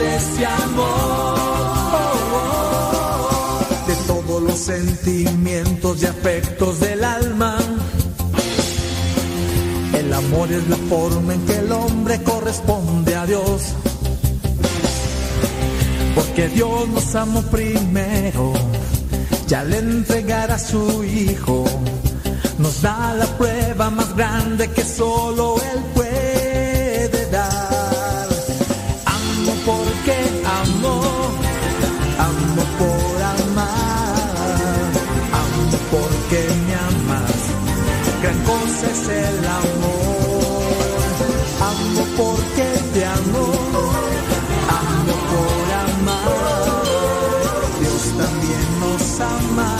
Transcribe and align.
ese 0.00 0.46
amor. 0.46 1.38
De 3.86 3.94
todos 4.06 4.42
los 4.42 4.58
sentimientos 4.58 6.02
y 6.02 6.06
afectos 6.06 6.80
del 6.80 7.04
alma. 7.04 7.58
El 9.98 10.12
amor 10.12 10.50
es 10.52 10.68
la 10.68 10.76
forma 10.76 11.34
en 11.34 11.46
que 11.46 11.56
el 11.58 11.72
hombre 11.72 12.22
corresponde 12.22 13.14
a 13.14 13.26
Dios. 13.26 13.74
Porque 16.14 16.48
Dios 16.48 16.88
nos 16.88 17.14
amó 17.14 17.42
primero, 17.42 18.52
y 19.48 19.54
al 19.54 19.72
entregar 19.72 20.50
a 20.50 20.58
su 20.58 21.04
Hijo, 21.04 21.64
nos 22.58 22.82
da 22.82 23.14
la 23.14 23.26
prueba 23.38 23.90
más 23.90 24.14
grande 24.16 24.70
que 24.70 24.84
solo 24.84 25.56
Él 25.74 25.82
cosa 38.46 38.90
es 38.90 39.08
el 39.08 39.44
amor. 39.46 40.32
Amo 41.60 42.04
porque 42.16 42.66
te 42.92 43.04
amo, 43.04 43.46
amo 44.80 45.14
por 45.30 45.66
amar, 45.88 46.32
Dios 47.80 48.02
también 48.22 48.68
nos 48.80 49.20
ama, 49.20 49.76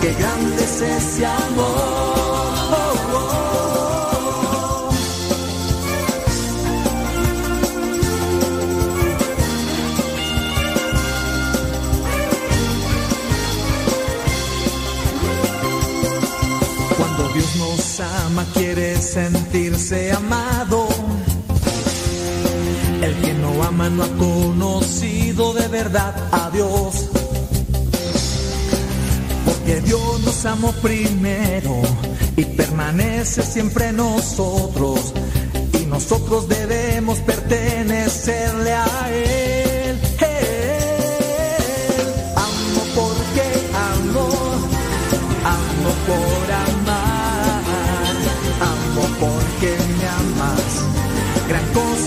qué 0.00 0.14
grande 0.14 0.64
es 0.64 0.80
ese 0.80 1.26
amor. 1.26 2.17
Quiere 18.44 19.00
sentirse 19.00 20.12
amado. 20.12 20.88
El 23.02 23.14
que 23.20 23.34
no 23.34 23.62
ama 23.62 23.88
no 23.88 24.04
ha 24.04 24.08
conocido 24.16 25.54
de 25.54 25.68
verdad 25.68 26.14
a 26.32 26.50
Dios. 26.50 27.08
Porque 29.44 29.80
Dios 29.80 30.20
nos 30.24 30.44
amó 30.46 30.72
primero 30.82 31.82
y 32.36 32.44
permanece 32.44 33.42
siempre 33.42 33.92
nosotros. 33.92 35.12
Y 35.80 35.86
nosotros 35.86 36.48
debemos 36.48 37.18
pertenecerle 37.20 38.72
a 38.72 39.10
Él. 39.10 40.00
Él. 40.20 40.78
Amo 42.36 42.82
porque 42.94 43.46
amo, 43.92 44.28
amo 45.44 45.90
por 46.06 46.52
amar, 46.52 46.67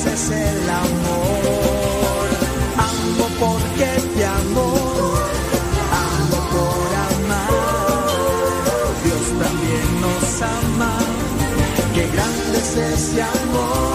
Es 0.05 0.29
el 0.31 0.69
amor. 0.69 2.27
Amo 2.77 3.27
porque 3.39 3.87
te 4.15 4.25
amo, 4.25 4.73
amo 6.07 6.39
por 6.51 6.89
amar. 7.11 7.49
Dios 9.03 9.25
también 9.39 10.01
nos 10.01 10.41
ama. 10.41 10.97
Qué 11.93 12.07
grande 12.07 12.57
es 12.57 12.77
ese 12.77 13.21
amor. 13.21 13.90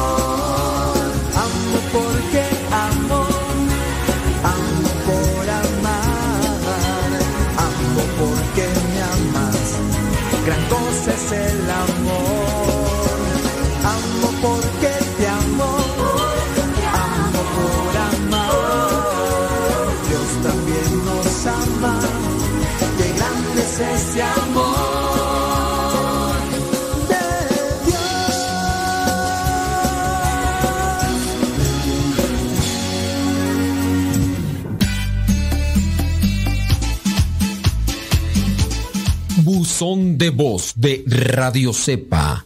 De 40.17 40.31
voz 40.31 40.73
de 40.77 41.05
Radio 41.07 41.73
Cepa 41.75 42.46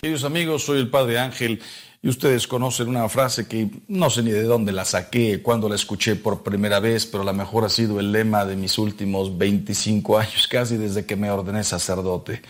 Queridos 0.02 0.24
amigos, 0.24 0.64
soy 0.64 0.80
el 0.80 0.90
Padre 0.90 1.20
Ángel 1.20 1.60
y 2.02 2.08
ustedes 2.08 2.48
conocen 2.48 2.88
una 2.88 3.10
frase 3.10 3.48
que 3.48 3.70
no 3.90 4.10
sé 4.10 4.24
ni 4.24 4.32
de 4.32 4.44
dónde 4.44 4.72
la 4.72 4.86
saqué, 4.86 5.42
cuando 5.42 5.68
la 5.68 5.76
escuché 5.76 6.16
por 6.16 6.44
primera 6.44 6.80
vez, 6.80 7.06
pero 7.06 7.24
a 7.24 7.26
lo 7.26 7.34
mejor 7.34 7.66
ha 7.66 7.70
sido 7.70 8.00
el 8.00 8.14
lema 8.14 8.46
de 8.46 8.56
mis 8.56 8.78
últimos 8.78 9.38
25 9.38 10.18
años, 10.18 10.48
casi 10.52 10.78
desde 10.78 11.06
que 11.06 11.18
me 11.18 11.30
ordené 11.30 11.64
sacerdote. 11.64 12.42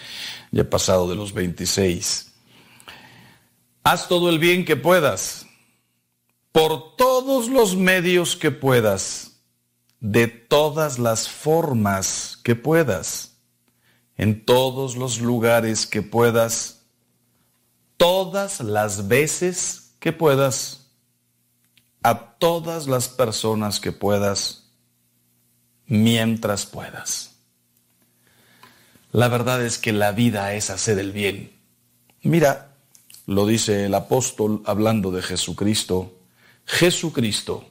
Ya 0.51 0.61
he 0.61 0.65
pasado 0.65 1.09
de 1.09 1.15
los 1.15 1.33
26. 1.33 2.31
Haz 3.83 4.07
todo 4.07 4.29
el 4.29 4.37
bien 4.37 4.65
que 4.65 4.75
puedas, 4.75 5.47
por 6.51 6.95
todos 6.95 7.49
los 7.49 7.75
medios 7.75 8.35
que 8.35 8.51
puedas, 8.51 9.41
de 9.99 10.27
todas 10.27 10.99
las 10.99 11.27
formas 11.27 12.37
que 12.43 12.55
puedas, 12.55 13.37
en 14.15 14.45
todos 14.45 14.95
los 14.95 15.19
lugares 15.21 15.87
que 15.87 16.03
puedas 16.03 16.78
todas 17.99 18.61
las 18.61 19.09
veces 19.09 19.93
que 19.99 20.13
puedas, 20.13 20.87
a 22.01 22.37
todas 22.37 22.87
las 22.87 23.09
personas 23.09 23.81
que 23.81 23.91
puedas, 23.91 24.69
mientras 25.85 26.65
puedas. 26.65 27.35
La 29.11 29.27
verdad 29.27 29.65
es 29.65 29.77
que 29.77 29.91
la 29.91 30.13
vida 30.13 30.53
es 30.53 30.69
hacer 30.69 30.97
el 30.97 31.11
bien. 31.11 31.51
Mira, 32.21 32.77
lo 33.25 33.45
dice 33.45 33.87
el 33.87 33.93
apóstol 33.93 34.63
hablando 34.65 35.11
de 35.11 35.21
Jesucristo. 35.21 36.19
Jesucristo, 36.65 37.69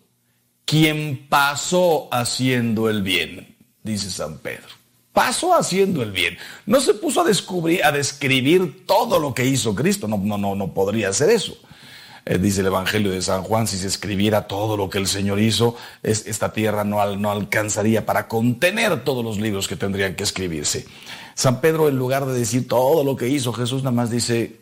quien 0.66 1.26
pasó 1.30 2.08
haciendo 2.12 2.90
el 2.90 3.02
bien, 3.02 3.56
dice 3.82 4.10
San 4.10 4.36
Pedro 4.38 4.77
pasó 5.18 5.52
haciendo 5.52 6.04
el 6.04 6.12
bien. 6.12 6.38
No 6.64 6.80
se 6.80 6.94
puso 6.94 7.22
a 7.22 7.24
descubrir, 7.24 7.84
a 7.84 7.90
describir 7.90 8.86
todo 8.86 9.18
lo 9.18 9.34
que 9.34 9.44
hizo 9.44 9.74
Cristo. 9.74 10.06
No, 10.06 10.16
no, 10.16 10.38
no, 10.38 10.54
no 10.54 10.72
podría 10.72 11.08
hacer 11.08 11.28
eso. 11.28 11.58
Eh, 12.24 12.38
dice 12.38 12.60
el 12.60 12.68
Evangelio 12.68 13.10
de 13.10 13.20
San 13.20 13.42
Juan, 13.42 13.66
si 13.66 13.78
se 13.78 13.88
escribiera 13.88 14.46
todo 14.46 14.76
lo 14.76 14.88
que 14.88 14.98
el 14.98 15.08
Señor 15.08 15.40
hizo, 15.40 15.74
es, 16.04 16.24
esta 16.28 16.52
tierra 16.52 16.84
no, 16.84 17.16
no 17.16 17.32
alcanzaría 17.32 18.06
para 18.06 18.28
contener 18.28 19.02
todos 19.02 19.24
los 19.24 19.40
libros 19.40 19.66
que 19.66 19.74
tendrían 19.74 20.14
que 20.14 20.22
escribirse. 20.22 20.86
San 21.34 21.60
Pedro, 21.60 21.88
en 21.88 21.96
lugar 21.96 22.24
de 22.24 22.38
decir 22.38 22.68
todo 22.68 23.02
lo 23.02 23.16
que 23.16 23.26
hizo 23.26 23.52
Jesús, 23.52 23.82
nada 23.82 23.96
más 23.96 24.12
dice, 24.12 24.60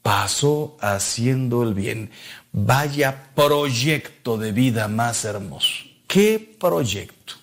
pasó 0.00 0.78
haciendo 0.80 1.62
el 1.62 1.74
bien. 1.74 2.10
Vaya 2.52 3.32
proyecto 3.34 4.38
de 4.38 4.52
vida 4.52 4.88
más 4.88 5.26
hermoso. 5.26 5.84
¿Qué 6.06 6.56
proyecto? 6.58 7.34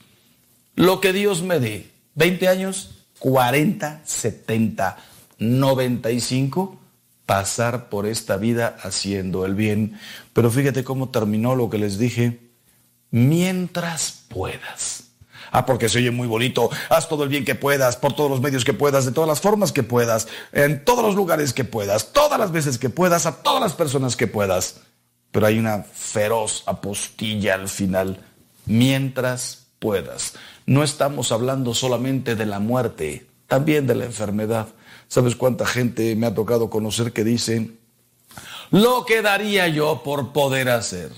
Lo 0.73 0.99
que 0.99 1.13
Dios 1.13 1.43
me 1.43 1.59
dé. 1.59 1.96
20 2.17 2.47
años, 2.47 3.05
40, 3.19 4.01
70, 4.03 4.97
95 5.39 6.79
pasar 7.27 7.89
por 7.89 8.07
esta 8.07 8.37
vida 8.37 8.77
haciendo 8.81 9.45
el 9.45 9.53
bien. 9.53 9.99
Pero 10.33 10.49
fíjate 10.49 10.83
cómo 10.83 11.09
terminó 11.09 11.55
lo 11.55 11.69
que 11.69 11.77
les 11.77 11.99
dije, 11.99 12.39
mientras 13.11 14.23
puedas. 14.29 15.03
Ah, 15.51 15.65
porque 15.65 15.89
se 15.89 15.99
oye 15.99 16.09
muy 16.09 16.27
bonito. 16.27 16.69
Haz 16.89 17.07
todo 17.07 17.23
el 17.23 17.29
bien 17.29 17.45
que 17.45 17.53
puedas, 17.53 17.97
por 17.97 18.13
todos 18.13 18.31
los 18.31 18.41
medios 18.41 18.65
que 18.65 18.73
puedas, 18.73 19.05
de 19.05 19.11
todas 19.11 19.27
las 19.27 19.41
formas 19.41 19.71
que 19.71 19.83
puedas, 19.83 20.27
en 20.53 20.83
todos 20.83 21.05
los 21.05 21.15
lugares 21.15 21.53
que 21.53 21.65
puedas, 21.65 22.13
todas 22.13 22.39
las 22.39 22.51
veces 22.51 22.79
que 22.79 22.89
puedas, 22.89 23.25
a 23.25 23.43
todas 23.43 23.61
las 23.61 23.73
personas 23.73 24.15
que 24.15 24.27
puedas. 24.27 24.77
Pero 25.31 25.45
hay 25.45 25.59
una 25.59 25.83
feroz 25.83 26.63
apostilla 26.65 27.53
al 27.53 27.69
final. 27.69 28.25
Mientras 28.65 29.66
puedas. 29.79 30.33
No 30.65 30.83
estamos 30.83 31.31
hablando 31.31 31.73
solamente 31.73 32.35
de 32.35 32.45
la 32.45 32.59
muerte, 32.59 33.25
también 33.47 33.87
de 33.87 33.95
la 33.95 34.05
enfermedad. 34.05 34.67
¿Sabes 35.07 35.35
cuánta 35.35 35.65
gente 35.65 36.15
me 36.15 36.27
ha 36.27 36.33
tocado 36.33 36.69
conocer 36.69 37.13
que 37.13 37.23
dicen, 37.23 37.79
lo 38.71 39.05
que 39.05 39.21
daría 39.21 39.67
yo 39.67 40.01
por 40.03 40.33
poder 40.33 40.69
hacer? 40.69 41.11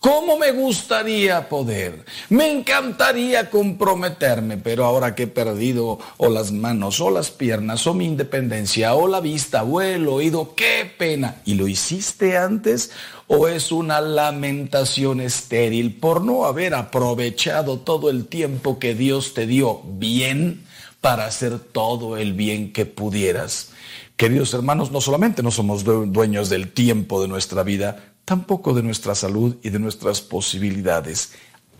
¿Cómo 0.00 0.38
me 0.38 0.52
gustaría 0.52 1.48
poder? 1.48 2.04
Me 2.28 2.52
encantaría 2.52 3.50
comprometerme, 3.50 4.56
pero 4.56 4.84
ahora 4.84 5.16
que 5.16 5.24
he 5.24 5.26
perdido 5.26 5.98
o 6.18 6.28
las 6.28 6.52
manos 6.52 7.00
o 7.00 7.10
las 7.10 7.32
piernas 7.32 7.84
o 7.88 7.94
mi 7.94 8.04
independencia 8.04 8.94
o 8.94 9.08
la 9.08 9.18
vista 9.18 9.64
o 9.64 9.80
el 9.80 10.06
oído, 10.06 10.54
qué 10.54 10.88
pena. 10.96 11.42
¿Y 11.44 11.54
lo 11.54 11.66
hiciste 11.66 12.38
antes 12.38 12.92
o 13.28 13.46
es 13.46 13.70
una 13.70 14.00
lamentación 14.00 15.20
estéril 15.20 15.94
por 15.96 16.24
no 16.24 16.46
haber 16.46 16.74
aprovechado 16.74 17.78
todo 17.78 18.10
el 18.10 18.26
tiempo 18.26 18.78
que 18.78 18.94
Dios 18.94 19.34
te 19.34 19.46
dio 19.46 19.82
bien 19.84 20.64
para 21.00 21.26
hacer 21.26 21.58
todo 21.58 22.16
el 22.16 22.32
bien 22.32 22.72
que 22.72 22.86
pudieras? 22.86 23.70
Queridos 24.16 24.52
hermanos, 24.54 24.90
no 24.90 25.00
solamente 25.00 25.42
no 25.44 25.52
somos 25.52 25.84
dueños 25.84 26.48
del 26.48 26.72
tiempo 26.72 27.22
de 27.22 27.28
nuestra 27.28 27.62
vida, 27.62 28.14
tampoco 28.24 28.74
de 28.74 28.82
nuestra 28.82 29.14
salud 29.14 29.56
y 29.62 29.70
de 29.70 29.78
nuestras 29.78 30.20
posibilidades. 30.20 31.34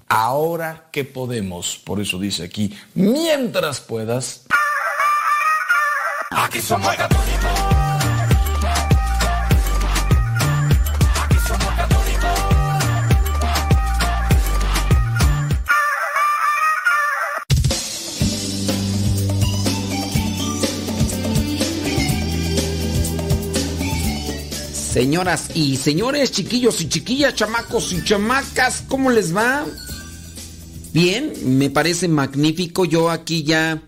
Ahora 0.06 0.88
que 0.92 1.04
podemos, 1.04 1.78
por 1.84 2.00
eso 2.00 2.18
dice 2.18 2.44
aquí, 2.44 2.74
mientras 2.94 3.80
puedas. 3.80 4.46
Aquí 6.30 6.60
Señoras 24.98 25.50
y 25.54 25.76
señores, 25.76 26.32
chiquillos 26.32 26.80
y 26.80 26.88
chiquillas, 26.88 27.32
chamacos 27.32 27.92
y 27.92 28.02
chamacas, 28.02 28.82
¿cómo 28.88 29.10
les 29.10 29.32
va? 29.32 29.64
Bien, 30.92 31.32
me 31.56 31.70
parece 31.70 32.08
magnífico. 32.08 32.84
Yo 32.84 33.08
aquí 33.08 33.44
ya 33.44 33.80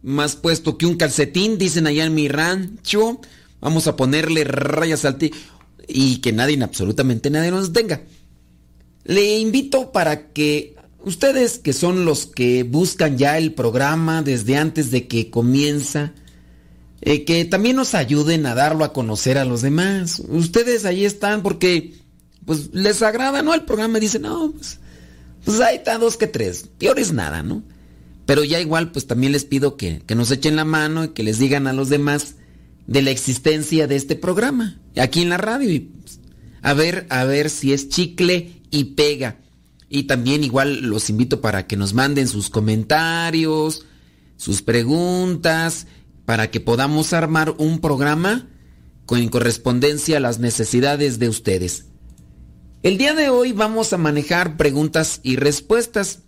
más 0.00 0.36
puesto 0.36 0.78
que 0.78 0.86
un 0.86 0.96
calcetín, 0.96 1.58
dicen 1.58 1.86
allá 1.86 2.06
en 2.06 2.14
mi 2.14 2.28
rancho. 2.28 3.20
Vamos 3.60 3.88
a 3.88 3.96
ponerle 3.96 4.44
rayas 4.44 5.04
al 5.04 5.18
ti 5.18 5.32
y 5.86 6.16
que 6.22 6.32
nadie, 6.32 6.58
absolutamente 6.62 7.28
nadie 7.28 7.50
nos 7.50 7.74
tenga. 7.74 8.04
Le 9.04 9.40
invito 9.40 9.92
para 9.92 10.32
que 10.32 10.76
ustedes 11.04 11.58
que 11.58 11.74
son 11.74 12.06
los 12.06 12.24
que 12.24 12.62
buscan 12.62 13.18
ya 13.18 13.36
el 13.36 13.52
programa 13.52 14.22
desde 14.22 14.56
antes 14.56 14.90
de 14.90 15.08
que 15.08 15.28
comienza, 15.28 16.14
eh, 17.00 17.24
que 17.24 17.44
también 17.44 17.76
nos 17.76 17.94
ayuden 17.94 18.46
a 18.46 18.54
darlo 18.54 18.84
a 18.84 18.92
conocer 18.92 19.38
a 19.38 19.44
los 19.44 19.62
demás. 19.62 20.20
Ustedes 20.28 20.84
ahí 20.84 21.04
están 21.04 21.42
porque 21.42 21.94
pues 22.44 22.70
les 22.72 23.02
agrada, 23.02 23.42
¿no? 23.42 23.54
El 23.54 23.64
programa 23.64 23.98
dice, 23.98 24.18
no, 24.18 24.52
pues, 24.52 24.78
pues 25.44 25.60
ahí 25.60 25.76
está 25.76 25.98
dos 25.98 26.16
que 26.16 26.26
tres, 26.26 26.68
peor 26.78 26.98
es 26.98 27.12
nada, 27.12 27.42
¿no? 27.42 27.62
Pero 28.26 28.44
ya 28.44 28.60
igual 28.60 28.90
pues 28.90 29.06
también 29.06 29.32
les 29.32 29.44
pido 29.44 29.76
que, 29.76 30.02
que 30.06 30.14
nos 30.14 30.30
echen 30.30 30.56
la 30.56 30.64
mano 30.64 31.04
y 31.04 31.08
que 31.08 31.22
les 31.22 31.38
digan 31.38 31.66
a 31.66 31.72
los 31.72 31.88
demás 31.88 32.34
de 32.86 33.02
la 33.02 33.10
existencia 33.10 33.86
de 33.86 33.96
este 33.96 34.16
programa, 34.16 34.80
aquí 34.96 35.20
en 35.20 35.28
la 35.28 35.36
radio, 35.36 35.70
y 35.70 35.80
pues, 35.80 36.20
a 36.62 36.72
ver, 36.72 37.06
a 37.10 37.24
ver 37.24 37.50
si 37.50 37.72
es 37.72 37.88
chicle 37.88 38.62
y 38.70 38.84
pega. 38.84 39.40
Y 39.90 40.04
también 40.04 40.42
igual 40.44 40.80
los 40.82 41.08
invito 41.08 41.40
para 41.40 41.66
que 41.66 41.76
nos 41.76 41.94
manden 41.94 42.28
sus 42.28 42.50
comentarios, 42.50 43.86
sus 44.36 44.62
preguntas, 44.62 45.86
para 46.28 46.50
que 46.50 46.60
podamos 46.60 47.14
armar 47.14 47.54
un 47.56 47.78
programa 47.78 48.50
con 49.06 49.26
correspondencia 49.28 50.18
a 50.18 50.20
las 50.20 50.38
necesidades 50.38 51.18
de 51.18 51.30
ustedes. 51.30 51.86
El 52.82 52.98
día 52.98 53.14
de 53.14 53.30
hoy 53.30 53.52
vamos 53.52 53.94
a 53.94 53.96
manejar 53.96 54.58
preguntas 54.58 55.20
y 55.22 55.36
respuestas. 55.36 56.18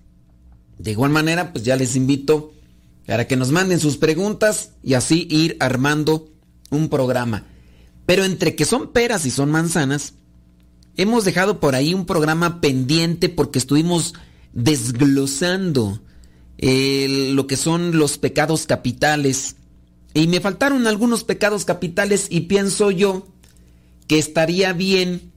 De 0.79 0.93
igual 0.93 1.11
manera, 1.11 1.53
pues 1.53 1.67
ya 1.67 1.77
les 1.77 1.97
invito 1.97 2.55
para 3.07 3.27
que 3.27 3.37
nos 3.37 3.51
manden 3.51 3.79
sus 3.79 3.99
preguntas 3.99 4.71
y 4.83 4.95
así 4.95 5.29
ir 5.31 5.59
armando 5.61 6.33
un 6.71 6.89
programa. 6.89 7.45
Pero 8.07 8.25
entre 8.25 8.55
que 8.55 8.65
son 8.65 8.95
peras 8.95 9.27
y 9.27 9.31
son 9.31 9.51
manzanas, 9.51 10.15
hemos 10.97 11.27
dejado 11.27 11.61
por 11.61 11.75
ahí 11.75 11.93
un 11.93 12.07
programa 12.07 12.63
pendiente 12.63 13.29
porque 13.29 13.59
estuvimos 13.59 14.15
desglosando 14.55 16.01
lo 16.59 17.47
que 17.47 17.57
son 17.59 17.99
los 17.99 18.17
pecados 18.17 18.65
capitales 18.65 19.57
y 20.15 20.27
me 20.27 20.41
faltaron 20.41 20.87
algunos 20.87 21.25
pecados 21.25 21.65
capitales 21.65 22.27
y 22.31 22.43
pienso 22.43 22.91
yo 22.91 23.29
que 24.07 24.19
estaría 24.19 24.73
bien 24.73 25.33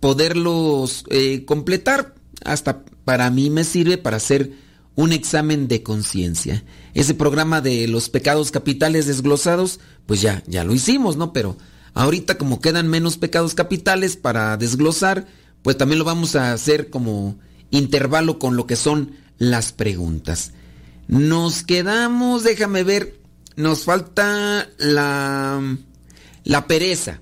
poderlos 0.00 1.04
eh, 1.10 1.44
completar. 1.44 2.14
Hasta 2.44 2.84
para 3.04 3.30
mí 3.30 3.50
me 3.50 3.64
sirve 3.64 3.98
para 3.98 4.18
hacer 4.18 4.52
un 4.94 5.12
examen 5.12 5.68
de 5.68 5.82
conciencia. 5.82 6.64
Ese 6.94 7.14
programa 7.14 7.60
de 7.60 7.88
los 7.88 8.10
pecados 8.10 8.50
capitales 8.50 9.06
desglosados, 9.06 9.80
pues 10.06 10.20
ya, 10.20 10.42
ya 10.46 10.64
lo 10.64 10.74
hicimos, 10.74 11.16
¿no? 11.16 11.32
Pero 11.32 11.56
ahorita 11.94 12.36
como 12.36 12.60
quedan 12.60 12.88
menos 12.88 13.16
pecados 13.16 13.54
capitales 13.54 14.16
para 14.16 14.56
desglosar, 14.56 15.26
pues 15.62 15.78
también 15.78 15.98
lo 15.98 16.04
vamos 16.04 16.36
a 16.36 16.52
hacer 16.52 16.90
como 16.90 17.38
intervalo 17.70 18.38
con 18.38 18.56
lo 18.56 18.66
que 18.66 18.76
son 18.76 19.12
las 19.38 19.72
preguntas. 19.72 20.52
Nos 21.08 21.62
quedamos, 21.62 22.44
déjame 22.44 22.84
ver, 22.84 23.19
nos 23.60 23.84
falta 23.84 24.68
la, 24.78 25.76
la 26.44 26.66
pereza. 26.66 27.20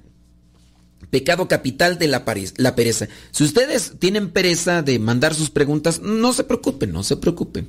Pecado 1.11 1.49
capital 1.49 1.99
de 1.99 2.09
la, 2.09 2.25
la 2.57 2.75
pereza. 2.75 3.09
Si 3.30 3.45
ustedes 3.45 3.95
tienen 3.99 4.30
pereza 4.30 4.83
de 4.83 4.99
mandar 4.99 5.35
sus 5.35 5.50
preguntas, 5.50 6.00
no 6.02 6.33
se 6.33 6.45
preocupen, 6.45 6.92
no 6.92 7.02
se 7.02 7.16
preocupen. 7.16 7.68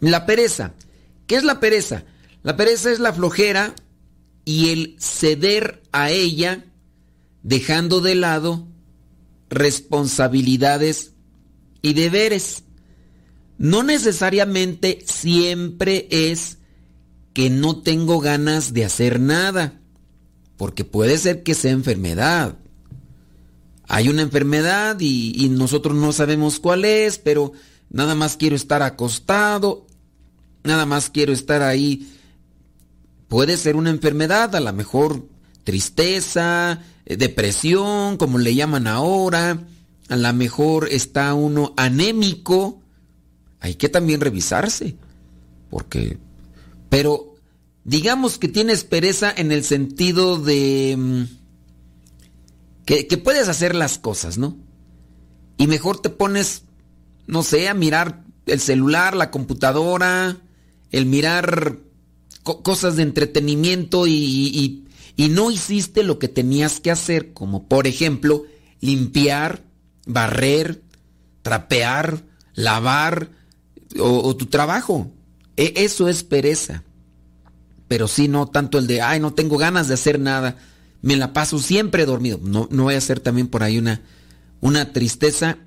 La 0.00 0.24
pereza. 0.24 0.72
¿Qué 1.26 1.36
es 1.36 1.44
la 1.44 1.60
pereza? 1.60 2.04
La 2.42 2.56
pereza 2.56 2.90
es 2.90 3.00
la 3.00 3.12
flojera 3.12 3.74
y 4.44 4.70
el 4.70 4.96
ceder 4.98 5.82
a 5.92 6.10
ella 6.10 6.64
dejando 7.42 8.00
de 8.00 8.14
lado 8.14 8.66
responsabilidades 9.50 11.12
y 11.82 11.92
deberes. 11.92 12.64
No 13.58 13.82
necesariamente 13.82 15.04
siempre 15.04 16.08
es 16.10 16.59
que 17.32 17.50
no 17.50 17.80
tengo 17.80 18.20
ganas 18.20 18.72
de 18.72 18.84
hacer 18.84 19.20
nada, 19.20 19.80
porque 20.56 20.84
puede 20.84 21.16
ser 21.18 21.42
que 21.42 21.54
sea 21.54 21.70
enfermedad. 21.70 22.56
Hay 23.88 24.08
una 24.08 24.22
enfermedad 24.22 24.98
y, 25.00 25.48
nosotros 25.50 25.96
no 25.96 26.12
sabemos 26.12 26.60
cuál 26.60 26.84
es, 26.84 27.18
pero 27.18 27.52
nada 27.88 28.14
más 28.14 28.36
quiero 28.36 28.54
estar 28.54 28.82
acostado, 28.82 29.86
nada 30.62 30.86
más 30.86 31.10
quiero 31.10 31.32
estar 31.32 31.62
ahí. 31.62 32.08
Puede 33.26 33.56
ser 33.56 33.76
una 33.76 33.90
enfermedad, 33.90 34.54
a 34.54 34.60
lo 34.60 34.72
mejor 34.72 35.26
tristeza, 35.64 36.82
eh, 37.04 37.16
depresión, 37.16 38.16
como 38.16 38.38
le 38.38 38.54
llaman 38.54 38.86
ahora, 38.86 39.66
a 40.08 40.16
lo 40.16 40.32
mejor 40.34 40.88
está 40.90 41.34
uno 41.34 41.74
anémico. 41.76 42.80
Hay 43.60 43.74
que 43.74 43.88
también 43.88 44.20
revisarse, 44.20 44.96
porque 45.68 46.18
pero 46.90 47.36
digamos 47.84 48.36
que 48.36 48.48
tienes 48.48 48.84
pereza 48.84 49.32
en 49.34 49.52
el 49.52 49.64
sentido 49.64 50.36
de 50.38 50.94
mm, 50.98 51.22
que, 52.84 53.16
puedes 53.16 53.48
hacer 53.48 53.74
las 53.74 53.98
cosas, 53.98 54.36
¿no? 54.36 54.58
Y 55.56 55.68
mejor 55.68 56.02
te 56.02 56.10
pones, 56.10 56.64
no 57.26 57.42
sé, 57.42 57.68
a 57.68 57.74
mirar 57.74 58.24
el 58.46 58.60
celular, 58.60 59.14
la 59.14 59.30
computadora, 59.30 60.38
el 60.90 61.06
mirar 61.06 61.78
cosas 62.42 62.96
de 62.96 63.04
entretenimiento 63.04 64.06
y 64.06 64.84
no 65.16 65.50
hiciste 65.50 66.02
lo 66.02 66.18
que 66.18 66.28
tenías 66.28 66.80
que 66.80 66.90
hacer, 66.90 67.32
como 67.32 67.68
por 67.68 67.86
ejemplo 67.86 68.44
limpiar, 68.80 69.62
barrer, 70.06 70.82
trapear, 71.42 72.24
lavar 72.54 73.30
o, 73.98 74.28
o 74.28 74.36
tu 74.36 74.46
trabajo. 74.46 75.12
E, 75.60 75.74
eso 75.76 76.08
es 76.08 76.24
pereza. 76.24 76.84
pero 77.86 78.08
sí 78.08 78.28
no 78.28 78.46
tanto 78.46 78.78
el 78.78 78.86
de, 78.86 79.02
ay, 79.02 79.20
no 79.20 79.34
tengo 79.34 79.58
ganas 79.58 79.88
de 79.88 79.94
hacer 79.94 80.18
nada, 80.18 80.56
me 81.02 81.16
la 81.16 81.32
paso 81.32 81.58
siempre 81.58 82.06
dormido. 82.06 82.40
No, 82.42 82.66
no 82.70 82.84
voy 82.84 82.94
a 82.94 83.00
ser 83.00 83.20
también 83.20 83.48
por 83.48 83.62
ahí 83.62 83.78
una, 83.78 84.00
una 84.60 84.92
tristeza 84.92 85.58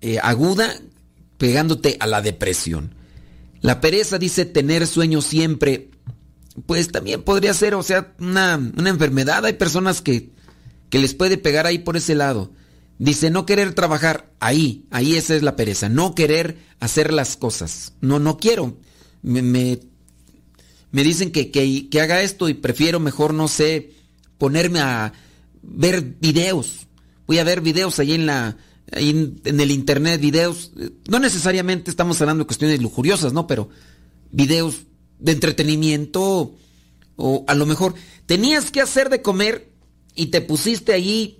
eh, 0.00 0.18
aguda 0.22 0.74
pegándote 1.38 1.96
a 2.00 2.06
la 2.06 2.20
depresión. 2.22 2.94
La 3.60 3.80
pereza 3.80 4.18
dice 4.18 4.44
tener 4.44 4.86
sueño 4.86 5.22
siempre. 5.22 5.90
Pues 6.66 6.92
también 6.92 7.22
podría 7.22 7.54
ser, 7.54 7.74
o 7.74 7.82
sea, 7.82 8.14
una, 8.18 8.56
una 8.76 8.90
enfermedad. 8.90 9.44
Hay 9.46 9.54
personas 9.54 10.02
que, 10.02 10.32
que 10.90 10.98
les 10.98 11.14
puede 11.14 11.38
pegar 11.38 11.66
ahí 11.66 11.78
por 11.78 11.96
ese 11.96 12.14
lado. 12.14 12.52
Dice 12.98 13.30
no 13.30 13.46
querer 13.46 13.74
trabajar. 13.74 14.32
Ahí, 14.40 14.86
ahí 14.90 15.14
esa 15.16 15.34
es 15.34 15.42
la 15.42 15.56
pereza. 15.56 15.88
No 15.88 16.14
querer 16.14 16.58
hacer 16.80 17.12
las 17.12 17.36
cosas. 17.36 17.94
No, 18.00 18.18
no 18.18 18.36
quiero. 18.38 18.76
Me, 19.24 19.42
me, 19.42 21.02
dicen 21.02 21.32
que, 21.32 21.50
que, 21.50 22.00
haga 22.00 22.20
esto 22.20 22.48
y 22.48 22.54
prefiero 22.54 23.00
mejor, 23.00 23.32
no 23.32 23.48
sé, 23.48 23.92
ponerme 24.38 24.80
a 24.80 25.12
ver 25.62 26.02
videos. 26.20 26.86
Voy 27.26 27.38
a 27.38 27.44
ver 27.44 27.62
videos 27.62 27.98
ahí 27.98 28.12
en 28.12 28.26
la, 28.26 28.58
en, 28.88 29.40
el 29.44 29.70
internet 29.70 30.20
videos, 30.20 30.72
no 31.08 31.18
necesariamente 31.18 31.90
estamos 31.90 32.20
hablando 32.20 32.44
de 32.44 32.48
cuestiones 32.48 32.82
lujuriosas, 32.82 33.32
¿no? 33.32 33.46
Pero 33.46 33.70
videos 34.30 34.82
de 35.18 35.32
entretenimiento 35.32 36.54
o 37.16 37.44
a 37.48 37.54
lo 37.54 37.64
mejor 37.64 37.94
tenías 38.26 38.70
que 38.70 38.82
hacer 38.82 39.08
de 39.08 39.22
comer 39.22 39.72
y 40.14 40.26
te 40.26 40.42
pusiste 40.42 40.92
allí 40.92 41.38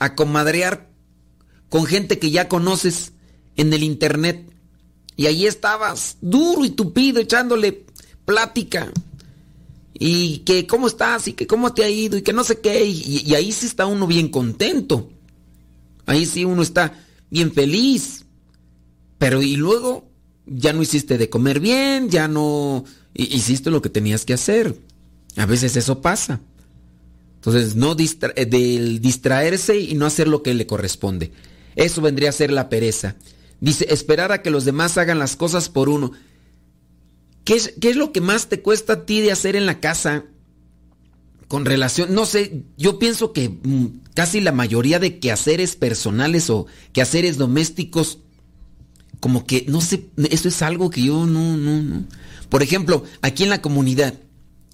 a 0.00 0.16
comadrear 0.16 0.90
con 1.68 1.86
gente 1.86 2.18
que 2.18 2.32
ya 2.32 2.48
conoces 2.48 3.12
en 3.56 3.72
el 3.72 3.84
internet 3.84 4.51
y 5.22 5.28
allí 5.28 5.46
estabas 5.46 6.16
duro 6.20 6.64
y 6.64 6.70
tupido 6.70 7.20
echándole 7.20 7.84
plática 8.24 8.90
y 9.94 10.38
que 10.38 10.66
cómo 10.66 10.88
estás 10.88 11.28
y 11.28 11.34
que 11.34 11.46
cómo 11.46 11.72
te 11.72 11.84
ha 11.84 11.88
ido 11.88 12.18
y 12.18 12.22
que 12.22 12.32
no 12.32 12.42
sé 12.42 12.58
qué 12.58 12.84
y, 12.84 13.32
ahí 13.36 13.52
sí 13.52 13.66
está 13.66 13.86
uno 13.86 14.08
bien 14.08 14.30
contento. 14.30 15.12
Ahí 16.06 16.26
sí 16.26 16.44
uno 16.44 16.60
está 16.60 16.98
bien 17.30 17.52
feliz. 17.52 18.24
Pero 19.18 19.40
y 19.40 19.54
luego 19.54 20.10
ya 20.44 20.72
no 20.72 20.82
hiciste 20.82 21.16
de 21.18 21.30
comer 21.30 21.60
bien, 21.60 22.10
ya 22.10 22.26
no 22.26 22.84
hiciste 23.14 23.70
lo 23.70 23.80
que 23.80 23.90
tenías 23.90 24.24
que 24.24 24.34
hacer. 24.34 24.76
A 25.36 25.46
veces 25.46 25.76
eso 25.76 26.00
pasa. 26.00 26.40
Entonces, 27.36 27.76
no 27.76 27.94
eh, 27.94 28.46
del 28.46 29.00
distraerse 29.00 29.78
y 29.78 29.94
no 29.94 30.04
hacer 30.04 30.26
lo 30.26 30.42
que 30.42 30.52
le 30.52 30.66
corresponde. 30.66 31.30
Eso 31.76 32.00
vendría 32.00 32.30
a 32.30 32.32
ser 32.32 32.50
la 32.50 32.68
pereza. 32.68 33.14
Dice, 33.62 33.86
esperar 33.90 34.32
a 34.32 34.42
que 34.42 34.50
los 34.50 34.64
demás 34.64 34.98
hagan 34.98 35.20
las 35.20 35.36
cosas 35.36 35.68
por 35.68 35.88
uno. 35.88 36.10
¿Qué 37.44 37.54
es, 37.54 37.74
¿Qué 37.80 37.90
es, 37.90 37.96
lo 37.96 38.10
que 38.10 38.20
más 38.20 38.48
te 38.48 38.60
cuesta 38.60 38.92
a 38.94 39.06
ti 39.06 39.20
de 39.20 39.30
hacer 39.30 39.54
en 39.54 39.66
la 39.66 39.78
casa 39.78 40.24
con 41.46 41.64
relación, 41.64 42.12
no 42.12 42.26
sé, 42.26 42.64
yo 42.76 42.98
pienso 42.98 43.32
que 43.32 43.50
mm, 43.50 44.00
casi 44.14 44.40
la 44.40 44.50
mayoría 44.50 44.98
de 44.98 45.20
quehaceres 45.20 45.76
personales 45.76 46.50
o 46.50 46.66
quehaceres 46.92 47.38
domésticos, 47.38 48.18
como 49.20 49.46
que, 49.46 49.64
no 49.68 49.80
sé, 49.80 50.08
eso 50.30 50.48
es 50.48 50.60
algo 50.62 50.90
que 50.90 51.04
yo 51.04 51.24
no, 51.24 51.56
no, 51.56 51.82
no. 51.82 52.04
Por 52.48 52.64
ejemplo, 52.64 53.04
aquí 53.20 53.44
en 53.44 53.50
la 53.50 53.62
comunidad, 53.62 54.14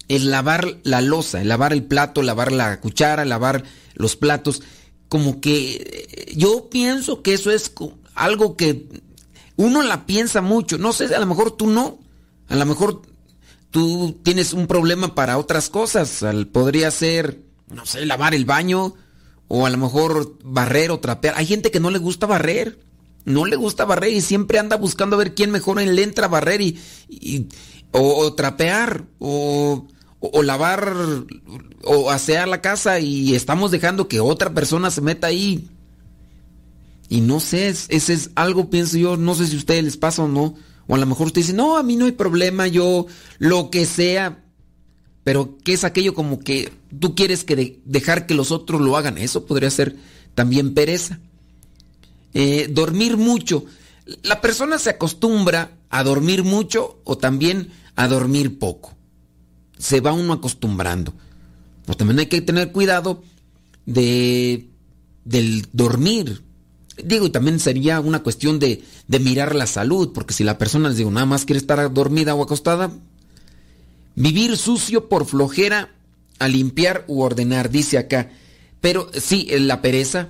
el 0.07 0.31
lavar 0.31 0.79
la 0.81 1.01
losa, 1.01 1.43
el 1.43 1.49
lavar 1.49 1.73
el 1.73 1.83
plato, 1.83 2.23
lavar 2.23 2.51
la 2.51 2.81
cuchara, 2.81 3.23
lavar 3.23 3.65
los 3.93 4.15
platos, 4.15 4.63
como 5.09 5.41
que 5.41 5.75
eh, 5.75 6.33
yo 6.35 6.69
pienso 6.71 7.21
que 7.21 7.33
eso 7.33 7.51
es 7.51 7.69
algo 8.19 8.55
que 8.55 8.87
uno 9.55 9.81
la 9.81 10.05
piensa 10.05 10.41
mucho, 10.41 10.77
no 10.77 10.93
sé, 10.93 11.13
a 11.13 11.19
lo 11.19 11.25
mejor 11.25 11.51
tú 11.51 11.67
no, 11.67 11.99
a 12.47 12.55
lo 12.55 12.65
mejor 12.65 13.01
tú 13.71 14.19
tienes 14.23 14.53
un 14.53 14.67
problema 14.67 15.15
para 15.15 15.37
otras 15.37 15.69
cosas. 15.69 16.23
Podría 16.51 16.91
ser, 16.91 17.41
no 17.67 17.85
sé, 17.85 18.05
lavar 18.05 18.33
el 18.33 18.45
baño 18.45 18.95
o 19.47 19.65
a 19.65 19.69
lo 19.69 19.77
mejor 19.77 20.37
barrer 20.43 20.91
o 20.91 20.99
trapear. 20.99 21.35
Hay 21.37 21.45
gente 21.45 21.71
que 21.71 21.79
no 21.79 21.91
le 21.91 21.99
gusta 21.99 22.25
barrer. 22.25 22.79
No 23.25 23.45
le 23.45 23.57
gusta 23.57 23.85
barrer 23.85 24.13
y 24.13 24.21
siempre 24.21 24.59
anda 24.59 24.77
buscando 24.77 25.15
a 25.15 25.19
ver 25.19 25.35
quién 25.35 25.51
mejor 25.51 25.79
le 25.79 26.03
entra 26.03 26.25
a 26.25 26.29
barrer 26.29 26.61
y, 26.61 26.79
o, 27.91 28.33
trapear 28.33 29.03
o, 29.19 29.85
o, 30.19 30.41
lavar 30.41 30.95
o 31.83 32.09
asear 32.09 32.47
la 32.47 32.61
casa 32.61 32.99
y 32.99 33.35
estamos 33.35 33.71
dejando 33.71 34.07
que 34.07 34.19
otra 34.19 34.53
persona 34.53 34.89
se 34.89 35.01
meta 35.01 35.27
ahí. 35.27 35.67
Y 37.09 37.21
no 37.21 37.39
sé, 37.39 37.67
ese 37.67 38.13
es 38.13 38.29
algo, 38.35 38.69
pienso 38.69 38.97
yo, 38.97 39.17
no 39.17 39.35
sé 39.35 39.47
si 39.47 39.55
a 39.55 39.59
ustedes 39.59 39.83
les 39.83 39.97
pasa 39.97 40.23
o 40.23 40.27
no 40.27 40.55
o 40.89 40.95
a 40.95 40.97
lo 40.97 41.05
mejor 41.05 41.27
usted 41.27 41.41
dice, 41.41 41.53
no, 41.53 41.77
a 41.77 41.83
mí 41.83 41.95
no 41.95 42.05
hay 42.05 42.13
problema, 42.13 42.65
yo 42.65 43.05
lo 43.37 43.69
que 43.69 43.85
sea. 43.85 44.43
Pero 45.23 45.55
¿qué 45.63 45.73
es 45.73 45.83
aquello 45.83 46.15
como 46.15 46.39
que 46.39 46.73
tú 46.99 47.13
quieres 47.13 47.43
que 47.43 47.79
dejar 47.85 48.25
que 48.25 48.33
los 48.33 48.51
otros 48.51 48.81
lo 48.81 48.97
hagan? 48.97 49.19
Eso 49.19 49.45
podría 49.45 49.69
ser 49.69 49.97
también 50.33 50.73
pereza. 50.73 51.19
Eh, 52.33 52.69
dormir 52.71 53.17
mucho. 53.17 53.65
La 54.23 54.41
persona 54.41 54.79
se 54.79 54.89
acostumbra 54.89 55.77
a 55.91 56.03
dormir 56.03 56.43
mucho 56.43 56.99
o 57.03 57.19
también 57.19 57.69
a 57.95 58.07
dormir 58.07 58.57
poco. 58.57 58.95
Se 59.77 60.01
va 60.01 60.11
uno 60.11 60.33
acostumbrando. 60.33 61.13
Pero 61.85 61.97
también 61.97 62.17
hay 62.17 62.25
que 62.25 62.41
tener 62.41 62.71
cuidado 62.71 63.21
de, 63.85 64.69
del 65.23 65.67
dormir. 65.71 66.41
Digo, 67.03 67.25
y 67.25 67.29
también 67.29 67.59
sería 67.59 67.99
una 67.99 68.23
cuestión 68.23 68.59
de, 68.59 68.83
mirar 69.07 69.55
la 69.55 69.67
salud, 69.67 70.11
porque 70.13 70.33
si 70.33 70.43
la 70.43 70.57
persona, 70.57 70.89
les 70.89 70.97
digo, 70.97 71.11
nada 71.11 71.25
más 71.25 71.45
quiere 71.45 71.59
estar 71.59 71.93
dormida 71.93 72.35
o 72.35 72.43
acostada, 72.43 72.91
vivir 74.15 74.57
sucio 74.57 75.09
por 75.09 75.25
flojera 75.25 75.95
a 76.39 76.47
limpiar 76.47 77.05
u 77.07 77.21
ordenar, 77.21 77.69
dice 77.69 77.97
acá. 77.97 78.29
Pero 78.81 79.09
sí, 79.13 79.47
la 79.59 79.81
pereza 79.81 80.29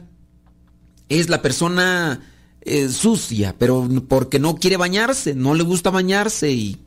es 1.08 1.30
la 1.30 1.42
persona 1.42 2.22
eh, 2.62 2.90
sucia, 2.90 3.56
pero 3.58 3.88
porque 4.08 4.40
no 4.40 4.56
quiere 4.56 4.78
bañarse, 4.78 5.36
no 5.36 5.54
le 5.54 5.64
gusta 5.64 5.90
bañarse 5.90 6.52
y 6.52 6.78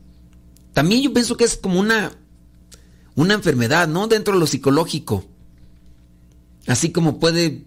también 0.72 1.02
yo 1.02 1.12
pienso 1.12 1.36
que 1.36 1.44
es 1.44 1.56
como 1.56 1.78
una 1.78 2.12
una 3.14 3.34
enfermedad, 3.34 3.88
¿no? 3.88 4.08
Dentro 4.08 4.34
de 4.34 4.40
lo 4.40 4.46
psicológico. 4.46 5.24
Así 6.66 6.92
como 6.92 7.18
puede 7.18 7.64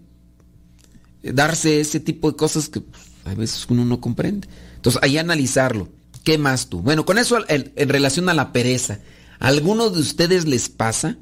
darse 1.32 1.80
ese 1.80 2.00
tipo 2.00 2.30
de 2.30 2.36
cosas 2.36 2.68
que 2.68 2.80
pues, 2.80 3.02
a 3.24 3.34
veces 3.34 3.66
uno 3.68 3.84
no 3.84 4.00
comprende. 4.00 4.48
Entonces, 4.76 5.02
ahí 5.02 5.18
analizarlo. 5.18 5.88
¿Qué 6.24 6.38
más 6.38 6.68
tú? 6.68 6.80
Bueno, 6.80 7.04
con 7.04 7.18
eso 7.18 7.38
en, 7.48 7.88
relación 7.88 8.28
a 8.28 8.34
la 8.34 8.52
pereza, 8.52 8.98
¿a 9.38 9.46
alguno 9.46 9.90
de 9.90 10.00
ustedes 10.00 10.44
les 10.44 10.68
pasa? 10.68 11.18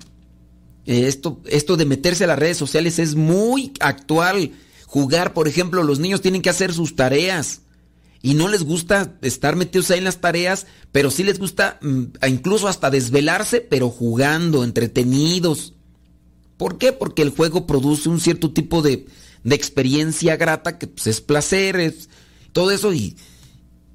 Eh, 0.86 1.06
esto, 1.08 1.42
esto 1.46 1.76
de 1.76 1.84
meterse 1.84 2.24
a 2.24 2.28
las 2.28 2.38
redes 2.38 2.56
sociales 2.56 2.98
es 2.98 3.14
muy 3.14 3.72
actual. 3.80 4.52
Jugar, 4.86 5.34
por 5.34 5.46
ejemplo, 5.46 5.82
los 5.82 5.98
niños 5.98 6.22
tienen 6.22 6.40
que 6.40 6.50
hacer 6.50 6.72
sus 6.72 6.96
tareas 6.96 7.60
y 8.24 8.32
no 8.32 8.48
les 8.48 8.62
gusta 8.62 9.18
estar 9.20 9.54
metidos 9.54 9.90
ahí 9.90 9.98
en 9.98 10.04
las 10.04 10.22
tareas, 10.22 10.66
pero 10.92 11.10
sí 11.10 11.24
les 11.24 11.38
gusta 11.38 11.78
mm, 11.82 12.04
incluso 12.26 12.68
hasta 12.68 12.88
desvelarse, 12.88 13.60
pero 13.60 13.90
jugando, 13.90 14.64
entretenidos. 14.64 15.74
¿Por 16.56 16.78
qué? 16.78 16.94
Porque 16.94 17.20
el 17.20 17.28
juego 17.28 17.66
produce 17.66 18.08
un 18.08 18.20
cierto 18.20 18.50
tipo 18.50 18.80
de, 18.80 19.04
de 19.44 19.54
experiencia 19.54 20.36
grata, 20.36 20.78
que 20.78 20.88
pues, 20.88 21.06
es 21.06 21.20
placer, 21.20 21.76
es 21.76 22.08
todo 22.52 22.70
eso 22.70 22.92
y, 22.92 23.16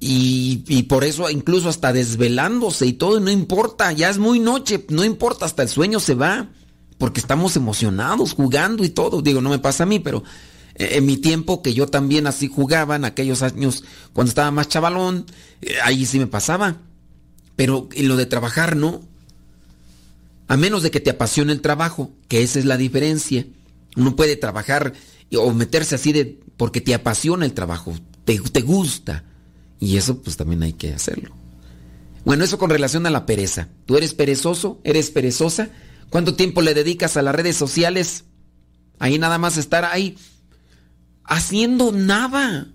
y, 0.00 0.82
por 0.84 1.04
eso 1.04 1.28
incluso 1.28 1.68
hasta 1.68 1.92
desvelándose 1.92 2.86
y 2.86 2.94
todo, 2.94 3.20
no 3.20 3.30
importa, 3.30 3.92
ya 3.92 4.08
es 4.08 4.18
muy 4.18 4.38
noche, 4.38 4.86
no 4.88 5.04
importa, 5.04 5.44
hasta 5.44 5.62
el 5.62 5.68
sueño 5.68 6.00
se 6.00 6.14
va, 6.14 6.48
porque 6.96 7.20
estamos 7.20 7.56
emocionados 7.56 8.32
jugando 8.32 8.84
y 8.84 8.90
todo. 8.90 9.22
Digo, 9.22 9.40
no 9.40 9.50
me 9.50 9.58
pasa 9.58 9.82
a 9.82 9.86
mí, 9.86 9.98
pero 9.98 10.22
eh, 10.74 10.92
en 10.92 11.06
mi 11.06 11.16
tiempo 11.16 11.62
que 11.62 11.74
yo 11.74 11.86
también 11.86 12.26
así 12.26 12.48
jugaba, 12.48 12.96
en 12.96 13.04
aquellos 13.04 13.42
años 13.42 13.84
cuando 14.12 14.28
estaba 14.28 14.50
más 14.50 14.68
chavalón, 14.68 15.26
eh, 15.60 15.74
ahí 15.82 16.06
sí 16.06 16.18
me 16.18 16.26
pasaba. 16.26 16.78
Pero 17.56 17.88
en 17.92 18.08
lo 18.08 18.16
de 18.16 18.26
trabajar 18.26 18.76
no. 18.76 19.02
A 20.48 20.56
menos 20.56 20.82
de 20.82 20.90
que 20.90 21.00
te 21.00 21.10
apasione 21.10 21.52
el 21.52 21.60
trabajo, 21.60 22.10
que 22.28 22.42
esa 22.42 22.58
es 22.58 22.64
la 22.64 22.76
diferencia. 22.76 23.46
Uno 23.96 24.16
puede 24.16 24.36
trabajar 24.36 24.94
o 25.36 25.52
meterse 25.52 25.94
así 25.94 26.12
de 26.12 26.40
porque 26.56 26.80
te 26.80 26.94
apasiona 26.94 27.44
el 27.44 27.52
trabajo, 27.52 27.94
te, 28.24 28.38
te 28.38 28.60
gusta. 28.60 29.24
Y 29.78 29.96
eso 29.96 30.20
pues 30.20 30.36
también 30.36 30.62
hay 30.62 30.74
que 30.74 30.92
hacerlo. 30.92 31.34
Bueno, 32.24 32.44
eso 32.44 32.58
con 32.58 32.70
relación 32.70 33.06
a 33.06 33.10
la 33.10 33.26
pereza. 33.26 33.68
¿Tú 33.86 33.96
eres 33.96 34.14
perezoso? 34.14 34.80
¿Eres 34.84 35.10
perezosa? 35.10 35.70
¿Cuánto 36.10 36.34
tiempo 36.34 36.60
le 36.60 36.74
dedicas 36.74 37.16
a 37.16 37.22
las 37.22 37.34
redes 37.34 37.56
sociales? 37.56 38.24
Ahí 38.98 39.18
nada 39.18 39.38
más 39.38 39.56
estar 39.56 39.84
ahí 39.84 40.16
haciendo 41.24 41.92
nada. 41.92 42.68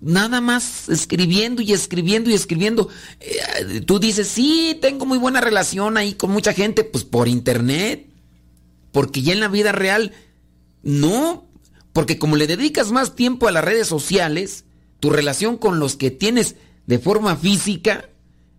Nada 0.00 0.42
más 0.42 0.90
escribiendo 0.90 1.62
y 1.62 1.72
escribiendo 1.72 2.28
y 2.28 2.34
escribiendo. 2.34 2.90
Eh, 3.20 3.80
tú 3.80 3.98
dices, 3.98 4.28
sí, 4.28 4.76
tengo 4.82 5.06
muy 5.06 5.16
buena 5.16 5.40
relación 5.40 5.96
ahí 5.96 6.12
con 6.12 6.30
mucha 6.30 6.52
gente, 6.52 6.84
pues 6.84 7.04
por 7.04 7.28
internet. 7.28 8.10
Porque 8.92 9.22
ya 9.22 9.32
en 9.32 9.40
la 9.40 9.48
vida 9.48 9.72
real 9.72 10.12
no, 10.84 11.48
porque 11.92 12.18
como 12.18 12.36
le 12.36 12.46
dedicas 12.46 12.92
más 12.92 13.16
tiempo 13.16 13.48
a 13.48 13.52
las 13.52 13.64
redes 13.64 13.88
sociales, 13.88 14.64
tu 15.00 15.10
relación 15.10 15.56
con 15.56 15.78
los 15.78 15.96
que 15.96 16.10
tienes 16.10 16.56
de 16.86 16.98
forma 16.98 17.36
física 17.36 18.08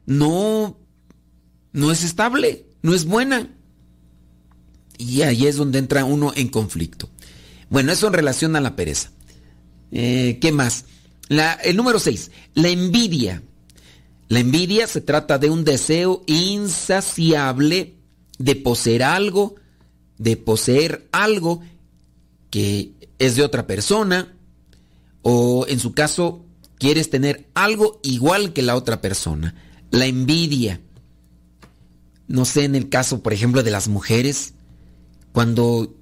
no 0.05 0.77
no 1.71 1.91
es 1.91 2.03
estable, 2.03 2.65
no 2.81 2.93
es 2.93 3.05
buena. 3.05 3.49
Y 4.97 5.23
ahí 5.23 5.45
es 5.45 5.57
donde 5.57 5.77
entra 5.77 6.05
uno 6.05 6.31
en 6.35 6.47
conflicto. 6.47 7.09
Bueno, 7.69 7.91
eso 7.91 8.07
en 8.07 8.13
relación 8.13 8.55
a 8.55 8.61
la 8.61 8.75
pereza. 8.77 9.11
Eh, 9.91 10.39
¿Qué 10.41 10.51
más? 10.51 10.85
el 11.27 11.75
número 11.75 11.99
6, 11.99 12.31
la 12.53 12.69
envidia. 12.69 13.43
La 14.29 14.39
envidia 14.39 14.87
se 14.87 15.01
trata 15.01 15.37
de 15.37 15.49
un 15.49 15.63
deseo 15.63 16.23
insaciable 16.27 17.95
de 18.37 18.55
poseer 18.55 19.03
algo, 19.03 19.55
de 20.17 20.37
poseer 20.37 21.07
algo 21.11 21.61
que 22.55 22.93
es 23.19 23.35
de 23.35 23.43
otra 23.43 23.67
persona, 23.67 24.33
o 25.23 25.65
en 25.67 25.77
su 25.81 25.91
caso, 25.91 26.45
quieres 26.79 27.09
tener 27.09 27.49
algo 27.53 27.99
igual 28.01 28.53
que 28.53 28.61
la 28.61 28.77
otra 28.77 29.01
persona. 29.01 29.55
La 29.91 30.05
envidia. 30.05 30.79
No 32.29 32.45
sé, 32.45 32.63
en 32.63 32.75
el 32.75 32.87
caso, 32.87 33.21
por 33.21 33.33
ejemplo, 33.33 33.61
de 33.61 33.71
las 33.71 33.89
mujeres, 33.89 34.53
cuando 35.33 35.97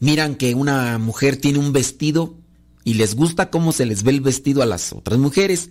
miran 0.00 0.34
que 0.34 0.56
una 0.56 0.98
mujer 0.98 1.36
tiene 1.36 1.60
un 1.60 1.72
vestido 1.72 2.34
y 2.82 2.94
les 2.94 3.14
gusta 3.14 3.50
cómo 3.50 3.70
se 3.70 3.86
les 3.86 4.02
ve 4.02 4.10
el 4.10 4.22
vestido 4.22 4.62
a 4.62 4.66
las 4.66 4.92
otras 4.92 5.20
mujeres 5.20 5.70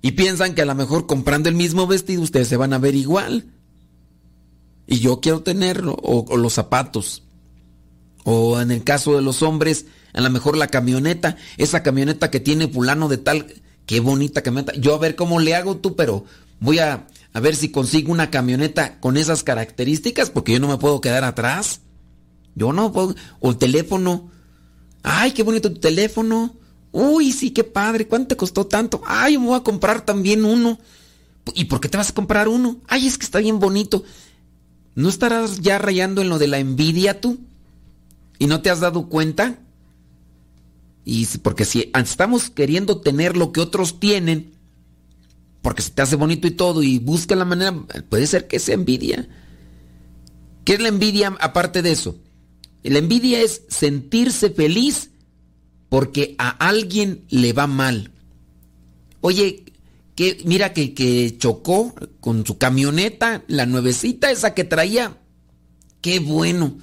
y 0.00 0.12
piensan 0.12 0.54
que 0.54 0.62
a 0.62 0.64
lo 0.64 0.74
mejor 0.74 1.06
comprando 1.06 1.50
el 1.50 1.54
mismo 1.54 1.86
vestido 1.86 2.22
ustedes 2.22 2.48
se 2.48 2.56
van 2.56 2.72
a 2.72 2.78
ver 2.78 2.94
igual. 2.94 3.52
Y 4.86 5.00
yo 5.00 5.20
quiero 5.20 5.42
tenerlo, 5.42 5.98
o, 6.02 6.34
los 6.38 6.54
zapatos. 6.54 7.24
O 8.24 8.60
en 8.60 8.70
el 8.70 8.84
caso 8.84 9.16
de 9.16 9.22
los 9.22 9.42
hombres, 9.42 9.86
a 10.12 10.20
lo 10.20 10.30
mejor 10.30 10.56
la 10.56 10.68
camioneta, 10.68 11.36
esa 11.56 11.82
camioneta 11.82 12.30
que 12.30 12.40
tiene 12.40 12.68
fulano 12.68 13.08
de 13.08 13.18
tal, 13.18 13.46
qué 13.86 14.00
bonita 14.00 14.42
camioneta. 14.42 14.74
Yo 14.76 14.94
a 14.94 14.98
ver 14.98 15.16
cómo 15.16 15.40
le 15.40 15.54
hago 15.54 15.76
tú, 15.76 15.96
pero 15.96 16.24
voy 16.60 16.78
a, 16.78 17.06
a 17.32 17.40
ver 17.40 17.56
si 17.56 17.70
consigo 17.70 18.12
una 18.12 18.30
camioneta 18.30 19.00
con 19.00 19.16
esas 19.16 19.42
características, 19.42 20.30
porque 20.30 20.52
yo 20.52 20.60
no 20.60 20.68
me 20.68 20.78
puedo 20.78 21.00
quedar 21.00 21.24
atrás. 21.24 21.80
Yo 22.54 22.72
no 22.72 22.92
puedo. 22.92 23.14
O 23.40 23.50
el 23.50 23.56
teléfono. 23.56 24.30
Ay, 25.02 25.32
qué 25.32 25.42
bonito 25.42 25.72
tu 25.72 25.80
teléfono. 25.80 26.54
Uy, 26.92 27.32
sí, 27.32 27.52
qué 27.52 27.64
padre. 27.64 28.06
¿Cuánto 28.06 28.28
te 28.28 28.36
costó 28.36 28.66
tanto? 28.66 29.00
Ay, 29.06 29.38
me 29.38 29.46
voy 29.46 29.56
a 29.56 29.62
comprar 29.62 30.04
también 30.04 30.44
uno. 30.44 30.78
¿Y 31.54 31.64
por 31.66 31.80
qué 31.80 31.88
te 31.88 31.96
vas 31.96 32.10
a 32.10 32.14
comprar 32.14 32.48
uno? 32.48 32.78
Ay, 32.86 33.06
es 33.06 33.16
que 33.16 33.24
está 33.24 33.38
bien 33.38 33.60
bonito. 33.60 34.04
¿No 34.94 35.08
estarás 35.08 35.60
ya 35.60 35.78
rayando 35.78 36.20
en 36.20 36.28
lo 36.28 36.38
de 36.38 36.48
la 36.48 36.58
envidia 36.58 37.20
tú? 37.20 37.38
¿Y 38.40 38.46
no 38.46 38.62
te 38.62 38.70
has 38.70 38.80
dado 38.80 39.06
cuenta? 39.10 39.58
Y 41.04 41.26
porque 41.42 41.66
si 41.66 41.92
estamos 41.94 42.48
queriendo 42.48 43.02
tener 43.02 43.36
lo 43.36 43.52
que 43.52 43.60
otros 43.60 44.00
tienen, 44.00 44.54
porque 45.60 45.82
se 45.82 45.90
te 45.90 46.00
hace 46.00 46.16
bonito 46.16 46.46
y 46.46 46.52
todo, 46.52 46.82
y 46.82 46.98
busca 46.98 47.36
la 47.36 47.44
manera, 47.44 47.74
puede 48.08 48.26
ser 48.26 48.48
que 48.48 48.58
sea 48.58 48.74
envidia. 48.74 49.28
¿Qué 50.64 50.72
es 50.72 50.80
la 50.80 50.88
envidia 50.88 51.36
aparte 51.38 51.82
de 51.82 51.92
eso? 51.92 52.16
La 52.82 52.98
envidia 52.98 53.42
es 53.42 53.62
sentirse 53.68 54.48
feliz 54.48 55.10
porque 55.90 56.34
a 56.38 56.48
alguien 56.48 57.26
le 57.28 57.52
va 57.52 57.66
mal. 57.66 58.10
Oye, 59.20 59.66
que 60.14 60.38
mira 60.46 60.72
que, 60.72 60.94
que 60.94 61.36
chocó 61.36 61.94
con 62.20 62.46
su 62.46 62.56
camioneta, 62.56 63.44
la 63.48 63.66
nuevecita 63.66 64.30
esa 64.30 64.54
que 64.54 64.64
traía. 64.64 65.18
Qué 66.00 66.20
bueno. 66.20 66.78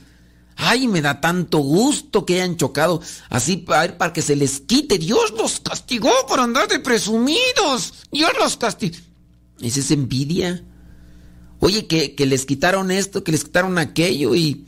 Ay, 0.57 0.87
me 0.87 1.01
da 1.01 1.21
tanto 1.21 1.59
gusto 1.59 2.25
que 2.25 2.35
hayan 2.41 2.57
chocado 2.57 3.01
así 3.29 3.57
para, 3.57 3.97
para 3.97 4.11
que 4.11 4.23
se 4.23 4.35
les 4.35 4.59
quite. 4.59 4.97
Dios 4.97 5.33
los 5.37 5.59
castigó 5.59 6.11
por 6.27 6.39
andar 6.39 6.67
de 6.67 6.79
presumidos. 6.79 7.93
Dios 8.11 8.31
los 8.39 8.57
castigó. 8.57 8.97
Esa 9.61 9.79
es 9.79 9.91
envidia. 9.91 10.63
Oye, 11.59 11.87
que, 11.87 12.15
que 12.15 12.25
les 12.25 12.45
quitaron 12.45 12.91
esto, 12.91 13.23
que 13.23 13.31
les 13.31 13.43
quitaron 13.43 13.77
aquello 13.77 14.35
y 14.35 14.65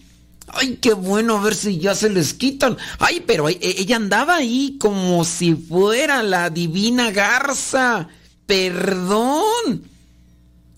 Ay, 0.53 0.79
qué 0.81 0.93
bueno, 0.93 1.37
a 1.37 1.41
ver 1.41 1.55
si 1.55 1.77
ya 1.77 1.93
se 1.93 2.09
les 2.09 2.33
quitan. 2.33 2.77
Ay, 2.97 3.23
pero 3.25 3.49
e, 3.49 3.57
ella 3.61 3.97
andaba 3.97 4.37
ahí 4.37 4.77
como 4.79 5.23
si 5.23 5.53
fuera 5.53 6.23
la 6.23 6.49
divina 6.49 7.11
garza. 7.11 8.07
Perdón. 8.45 9.83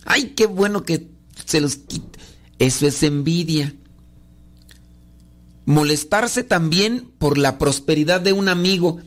Ay, 0.06 0.34
qué 0.36 0.46
bueno 0.46 0.84
que 0.84 1.08
se 1.46 1.62
los 1.62 1.78
quita. 1.78 2.20
Eso 2.60 2.86
es 2.88 3.02
envidia. 3.04 3.74
Molestarse 5.66 6.44
también 6.44 7.12
por 7.18 7.38
la 7.38 7.58
prosperidad 7.58 8.22
de 8.22 8.34
un 8.34 8.50
amigo. 8.50 9.00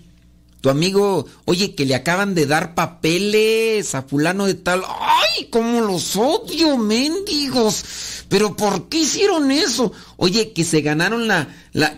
Tu 0.60 0.70
amigo, 0.70 1.26
oye, 1.44 1.74
que 1.74 1.84
le 1.84 1.94
acaban 1.94 2.34
de 2.34 2.46
dar 2.46 2.74
papeles 2.74 3.94
a 3.94 4.02
fulano 4.02 4.46
de 4.46 4.54
tal. 4.54 4.82
¡Ay, 4.88 5.48
cómo 5.50 5.82
los 5.82 6.16
odio, 6.16 6.78
mendigos! 6.78 7.84
Pero 8.30 8.56
¿por 8.56 8.88
qué 8.88 9.00
hicieron 9.00 9.50
eso? 9.50 9.92
Oye, 10.16 10.52
que 10.52 10.64
se 10.64 10.80
ganaron 10.80 11.28
la, 11.28 11.48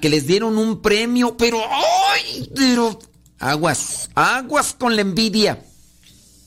que 0.00 0.08
les 0.08 0.26
dieron 0.26 0.58
un 0.58 0.82
premio, 0.82 1.36
pero 1.36 1.60
¡ay! 1.60 2.50
Pero 2.56 2.98
aguas, 3.38 4.10
aguas 4.16 4.74
con 4.76 4.96
la 4.96 5.02
envidia. 5.02 5.62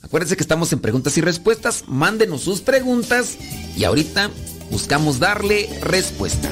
Acuérdense 0.01 0.35
que 0.35 0.43
estamos 0.43 0.73
en 0.73 0.79
preguntas 0.79 1.17
y 1.17 1.21
respuestas. 1.21 1.85
Mándenos 1.87 2.41
sus 2.41 2.61
preguntas 2.61 3.37
y 3.77 3.85
ahorita 3.85 4.29
buscamos 4.71 5.19
darle 5.19 5.69
respuesta. 5.81 6.51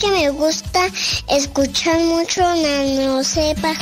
Que 0.00 0.10
me 0.10 0.30
gusta 0.30 0.86
escuchar 1.28 2.00
mucho 2.00 2.40
Nano 2.40 3.22
Sepa. 3.22 3.74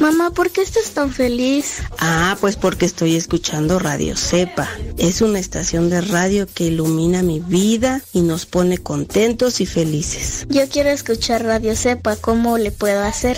Mamá, 0.00 0.30
¿por 0.30 0.50
qué 0.50 0.62
estás 0.62 0.92
tan 0.92 1.12
feliz? 1.12 1.82
Ah, 1.98 2.36
pues 2.40 2.56
porque 2.56 2.86
estoy 2.86 3.16
escuchando 3.16 3.78
Radio 3.78 4.16
Cepa. 4.16 4.68
Es 4.96 5.22
una 5.22 5.40
estación 5.40 5.90
de 5.90 6.00
radio 6.00 6.46
que 6.46 6.66
ilumina 6.66 7.22
mi 7.22 7.40
vida 7.40 8.00
y 8.12 8.22
nos 8.22 8.46
pone 8.46 8.78
contentos 8.78 9.60
y 9.60 9.66
felices. 9.66 10.46
Yo 10.48 10.68
quiero 10.68 10.90
escuchar 10.90 11.44
Radio 11.44 11.74
Cepa, 11.74 12.16
¿cómo 12.16 12.58
le 12.58 12.70
puedo 12.70 13.02
hacer? 13.02 13.36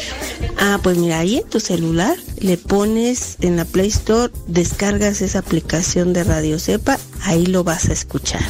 Ah, 0.59 0.79
pues 0.83 0.99
mira, 0.99 1.21
ahí 1.21 1.39
en 1.39 1.49
tu 1.49 1.61
celular 1.61 2.17
le 2.39 2.59
pones 2.59 3.37
en 3.41 3.57
la 3.57 3.65
Play 3.65 3.89
Store, 3.89 4.33
descargas 4.47 5.23
esa 5.23 5.39
aplicación 5.39 6.13
de 6.13 6.25
Radio 6.25 6.59
Cepa, 6.59 6.99
ahí 7.23 7.47
lo 7.47 7.65
vas 7.65 7.89
a 7.89 7.93
escuchar. 7.93 8.43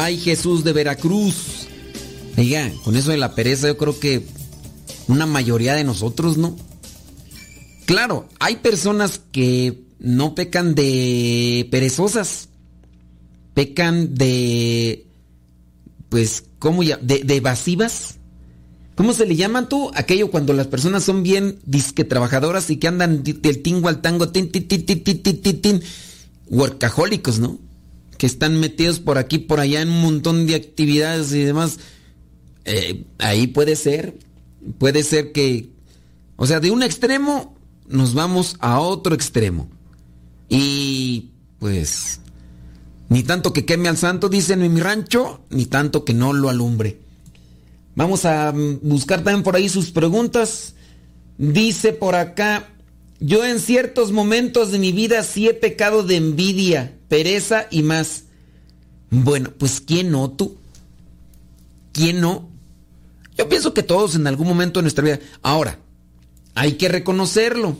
Ay, 0.00 0.16
Jesús 0.16 0.62
de 0.62 0.72
Veracruz. 0.72 1.66
Oiga, 2.36 2.70
con 2.84 2.94
eso 2.94 3.10
de 3.10 3.16
la 3.16 3.34
pereza 3.34 3.66
yo 3.66 3.76
creo 3.76 3.98
que 3.98 4.24
una 5.08 5.26
mayoría 5.26 5.74
de 5.74 5.82
nosotros, 5.82 6.38
¿no? 6.38 6.56
Claro, 7.84 8.28
hay 8.38 8.56
personas 8.56 9.20
que 9.32 9.82
no 9.98 10.36
pecan 10.36 10.76
de 10.76 11.66
perezosas. 11.72 12.48
Pecan 13.54 14.14
de, 14.14 15.08
pues, 16.10 16.44
¿cómo 16.60 16.84
ya? 16.84 16.96
De, 16.98 17.24
evasivas. 17.34 18.18
¿Cómo 18.94 19.12
se 19.12 19.26
le 19.26 19.34
llaman 19.34 19.68
tú? 19.68 19.90
Aquello 19.96 20.30
cuando 20.30 20.52
las 20.52 20.68
personas 20.68 21.02
son 21.02 21.24
bien 21.24 21.58
disque 21.64 22.04
trabajadoras 22.04 22.70
y 22.70 22.76
que 22.76 22.86
andan 22.86 23.24
del 23.24 23.62
tingo 23.62 23.88
al 23.88 24.00
tango, 24.00 24.28
tin, 24.28 24.52
tin, 24.52 24.68
tin, 24.68 24.86
tin, 24.86 25.02
tin, 25.02 25.42
tin, 25.42 25.60
tin, 25.60 25.82
¿no? 27.40 27.67
Que 28.18 28.26
están 28.26 28.60
metidos 28.60 28.98
por 29.00 29.16
aquí, 29.16 29.38
por 29.38 29.60
allá 29.60 29.80
en 29.80 29.88
un 29.88 30.02
montón 30.02 30.46
de 30.46 30.56
actividades 30.56 31.32
y 31.32 31.44
demás. 31.44 31.78
Eh, 32.64 33.04
ahí 33.18 33.46
puede 33.46 33.76
ser, 33.76 34.18
puede 34.76 35.02
ser 35.02 35.32
que, 35.32 35.70
o 36.36 36.46
sea, 36.46 36.60
de 36.60 36.70
un 36.70 36.82
extremo 36.82 37.56
nos 37.88 38.12
vamos 38.12 38.56
a 38.60 38.80
otro 38.80 39.14
extremo. 39.14 39.70
Y 40.48 41.30
pues 41.58 42.20
Ni 43.08 43.22
tanto 43.22 43.52
que 43.52 43.64
queme 43.64 43.88
al 43.88 43.96
santo, 43.96 44.28
dicen 44.28 44.62
en 44.62 44.74
mi 44.74 44.80
rancho, 44.80 45.40
ni 45.48 45.64
tanto 45.64 46.04
que 46.04 46.12
no 46.12 46.34
lo 46.34 46.50
alumbre. 46.50 47.00
Vamos 47.94 48.26
a 48.26 48.52
buscar 48.82 49.24
también 49.24 49.42
por 49.42 49.56
ahí 49.56 49.68
sus 49.68 49.90
preguntas. 49.90 50.74
Dice 51.38 51.92
por 51.94 52.16
acá, 52.16 52.68
yo 53.18 53.46
en 53.46 53.60
ciertos 53.60 54.12
momentos 54.12 54.72
de 54.72 54.78
mi 54.78 54.92
vida 54.92 55.22
sí 55.22 55.48
he 55.48 55.54
pecado 55.54 56.02
de 56.02 56.16
envidia, 56.16 56.97
pereza 57.08 57.66
y 57.70 57.82
más. 57.82 58.24
Bueno, 59.10 59.52
pues 59.56 59.80
¿quién 59.80 60.10
no 60.10 60.30
tú? 60.30 60.56
¿Quién 61.92 62.20
no? 62.20 62.48
Yo 63.36 63.48
pienso 63.48 63.72
que 63.74 63.82
todos 63.82 64.14
en 64.14 64.26
algún 64.26 64.48
momento 64.48 64.80
de 64.80 64.82
nuestra 64.82 65.04
vida. 65.04 65.20
Ahora, 65.42 65.78
hay 66.54 66.72
que 66.72 66.88
reconocerlo. 66.88 67.78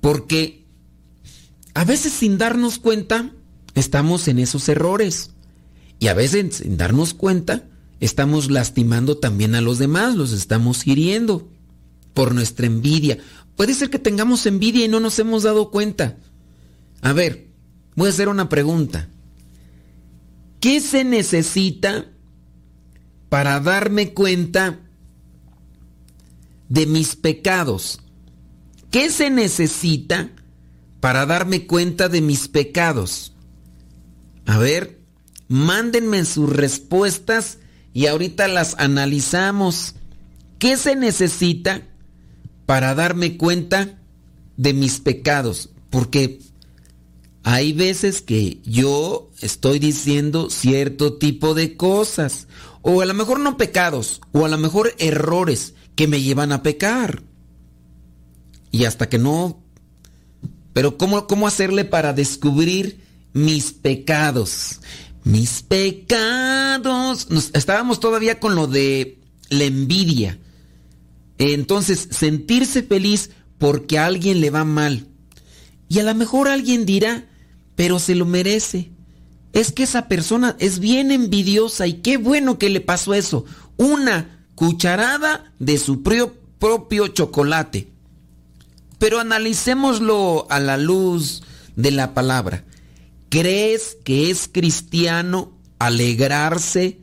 Porque 0.00 0.66
a 1.74 1.84
veces 1.84 2.12
sin 2.12 2.36
darnos 2.36 2.78
cuenta 2.78 3.30
estamos 3.74 4.28
en 4.28 4.38
esos 4.38 4.68
errores. 4.68 5.30
Y 5.98 6.08
a 6.08 6.14
veces 6.14 6.56
sin 6.56 6.76
darnos 6.76 7.14
cuenta 7.14 7.68
estamos 8.00 8.50
lastimando 8.50 9.18
también 9.18 9.54
a 9.54 9.60
los 9.60 9.78
demás, 9.78 10.16
los 10.16 10.32
estamos 10.32 10.84
hiriendo 10.88 11.48
por 12.14 12.34
nuestra 12.34 12.66
envidia. 12.66 13.18
Puede 13.56 13.74
ser 13.74 13.90
que 13.90 14.00
tengamos 14.00 14.44
envidia 14.46 14.84
y 14.84 14.88
no 14.88 14.98
nos 14.98 15.18
hemos 15.20 15.44
dado 15.44 15.70
cuenta. 15.70 16.16
A 17.00 17.12
ver, 17.12 17.51
voy 17.94 18.08
a 18.08 18.10
hacer 18.10 18.28
una 18.28 18.48
pregunta. 18.48 19.08
¿Qué 20.60 20.80
se 20.80 21.04
necesita 21.04 22.06
para 23.28 23.60
darme 23.60 24.14
cuenta 24.14 24.78
de 26.68 26.86
mis 26.86 27.16
pecados? 27.16 28.00
¿Qué 28.90 29.10
se 29.10 29.30
necesita 29.30 30.30
para 31.00 31.26
darme 31.26 31.66
cuenta 31.66 32.08
de 32.08 32.20
mis 32.20 32.46
pecados? 32.48 33.32
A 34.46 34.58
ver, 34.58 35.00
mándenme 35.48 36.24
sus 36.24 36.50
respuestas 36.50 37.58
y 37.92 38.06
ahorita 38.06 38.48
las 38.48 38.76
analizamos. 38.78 39.94
¿Qué 40.58 40.76
se 40.76 40.94
necesita 40.94 41.82
para 42.66 42.94
darme 42.94 43.36
cuenta 43.36 43.98
de 44.56 44.74
mis 44.74 45.00
pecados? 45.00 45.70
Porque 45.90 46.40
hay 47.44 47.72
veces 47.72 48.22
que 48.22 48.60
yo 48.64 49.30
estoy 49.40 49.78
diciendo 49.78 50.48
cierto 50.48 51.14
tipo 51.14 51.54
de 51.54 51.76
cosas, 51.76 52.46
o 52.82 53.00
a 53.00 53.06
lo 53.06 53.14
mejor 53.14 53.40
no 53.40 53.56
pecados, 53.56 54.20
o 54.32 54.44
a 54.44 54.48
lo 54.48 54.58
mejor 54.58 54.94
errores 54.98 55.74
que 55.96 56.06
me 56.06 56.22
llevan 56.22 56.52
a 56.52 56.62
pecar. 56.62 57.22
Y 58.70 58.84
hasta 58.84 59.08
que 59.08 59.18
no... 59.18 59.62
Pero 60.72 60.96
¿cómo, 60.96 61.26
cómo 61.26 61.46
hacerle 61.46 61.84
para 61.84 62.12
descubrir 62.12 63.00
mis 63.32 63.72
pecados? 63.72 64.80
Mis 65.24 65.62
pecados. 65.62 67.28
estábamos 67.52 68.00
todavía 68.00 68.40
con 68.40 68.54
lo 68.54 68.66
de 68.66 69.20
la 69.50 69.64
envidia. 69.64 70.38
Entonces, 71.36 72.08
sentirse 72.10 72.82
feliz 72.82 73.30
porque 73.58 73.98
a 73.98 74.06
alguien 74.06 74.40
le 74.40 74.50
va 74.50 74.64
mal. 74.64 75.08
Y 75.88 75.98
a 75.98 76.04
lo 76.04 76.14
mejor 76.14 76.48
alguien 76.48 76.86
dirá, 76.86 77.28
pero 77.76 77.98
se 77.98 78.14
lo 78.14 78.26
merece. 78.26 78.92
Es 79.52 79.72
que 79.72 79.82
esa 79.82 80.08
persona 80.08 80.56
es 80.58 80.78
bien 80.78 81.10
envidiosa 81.10 81.86
y 81.86 81.94
qué 81.94 82.16
bueno 82.16 82.58
que 82.58 82.70
le 82.70 82.80
pasó 82.80 83.14
eso. 83.14 83.44
Una 83.76 84.46
cucharada 84.54 85.52
de 85.58 85.78
su 85.78 86.02
propio 86.02 87.08
chocolate. 87.08 87.92
Pero 88.98 89.20
analicémoslo 89.20 90.46
a 90.50 90.60
la 90.60 90.76
luz 90.76 91.42
de 91.76 91.90
la 91.90 92.14
palabra. 92.14 92.64
¿Crees 93.28 93.96
que 94.04 94.30
es 94.30 94.48
cristiano 94.50 95.58
alegrarse 95.78 97.00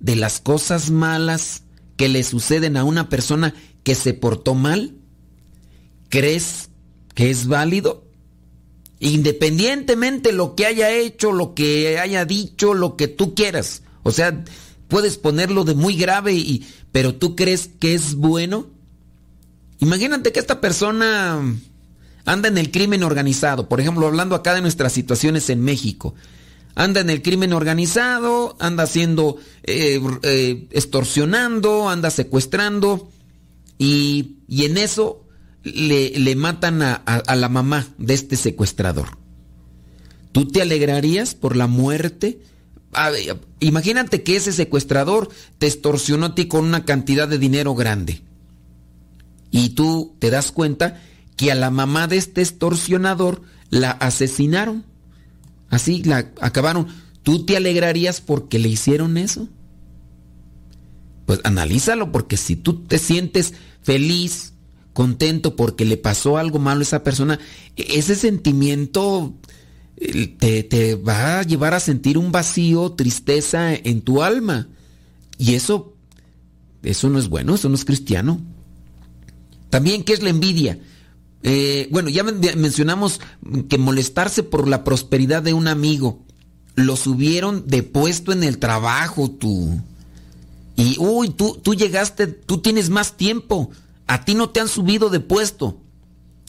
de 0.00 0.16
las 0.16 0.40
cosas 0.40 0.90
malas 0.90 1.62
que 1.96 2.08
le 2.08 2.22
suceden 2.22 2.76
a 2.76 2.84
una 2.84 3.08
persona 3.08 3.54
que 3.82 3.94
se 3.94 4.14
portó 4.14 4.54
mal? 4.54 4.96
¿Crees 6.08 6.70
que 7.14 7.30
es 7.30 7.46
válido? 7.46 8.05
Independientemente 8.98 10.32
lo 10.32 10.54
que 10.54 10.66
haya 10.66 10.90
hecho, 10.90 11.32
lo 11.32 11.54
que 11.54 11.98
haya 11.98 12.24
dicho, 12.24 12.74
lo 12.74 12.96
que 12.96 13.08
tú 13.08 13.34
quieras. 13.34 13.82
O 14.02 14.10
sea, 14.10 14.44
puedes 14.88 15.18
ponerlo 15.18 15.64
de 15.64 15.74
muy 15.74 15.96
grave 15.96 16.32
y 16.32 16.66
pero 16.92 17.14
tú 17.14 17.36
crees 17.36 17.68
que 17.78 17.94
es 17.94 18.14
bueno? 18.14 18.68
Imagínate 19.80 20.32
que 20.32 20.40
esta 20.40 20.62
persona 20.62 21.42
anda 22.24 22.48
en 22.48 22.56
el 22.56 22.70
crimen 22.70 23.02
organizado, 23.02 23.68
por 23.68 23.80
ejemplo, 23.80 24.06
hablando 24.06 24.34
acá 24.34 24.54
de 24.54 24.62
nuestras 24.62 24.92
situaciones 24.94 25.50
en 25.50 25.60
México. 25.60 26.14
Anda 26.74 27.00
en 27.00 27.10
el 27.10 27.20
crimen 27.20 27.52
organizado, 27.52 28.56
anda 28.60 28.84
haciendo, 28.84 29.36
eh, 29.62 30.00
eh, 30.22 30.68
extorsionando, 30.70 31.88
anda 31.90 32.10
secuestrando 32.10 33.10
y, 33.78 34.36
en 34.48 34.78
eso 34.78 35.25
le, 35.74 36.36
matan 36.36 36.82
a, 36.82 36.94
a, 36.94 37.36
la 37.36 37.48
mamá 37.48 37.86
de 37.98 38.14
este 38.14 38.36
secuestrador. 38.36 39.18
¿Tú 40.32 40.46
te 40.46 40.62
alegrarías 40.62 41.34
por 41.34 41.56
la 41.56 41.66
muerte? 41.66 42.40
imagínate 43.60 44.22
que 44.22 44.36
ese 44.36 44.52
secuestrador 44.52 45.28
te 45.58 45.66
extorsionó 45.66 46.26
a 46.26 46.34
ti 46.34 46.46
con 46.46 46.64
una 46.64 46.86
cantidad 46.86 47.28
de 47.28 47.38
dinero 47.38 47.74
grande. 47.74 48.22
Y 49.50 49.70
tú 49.70 50.14
te 50.18 50.30
das 50.30 50.50
cuenta 50.50 51.02
que 51.36 51.52
a 51.52 51.54
la 51.54 51.70
mamá 51.70 52.06
de 52.06 52.16
este 52.16 52.40
extorsionador 52.40 53.42
la 53.68 53.90
asesinaron. 53.90 54.84
Así 55.68 56.02
la 56.04 56.30
acabaron. 56.40 56.86
¿Tú 57.22 57.44
te 57.44 57.56
alegrarías 57.56 58.20
porque 58.22 58.58
le 58.58 58.68
hicieron 58.68 59.18
eso? 59.18 59.48
Pues 61.26 61.40
analízalo, 61.44 62.12
porque 62.12 62.36
si 62.36 62.56
tú 62.56 62.84
te 62.84 62.98
sientes 62.98 63.52
feliz, 63.82 64.54
contento 64.96 65.56
porque 65.56 65.84
le 65.84 65.98
pasó 65.98 66.38
algo 66.38 66.58
malo 66.58 66.80
a 66.80 66.82
esa 66.82 67.04
persona, 67.04 67.38
e-, 67.76 67.98
ese 67.98 68.16
sentimiento 68.16 69.34
te, 70.38 70.62
te 70.62 70.94
va 70.94 71.40
a 71.40 71.42
llevar 71.42 71.74
a 71.74 71.80
sentir 71.80 72.16
un 72.16 72.32
vacío, 72.32 72.92
tristeza 72.92 73.74
en 73.74 74.00
tu 74.00 74.22
alma. 74.22 74.68
Y 75.38 75.54
eso, 75.54 75.94
eso 76.82 77.10
no 77.10 77.18
es 77.18 77.28
bueno, 77.28 77.54
eso 77.54 77.68
no 77.68 77.74
es 77.74 77.84
cristiano. 77.84 78.40
También, 79.68 80.02
¿qué 80.02 80.14
es 80.14 80.22
la 80.22 80.30
envidia? 80.30 80.78
Eh, 81.42 81.88
bueno, 81.90 82.08
ya 82.08 82.24
mencionamos 82.24 83.20
que 83.68 83.76
molestarse 83.76 84.42
por 84.42 84.66
la 84.66 84.82
prosperidad 84.82 85.42
de 85.42 85.52
un 85.52 85.68
amigo. 85.68 86.24
Lo 86.74 86.96
subieron 86.96 87.66
de 87.66 87.82
puesto 87.82 88.32
en 88.32 88.44
el 88.44 88.58
trabajo, 88.58 89.30
tú. 89.30 89.78
Y, 90.74 90.96
uy, 90.98 91.30
tú, 91.30 91.58
tú 91.62 91.74
llegaste, 91.74 92.26
tú 92.26 92.58
tienes 92.58 92.88
más 92.88 93.18
tiempo. 93.18 93.70
A 94.06 94.24
ti 94.24 94.34
no 94.34 94.50
te 94.50 94.60
han 94.60 94.68
subido 94.68 95.10
de 95.10 95.20
puesto. 95.20 95.80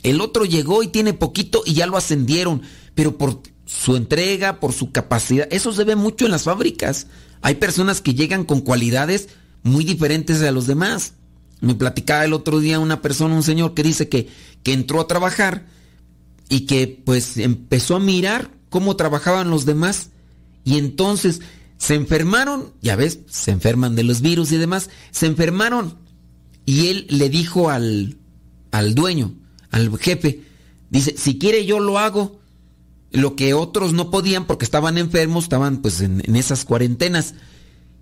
El 0.04 0.22
otro 0.22 0.46
llegó 0.46 0.84
y 0.84 0.88
tiene 0.88 1.13
poquito 1.13 1.63
y 1.65 1.74
ya 1.74 1.88
lo 1.88 1.98
ascendieron. 1.98 2.62
Pero 2.96 3.17
por 3.17 3.41
su 3.65 3.96
entrega, 3.96 4.60
por 4.60 4.74
su 4.74 4.91
capacidad, 4.91 5.48
eso 5.52 5.74
se 5.74 5.84
ve 5.84 5.96
mucho 5.96 6.26
en 6.26 6.32
las 6.32 6.43
fábricas. 6.43 7.08
Hay 7.41 7.56
personas 7.56 8.02
que 8.02 8.13
llegan 8.13 8.43
con 8.43 8.62
cualidades 8.62 9.30
muy 9.63 9.84
diferentes 9.84 10.41
a 10.41 10.52
los 10.52 10.67
demás. 10.67 11.13
Me 11.60 11.76
platicaba 11.76 12.26
el 12.26 12.34
otro 12.34 12.60
día 12.60 12.80
una 12.80 13.02
persona, 13.02 13.36
un 13.36 13.43
señor 13.43 13.74
que 13.74 13.84
dice 13.84 14.10
que, 14.10 14.30
que 14.63 14.74
entró 14.74 15.02
a 15.02 15.08
trabajar 15.08 15.65
y 16.50 16.62
que 16.62 17.02
pues 17.04 17.38
empezó 17.38 17.96
a 17.96 18.00
mirar 18.00 18.52
cómo 18.70 18.96
trabajaban 18.96 19.50
los 19.50 19.65
demás 19.65 20.12
y 20.63 20.78
entonces 20.78 21.41
se 21.78 21.96
enfermaron, 21.96 22.74
ya 22.82 22.96
ves, 22.96 23.20
se 23.28 23.52
enferman 23.52 23.96
de 23.96 24.04
los 24.04 24.22
virus 24.22 24.52
y 24.52 24.58
demás, 24.58 24.89
se 25.12 25.26
enfermaron 25.26 25.98
y 26.68 26.90
él 26.90 27.08
le 27.10 27.30
dijo 27.30 27.70
al, 27.70 28.18
al 28.72 28.94
dueño, 28.94 29.34
al 29.72 29.98
jefe, 29.98 30.42
dice, 30.90 31.16
si 31.18 31.40
quiere 31.40 31.66
yo 31.66 31.80
lo 31.80 31.98
hago, 31.98 32.42
lo 33.14 33.38
que 33.38 33.54
otros 33.54 33.94
no 33.94 34.12
podían 34.12 34.46
porque 34.46 34.66
estaban 34.66 34.98
enfermos, 34.98 35.46
estaban 35.46 35.78
pues 35.78 36.02
en, 36.02 36.36
esas 36.36 36.66
cuarentenas. 36.66 37.36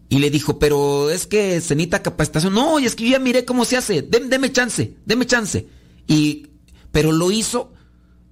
Y 0.09 0.17
le 0.17 0.31
dijo, 0.31 0.57
pero 0.57 1.11
es 1.11 1.27
que 1.27 1.61
se 1.61 1.75
necesita 1.75 2.01
capacitación. 2.01 2.55
No, 2.55 2.79
es 2.79 2.95
que 2.95 3.03
yo 3.03 3.11
ya 3.11 3.19
miré 3.19 3.45
cómo 3.45 3.65
se 3.65 3.77
hace. 3.77 4.01
Deme, 4.01 4.51
chance, 4.51 4.95
deme 5.05 5.27
chance. 5.27 5.67
Y, 6.07 6.47
pero 6.91 7.11
lo 7.11 7.29
hizo 7.29 7.71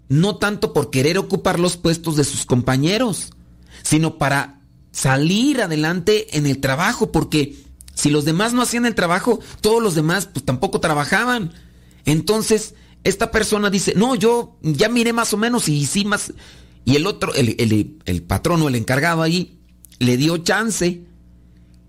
no 0.09 0.37
tanto 0.37 0.73
por 0.73 0.89
querer 0.89 1.19
ocupar 1.19 1.59
los 1.59 1.77
puestos 1.77 2.15
de 2.15 2.23
sus 2.23 2.47
compañeros, 2.47 3.33
sino 3.83 4.17
para 4.17 4.61
salir 4.91 5.61
adelante 5.61 6.39
en 6.39 6.47
el 6.47 6.57
trabajo, 6.57 7.11
porque 7.11 7.55
si 7.93 8.09
los 8.09 8.25
demás 8.25 8.53
no 8.53 8.61
hacían 8.61 8.85
el 8.85 8.95
trabajo, 8.95 9.39
todos 9.61 9.81
los 9.81 9.95
demás 9.95 10.27
pues 10.31 10.45
tampoco 10.45 10.79
trabajaban. 10.79 11.53
Entonces, 12.05 12.75
esta 13.03 13.31
persona 13.31 13.69
dice, 13.69 13.93
no, 13.95 14.15
yo 14.15 14.57
ya 14.61 14.89
miré 14.89 15.13
más 15.13 15.33
o 15.33 15.37
menos 15.37 15.69
y 15.69 15.85
sí 15.85 16.05
más. 16.05 16.33
Y 16.85 16.95
el 16.95 17.07
otro, 17.07 17.33
el, 17.33 17.55
el, 17.59 17.97
el 18.05 18.23
patrón 18.23 18.61
o 18.61 18.67
el 18.67 18.75
encargado 18.75 19.21
ahí, 19.21 19.59
le 19.99 20.17
dio 20.17 20.37
chance 20.37 21.05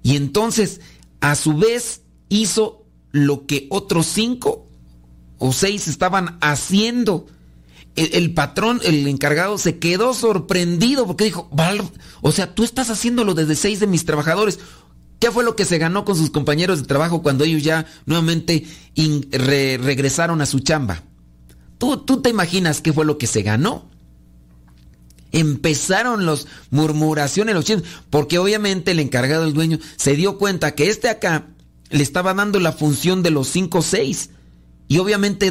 y 0.04 0.16
entonces, 0.16 0.82
a 1.20 1.34
su 1.34 1.56
vez, 1.56 2.02
hizo 2.28 2.84
lo 3.10 3.46
que 3.46 3.66
otros 3.70 4.06
cinco 4.06 4.68
o 5.38 5.52
seis 5.52 5.88
estaban 5.88 6.38
haciendo. 6.42 7.26
el, 7.96 8.34
patrón, 8.34 8.80
el 8.84 9.08
encargado, 9.08 9.56
se 9.56 9.78
quedó 9.78 10.12
sorprendido 10.12 11.06
porque 11.06 11.24
dijo, 11.24 11.48
o 12.20 12.32
sea, 12.32 12.54
tú 12.54 12.64
estás 12.64 12.90
haciéndolo 12.90 13.34
desde 13.34 13.56
seis 13.56 13.80
de 13.80 13.86
mis 13.86 14.04
trabajadores. 14.04 14.60
¿Qué 15.24 15.30
fue 15.30 15.42
lo 15.42 15.56
que 15.56 15.64
se 15.64 15.78
ganó 15.78 16.04
con 16.04 16.16
sus 16.16 16.28
compañeros 16.28 16.82
de 16.82 16.86
trabajo 16.86 17.22
cuando 17.22 17.44
ellos 17.44 17.62
ya 17.62 17.86
nuevamente 18.04 18.66
regresaron 19.32 20.42
a 20.42 20.44
su 20.44 20.60
chamba? 20.60 21.02
¿Tú, 21.78 21.96
¿Tú 21.96 22.20
te 22.20 22.28
imaginas 22.28 22.82
qué 22.82 22.92
fue 22.92 23.06
lo 23.06 23.16
que 23.16 23.26
se 23.26 23.40
ganó? 23.40 23.88
Empezaron 25.32 26.26
los 26.26 26.46
murmuraciones, 26.68 27.54
los 27.54 27.64
chismes, 27.64 27.88
porque 28.10 28.38
obviamente 28.38 28.90
el 28.90 29.00
encargado 29.00 29.44
del 29.44 29.54
dueño 29.54 29.78
se 29.96 30.14
dio 30.14 30.36
cuenta 30.36 30.74
que 30.74 30.90
este 30.90 31.08
acá 31.08 31.46
le 31.88 32.02
estaba 32.02 32.34
dando 32.34 32.60
la 32.60 32.72
función 32.72 33.22
de 33.22 33.30
los 33.30 33.48
cinco 33.48 33.78
o 33.78 33.82
seis. 33.82 34.28
Y 34.88 34.98
obviamente 34.98 35.50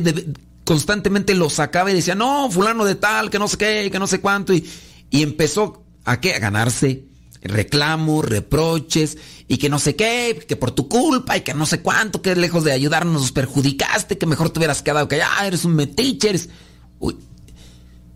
constantemente 0.66 1.34
lo 1.34 1.50
sacaba 1.50 1.90
y 1.90 1.96
decía, 1.96 2.14
no, 2.14 2.52
fulano 2.52 2.86
de 2.86 2.94
tal, 2.94 3.32
que 3.32 3.40
no 3.40 3.48
sé 3.48 3.58
qué, 3.58 3.90
que 3.92 3.98
no 3.98 4.06
sé 4.06 4.22
cuánto. 4.22 4.54
Y, 4.54 4.70
y 5.10 5.24
empezó 5.24 5.84
a 6.06 6.22
qué? 6.22 6.36
A 6.36 6.40
ganarse 6.40 7.06
reclamos, 7.44 8.26
reproches 8.26 9.18
y 9.48 9.58
que 9.58 9.70
no 9.70 9.80
sé 9.80 9.96
qué, 9.96 10.44
que 10.48 10.56
por 10.56 10.72
tu 10.72 10.88
culpa 10.88 11.38
y 11.38 11.42
que 11.42 11.54
no 11.54 11.66
sé 11.66 11.82
cuánto, 11.82 12.22
que 12.22 12.36
lejos 12.36 12.64
de 12.64 12.72
ayudarnos 12.72 13.22
nos 13.22 13.32
perjudicaste, 13.32 14.18
que 14.18 14.26
mejor 14.26 14.50
te 14.50 14.60
hubieras 14.60 14.82
quedado 14.82 15.08
que 15.08 15.18
ya 15.18 15.46
eres 15.46 15.66
un 15.66 15.76
metiche, 15.76 16.30
eres... 16.30 16.50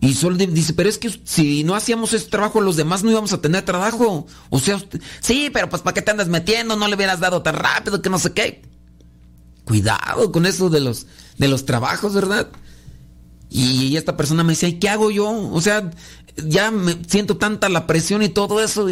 Y 0.00 0.14
solo 0.14 0.36
dice, 0.36 0.74
pero 0.74 0.88
es 0.88 0.96
que 0.96 1.10
si 1.24 1.64
no 1.64 1.74
hacíamos 1.74 2.12
ese 2.12 2.28
trabajo 2.28 2.60
los 2.60 2.76
demás 2.76 3.02
no 3.02 3.10
íbamos 3.10 3.32
a 3.32 3.40
tener 3.40 3.64
trabajo. 3.64 4.28
O 4.48 4.60
sea, 4.60 4.80
sí, 5.20 5.50
pero 5.52 5.68
pues 5.68 5.82
¿para 5.82 5.94
qué 5.94 6.02
te 6.02 6.12
andas 6.12 6.28
metiendo? 6.28 6.76
No 6.76 6.86
le 6.86 6.94
hubieras 6.94 7.18
dado 7.18 7.42
tan 7.42 7.56
rápido 7.56 8.00
que 8.00 8.08
no 8.08 8.20
sé 8.20 8.32
qué. 8.32 8.62
Cuidado 9.64 10.30
con 10.30 10.46
eso 10.46 10.70
de 10.70 10.80
los, 10.80 11.06
de 11.36 11.48
los 11.48 11.66
trabajos, 11.66 12.14
¿verdad? 12.14 12.48
Y 13.50 13.96
esta 13.96 14.16
persona 14.16 14.44
me 14.44 14.52
decía, 14.52 14.68
¿y 14.68 14.78
qué 14.78 14.88
hago 14.88 15.10
yo? 15.10 15.30
O 15.52 15.60
sea, 15.60 15.90
ya 16.36 16.70
me 16.70 16.96
siento 17.06 17.36
tanta 17.36 17.68
la 17.68 17.86
presión 17.86 18.22
y 18.22 18.28
todo 18.28 18.62
eso. 18.62 18.86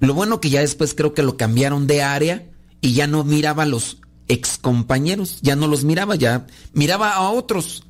lo 0.00 0.14
bueno 0.14 0.40
que 0.40 0.50
ya 0.50 0.60
después 0.60 0.94
creo 0.94 1.14
que 1.14 1.22
lo 1.22 1.36
cambiaron 1.36 1.86
de 1.86 2.02
área 2.02 2.46
y 2.80 2.94
ya 2.94 3.06
no 3.06 3.24
miraba 3.24 3.64
a 3.64 3.66
los 3.66 3.98
ex 4.28 4.58
compañeros, 4.58 5.38
ya 5.42 5.56
no 5.56 5.68
los 5.68 5.84
miraba, 5.84 6.16
ya 6.16 6.46
miraba 6.72 7.12
a 7.12 7.30
otros, 7.30 7.84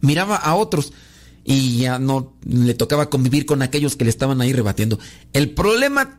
miraba 0.00 0.36
a 0.36 0.54
otros 0.54 0.92
y 1.44 1.78
ya 1.78 1.98
no 1.98 2.34
le 2.44 2.74
tocaba 2.74 3.10
convivir 3.10 3.46
con 3.46 3.62
aquellos 3.62 3.96
que 3.96 4.04
le 4.04 4.10
estaban 4.10 4.40
ahí 4.40 4.52
rebatiendo. 4.52 4.98
El 5.32 5.50
problema 5.50 6.18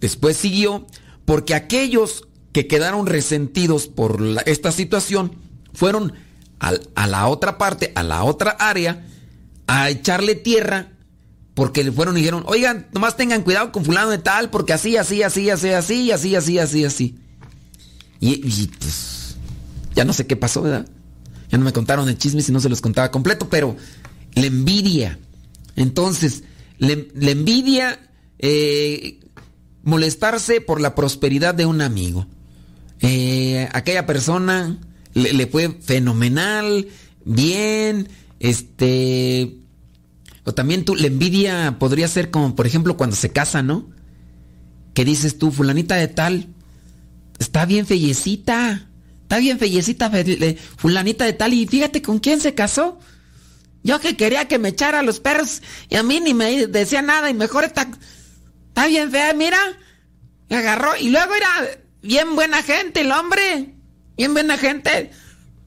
después 0.00 0.36
siguió 0.36 0.86
porque 1.24 1.54
aquellos 1.54 2.26
que 2.52 2.66
quedaron 2.66 3.06
resentidos 3.06 3.86
por 3.86 4.22
esta 4.46 4.72
situación 4.72 5.36
fueron 5.72 6.12
a 6.94 7.06
la 7.06 7.26
otra 7.26 7.58
parte, 7.58 7.92
a 7.94 8.02
la 8.02 8.22
otra 8.22 8.52
área, 8.52 9.04
a 9.66 9.90
echarle 9.90 10.36
tierra 10.36 10.92
porque 11.54 11.84
le 11.84 11.92
fueron 11.92 12.16
y 12.16 12.20
dijeron, 12.20 12.44
oigan, 12.46 12.86
nomás 12.92 13.16
tengan 13.16 13.42
cuidado 13.42 13.72
con 13.72 13.84
fulano 13.84 14.10
de 14.10 14.18
tal, 14.18 14.50
porque 14.50 14.72
así, 14.72 14.96
así, 14.96 15.22
así, 15.22 15.50
así, 15.50 15.70
así, 15.70 16.10
así, 16.10 16.34
así, 16.34 16.58
así, 16.58 16.84
así. 16.84 17.18
Y, 18.20 18.68
pues, 18.68 19.36
ya 19.94 20.04
no 20.04 20.12
sé 20.12 20.26
qué 20.26 20.36
pasó, 20.36 20.62
¿verdad? 20.62 20.86
Ya 21.50 21.58
no 21.58 21.64
me 21.64 21.72
contaron 21.72 22.08
el 22.08 22.16
chisme 22.16 22.40
si 22.40 22.52
no 22.52 22.60
se 22.60 22.68
los 22.68 22.80
contaba 22.80 23.10
completo, 23.10 23.48
pero 23.50 23.76
la 24.34 24.46
envidia. 24.46 25.18
Entonces, 25.76 26.44
la 26.78 27.30
envidia, 27.30 27.98
eh, 28.38 29.20
molestarse 29.82 30.60
por 30.60 30.80
la 30.80 30.94
prosperidad 30.94 31.54
de 31.54 31.66
un 31.66 31.82
amigo. 31.82 32.26
Eh, 33.00 33.68
aquella 33.72 34.06
persona 34.06 34.78
le, 35.14 35.32
le 35.32 35.46
fue 35.46 35.70
fenomenal, 35.82 36.88
bien, 37.24 38.08
este 38.40 39.62
o 40.44 40.52
también 40.52 40.84
tú, 40.84 40.96
la 40.96 41.06
envidia 41.06 41.76
podría 41.78 42.08
ser 42.08 42.30
como, 42.30 42.56
por 42.56 42.66
ejemplo, 42.66 42.96
cuando 42.96 43.14
se 43.14 43.30
casa, 43.30 43.62
¿no? 43.62 43.88
Que 44.94 45.04
dices 45.04 45.38
tú, 45.38 45.52
fulanita 45.52 45.94
de 45.94 46.08
tal, 46.08 46.48
está 47.38 47.64
bien 47.64 47.86
fellecita, 47.86 48.88
está 49.22 49.38
bien 49.38 49.58
fellecita, 49.58 50.10
fulanita 50.76 51.24
de 51.24 51.32
tal, 51.32 51.54
y 51.54 51.66
fíjate 51.66 52.02
con 52.02 52.18
quién 52.18 52.40
se 52.40 52.54
casó. 52.54 52.98
Yo 53.84 54.00
que 54.00 54.16
quería 54.16 54.46
que 54.46 54.58
me 54.58 54.70
echara 54.70 55.02
los 55.02 55.18
perros 55.20 55.62
y 55.88 55.96
a 55.96 56.02
mí 56.02 56.20
ni 56.20 56.34
me 56.34 56.66
decía 56.68 57.02
nada 57.02 57.30
y 57.30 57.34
mejor 57.34 57.64
está, 57.64 57.88
está 58.68 58.86
bien 58.86 59.10
fea, 59.10 59.34
mira. 59.34 59.58
Me 60.48 60.56
agarró 60.56 60.96
y 61.00 61.10
luego 61.10 61.34
era 61.34 61.48
bien 62.02 62.34
buena 62.34 62.62
gente 62.62 63.00
el 63.00 63.10
hombre, 63.10 63.74
bien 64.16 64.32
buena 64.32 64.58
gente. 64.58 65.10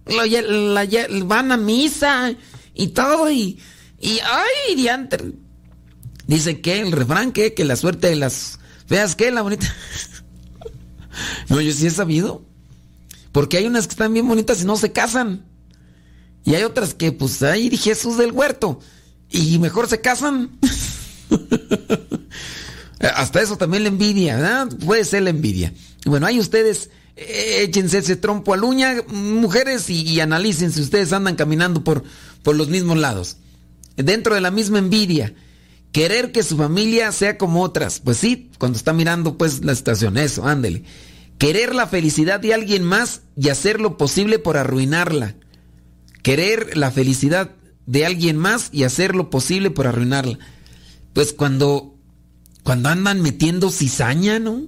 Lo, 0.05 1.25
van 1.25 1.51
a 1.51 1.57
misa 1.57 2.33
y 2.73 2.87
todo 2.89 3.31
y 3.31 3.59
y, 3.99 4.19
ay, 4.19 4.75
diantre. 4.75 5.31
Dice 6.27 6.61
que 6.61 6.79
el 6.79 6.91
refrán 6.91 7.31
que, 7.31 7.53
que 7.53 7.65
la 7.65 7.75
suerte 7.75 8.07
de 8.07 8.15
las 8.15 8.59
feas 8.87 9.15
que 9.15 9.31
la 9.31 9.41
bonita. 9.41 9.73
no, 11.49 11.61
yo 11.61 11.71
sí 11.71 11.87
he 11.87 11.91
sabido. 11.91 12.45
Porque 13.31 13.57
hay 13.57 13.65
unas 13.65 13.87
que 13.87 13.91
están 13.91 14.13
bien 14.13 14.27
bonitas 14.27 14.61
y 14.61 14.65
no 14.65 14.77
se 14.77 14.91
casan. 14.91 15.45
Y 16.43 16.55
hay 16.55 16.63
otras 16.63 16.93
que, 16.93 17.11
pues, 17.11 17.41
ahí 17.41 17.75
Jesús 17.75 18.17
del 18.17 18.31
huerto. 18.31 18.79
Y 19.29 19.57
mejor 19.59 19.87
se 19.87 20.01
casan. 20.01 20.51
Hasta 22.99 23.41
eso 23.41 23.57
también 23.57 23.83
la 23.83 23.89
envidia. 23.89 24.67
Puede 24.85 25.03
ser 25.03 25.23
la 25.23 25.31
envidia. 25.31 25.73
Bueno, 26.05 26.27
ahí 26.27 26.39
ustedes 26.39 26.91
échense 27.15 27.99
ese 27.99 28.15
trompo 28.15 28.53
a 28.53 28.61
uña, 28.61 28.95
mujeres, 29.07 29.89
y, 29.89 30.01
y, 30.01 30.19
analicen 30.19 30.71
si 30.71 30.81
ustedes 30.81 31.13
andan 31.13 31.35
caminando 31.35 31.83
por, 31.83 32.03
por 32.43 32.55
los 32.55 32.69
mismos 32.69 32.97
lados 32.97 33.37
dentro 33.95 34.35
de 34.35 34.41
la 34.41 34.51
misma 34.51 34.79
envidia. 34.79 35.33
Querer 35.91 36.31
que 36.31 36.43
su 36.43 36.57
familia 36.57 37.11
sea 37.11 37.37
como 37.37 37.61
otras. 37.61 38.01
Pues 38.01 38.17
sí, 38.17 38.51
cuando 38.57 38.77
está 38.77 38.91
mirando 38.91 39.37
pues 39.37 39.63
la 39.63 39.75
situación, 39.75 40.17
eso, 40.17 40.45
ándele. 40.45 40.83
Querer 41.37 41.73
la 41.73 41.87
felicidad 41.87 42.39
de 42.39 42.53
alguien 42.53 42.83
más 42.83 43.21
y 43.37 43.49
hacer 43.49 43.79
lo 43.79 43.97
posible 43.97 44.39
por 44.39 44.57
arruinarla. 44.57 45.35
Querer 46.21 46.75
la 46.75 46.91
felicidad 46.91 47.51
de 47.85 48.05
alguien 48.05 48.37
más 48.37 48.69
y 48.71 48.83
hacer 48.83 49.15
lo 49.15 49.29
posible 49.29 49.71
por 49.71 49.87
arruinarla. 49.87 50.39
Pues 51.13 51.31
cuando, 51.31 51.95
cuando 52.63 52.89
andan 52.89 53.21
metiendo 53.21 53.69
cizaña, 53.71 54.39
¿no? 54.39 54.63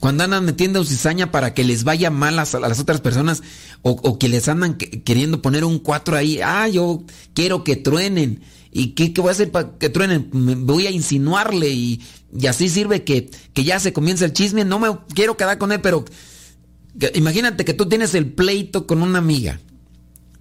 Cuando 0.00 0.24
andan 0.24 0.46
metiendo 0.46 0.82
cizaña 0.82 1.30
para 1.30 1.52
que 1.52 1.62
les 1.62 1.84
vaya 1.84 2.10
mal 2.10 2.38
a, 2.38 2.44
las 2.44 2.80
otras 2.80 3.02
personas 3.02 3.42
o, 3.82 4.18
que 4.18 4.30
les 4.30 4.48
andan 4.48 4.76
queriendo 4.76 5.42
poner 5.42 5.62
un 5.62 5.78
cuatro 5.78 6.16
ahí, 6.16 6.40
ah, 6.42 6.66
yo 6.68 7.04
quiero 7.34 7.64
que 7.64 7.76
truenen. 7.76 8.40
¿Y 8.72 8.92
qué, 8.92 9.12
voy 9.20 9.28
a 9.28 9.32
hacer 9.32 9.50
para 9.50 9.76
que 9.76 9.90
truenen? 9.90 10.30
Me 10.32 10.54
voy 10.54 10.86
a 10.86 10.90
insinuarle 10.90 11.68
y, 11.68 12.00
así 12.48 12.70
sirve 12.70 13.04
que, 13.04 13.30
que, 13.52 13.62
ya 13.62 13.78
se 13.78 13.92
comienza 13.92 14.24
el 14.24 14.32
chisme. 14.32 14.64
No 14.64 14.78
me 14.78 14.88
quiero 15.14 15.36
quedar 15.36 15.58
con 15.58 15.70
él, 15.70 15.82
pero 15.82 16.06
imagínate 17.14 17.66
que 17.66 17.74
tú 17.74 17.86
tienes 17.86 18.14
el 18.14 18.32
pleito 18.32 18.86
con 18.86 19.02
una 19.02 19.18
amiga. 19.18 19.60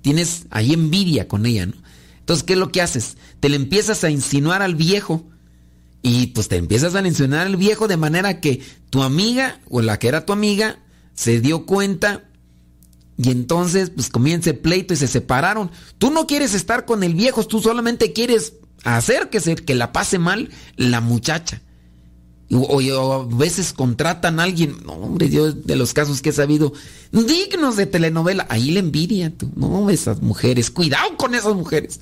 Tienes 0.02 0.46
ahí 0.52 0.72
envidia 0.72 1.28
con 1.28 1.46
ella, 1.46 1.66
¿no? 1.66 1.74
Entonces, 2.20 2.46
¿qué 2.46 2.54
es 2.54 2.60
lo 2.60 2.72
que 2.72 2.82
haces? 2.82 3.18
Te 3.42 3.50
le 3.50 3.58
empiezas 3.58 4.06
a 4.06 4.10
insinuar 4.10 4.62
al 4.62 4.76
viejo 4.76 5.26
y 6.02 6.28
pues 6.28 6.48
te 6.48 6.56
empiezas 6.56 6.96
a 6.96 7.02
mencionar 7.02 7.48
al 7.48 7.58
viejo 7.58 7.88
de 7.88 7.98
manera 7.98 8.40
que 8.40 8.62
tu 8.90 9.04
amiga 9.04 9.60
o 9.70 9.82
la 9.82 10.00
que 10.00 10.08
era 10.08 10.26
tu 10.26 10.34
amiga 10.34 10.80
se 11.14 11.42
dio 11.42 11.66
cuenta 11.66 12.24
y 13.18 13.32
entonces 13.32 13.90
pues 13.90 14.10
comienza 14.10 14.52
el 14.52 14.60
pleito 14.60 14.94
y 14.94 14.98
se 14.98 15.08
separaron. 15.08 15.72
Tú 15.98 16.10
no 16.10 16.26
quieres 16.26 16.54
estar 16.54 16.86
con 16.86 17.04
el 17.04 17.16
viejo, 17.16 17.46
tú 17.46 17.60
solamente 17.62 18.14
quieres 18.14 18.54
hacer 18.86 19.30
que, 19.30 19.42
se, 19.42 19.56
que 19.56 19.76
la 19.76 19.92
pase 19.92 20.20
mal 20.20 20.50
la 20.78 21.02
muchacha. 21.02 21.62
O, 22.52 22.80
a 22.80 23.26
veces 23.36 23.74
contratan 23.74 24.40
a 24.40 24.44
alguien, 24.44 24.78
no, 24.84 24.94
hombre, 24.94 25.30
yo 25.30 25.52
de 25.52 25.76
los 25.76 25.94
casos 25.94 26.22
que 26.22 26.30
he 26.30 26.34
sabido, 26.34 26.74
dignos 27.12 27.76
de 27.76 27.86
telenovela, 27.86 28.48
ahí 28.50 28.72
le 28.72 28.80
envidia 28.80 29.30
tú, 29.30 29.52
no, 29.56 29.90
esas 29.92 30.24
mujeres, 30.24 30.72
cuidado 30.72 31.16
con 31.16 31.36
esas 31.36 31.54
mujeres. 31.54 32.00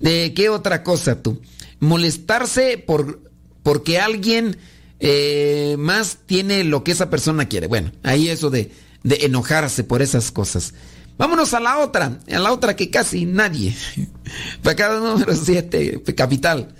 ¿De 0.00 0.32
qué 0.34 0.48
otra 0.48 0.82
cosa 0.82 1.22
tú? 1.22 1.40
molestarse 1.80 2.78
por 2.78 3.20
porque 3.62 3.98
alguien 3.98 4.56
eh, 5.00 5.76
más 5.78 6.18
tiene 6.26 6.64
lo 6.64 6.84
que 6.84 6.92
esa 6.92 7.10
persona 7.10 7.48
quiere. 7.48 7.66
Bueno, 7.66 7.92
ahí 8.02 8.28
eso 8.28 8.50
de, 8.50 8.72
de 9.02 9.16
enojarse 9.22 9.84
por 9.84 10.00
esas 10.00 10.30
cosas. 10.30 10.74
Vámonos 11.18 11.52
a 11.52 11.60
la 11.60 11.78
otra, 11.78 12.20
a 12.30 12.38
la 12.38 12.52
otra 12.52 12.76
que 12.76 12.90
casi 12.90 13.26
nadie. 13.26 13.74
Pecado 14.62 15.00
número 15.00 15.34
7, 15.34 16.02
capital. 16.16 16.74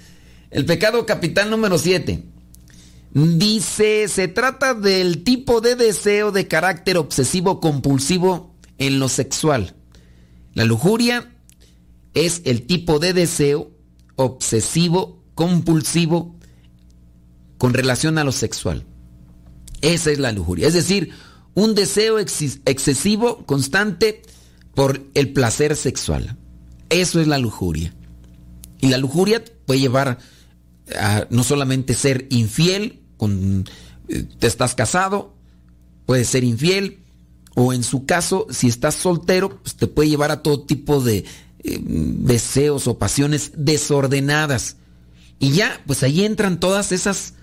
El 0.50 0.64
pecado 0.64 1.04
capital 1.04 1.50
número 1.50 1.76
7. 1.76 2.24
Dice, 3.10 4.08
se 4.08 4.28
trata 4.28 4.74
del 4.74 5.24
tipo 5.24 5.60
de 5.60 5.76
deseo 5.76 6.30
de 6.30 6.46
carácter 6.46 6.96
obsesivo 6.96 7.60
compulsivo 7.60 8.54
en 8.78 8.98
lo 8.98 9.08
sexual. 9.08 9.74
La 10.54 10.64
lujuria 10.64 11.28
es 12.14 12.42
el 12.44 12.66
tipo 12.66 12.98
de 12.98 13.12
deseo 13.12 13.70
obsesivo, 14.16 15.22
compulsivo 15.34 16.36
con 17.58 17.74
relación 17.74 18.18
a 18.18 18.24
lo 18.24 18.32
sexual. 18.32 18.84
Esa 19.80 20.10
es 20.10 20.18
la 20.18 20.32
lujuria. 20.32 20.66
Es 20.66 20.74
decir, 20.74 21.10
un 21.54 21.74
deseo 21.74 22.18
excesivo, 22.18 23.44
constante 23.46 24.22
por 24.74 25.02
el 25.14 25.32
placer 25.32 25.76
sexual. 25.76 26.36
Eso 26.88 27.20
es 27.20 27.26
la 27.26 27.38
lujuria. 27.38 27.94
Y 28.80 28.88
la 28.88 28.98
lujuria 28.98 29.42
puede 29.66 29.80
llevar 29.80 30.18
a 30.98 31.26
no 31.30 31.42
solamente 31.42 31.94
ser 31.94 32.26
infiel, 32.30 33.02
con, 33.16 33.64
eh, 34.08 34.24
te 34.38 34.46
estás 34.46 34.74
casado, 34.74 35.34
puede 36.06 36.24
ser 36.24 36.44
infiel, 36.44 37.00
o 37.54 37.72
en 37.72 37.82
su 37.82 38.06
caso, 38.06 38.46
si 38.50 38.68
estás 38.68 38.94
soltero, 38.94 39.60
pues 39.60 39.74
te 39.74 39.88
puede 39.88 40.08
llevar 40.08 40.30
a 40.30 40.42
todo 40.42 40.62
tipo 40.62 41.00
de 41.00 41.24
eh, 41.64 41.78
deseos 41.82 42.86
o 42.86 42.98
pasiones 42.98 43.52
desordenadas. 43.56 44.76
Y 45.38 45.52
ya, 45.52 45.80
pues 45.86 46.02
ahí 46.02 46.24
entran 46.24 46.60
todas 46.60 46.92
esas 46.92 47.34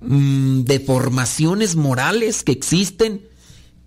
mm, 0.00 0.62
deformaciones 0.62 1.76
morales 1.76 2.42
que 2.42 2.52
existen 2.52 3.22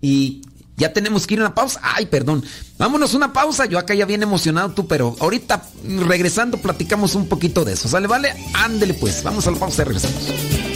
y 0.00 0.42
ya 0.76 0.92
tenemos 0.92 1.26
que 1.26 1.34
ir 1.34 1.40
a 1.40 1.44
una 1.44 1.54
pausa. 1.54 1.80
Ay, 1.82 2.06
perdón. 2.06 2.44
Vámonos 2.78 3.14
una 3.14 3.32
pausa. 3.32 3.64
Yo 3.66 3.78
acá 3.78 3.94
ya 3.94 4.04
bien 4.04 4.22
emocionado 4.22 4.72
tú, 4.72 4.86
pero 4.86 5.16
ahorita 5.20 5.62
regresando 6.06 6.58
platicamos 6.58 7.14
un 7.14 7.28
poquito 7.28 7.64
de 7.64 7.72
eso. 7.72 7.88
¿Sale? 7.88 8.06
¿Vale? 8.06 8.34
Ándele 8.52 8.94
pues. 8.94 9.22
Vamos 9.22 9.46
a 9.46 9.50
la 9.50 9.58
pausa 9.58 9.82
y 9.82 9.84
regresamos. 9.86 10.75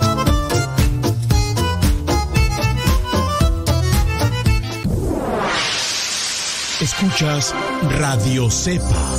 Escuchas 6.91 7.55
Radio 7.99 8.51
Cepa. 8.51 9.17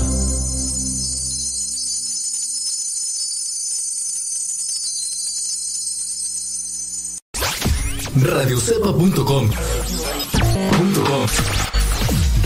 Radiocepa.com 8.15 9.49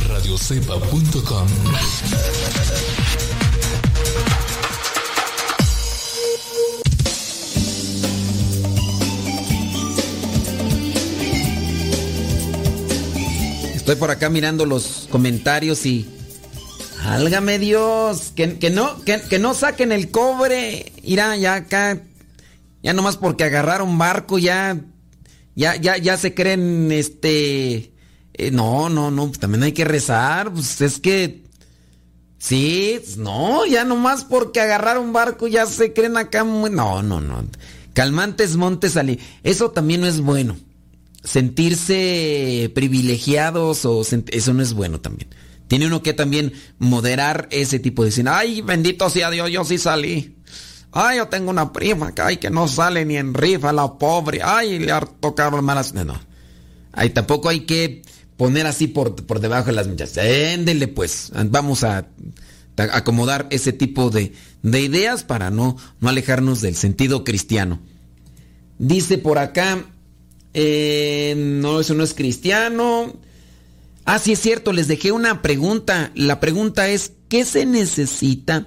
Radiocepa.com 0.08 1.46
Estoy 13.86 14.00
por 14.00 14.10
acá 14.10 14.28
mirando 14.28 14.66
los 14.66 15.06
comentarios 15.12 15.86
y. 15.86 16.10
Álgame 17.04 17.60
Dios, 17.60 18.32
que, 18.34 18.48
no, 18.68 19.00
que, 19.04 19.38
no 19.38 19.54
saquen 19.54 19.92
el 19.92 20.10
cobre. 20.10 20.92
Irá, 21.04 21.36
ya 21.36 21.54
acá. 21.54 22.02
Ya 22.82 22.92
nomás 22.94 23.16
porque 23.16 23.44
agarraron 23.44 23.96
barco, 23.96 24.40
ya. 24.40 24.76
Ya, 25.54 25.76
ya, 25.76 25.98
ya 25.98 26.16
se 26.16 26.34
creen, 26.34 26.90
este. 26.90 27.92
Eh, 28.34 28.50
no, 28.50 28.88
no, 28.88 29.12
no, 29.12 29.30
también 29.30 29.62
hay 29.62 29.72
que 29.72 29.84
rezar. 29.84 30.52
Pues 30.52 30.80
es 30.80 30.98
que. 30.98 31.44
Sí, 32.38 33.00
no, 33.18 33.66
ya 33.66 33.84
nomás 33.84 34.24
porque 34.24 34.60
agarraron 34.60 35.12
barco 35.12 35.46
ya 35.46 35.64
se 35.64 35.92
creen 35.92 36.16
acá. 36.16 36.42
No, 36.42 37.04
no, 37.04 37.20
no. 37.20 37.44
Calmantes 37.92 38.56
Montes 38.56 38.96
Ali. 38.96 39.20
Eso 39.44 39.70
también 39.70 40.00
no 40.00 40.08
es 40.08 40.20
bueno 40.20 40.56
sentirse 41.26 42.70
privilegiados 42.74 43.84
o 43.84 44.02
eso 44.02 44.54
no 44.54 44.62
es 44.62 44.72
bueno 44.72 45.00
también. 45.00 45.28
Tiene 45.68 45.88
uno 45.88 46.02
que 46.02 46.14
también 46.14 46.52
moderar 46.78 47.48
ese 47.50 47.80
tipo 47.80 48.02
de 48.02 48.10
decir, 48.10 48.28
ay, 48.28 48.62
bendito 48.62 49.10
sea 49.10 49.30
Dios, 49.30 49.50
yo 49.50 49.64
sí 49.64 49.78
salí. 49.78 50.36
Ay, 50.92 51.18
yo 51.18 51.26
tengo 51.26 51.50
una 51.50 51.72
prima 51.72 52.14
que, 52.14 52.22
ay, 52.22 52.36
que 52.36 52.48
no 52.48 52.68
sale 52.68 53.04
ni 53.04 53.16
en 53.16 53.34
rifa, 53.34 53.72
la 53.72 53.98
pobre. 53.98 54.40
Ay, 54.42 54.78
le 54.78 54.92
ha 54.92 55.00
tocado 55.00 55.60
malas. 55.60 55.92
No, 55.92 56.04
no. 56.04 56.18
Ay, 56.92 57.10
tampoco 57.10 57.48
hay 57.48 57.60
que 57.60 58.02
poner 58.36 58.66
así 58.66 58.86
por, 58.86 59.16
por 59.26 59.40
debajo 59.40 59.66
de 59.66 59.72
las 59.72 59.88
millas. 59.88 60.16
Éndele 60.16 60.86
pues. 60.86 61.32
Vamos 61.46 61.82
a, 61.82 62.06
acomodar 62.92 63.48
ese 63.50 63.72
tipo 63.72 64.10
de, 64.10 64.32
de 64.62 64.80
ideas 64.80 65.24
para 65.24 65.50
no, 65.50 65.76
no 66.00 66.08
alejarnos 66.08 66.60
del 66.60 66.76
sentido 66.76 67.24
cristiano. 67.24 67.80
Dice 68.78 69.18
por 69.18 69.38
acá, 69.38 69.84
eh, 70.58 71.34
no, 71.36 71.80
eso 71.80 71.92
no 71.92 72.02
es 72.02 72.14
cristiano. 72.14 73.14
Ah, 74.06 74.18
sí 74.18 74.32
es 74.32 74.40
cierto, 74.40 74.72
les 74.72 74.88
dejé 74.88 75.12
una 75.12 75.42
pregunta. 75.42 76.12
La 76.14 76.40
pregunta 76.40 76.88
es, 76.88 77.12
¿qué 77.28 77.44
se 77.44 77.66
necesita 77.66 78.66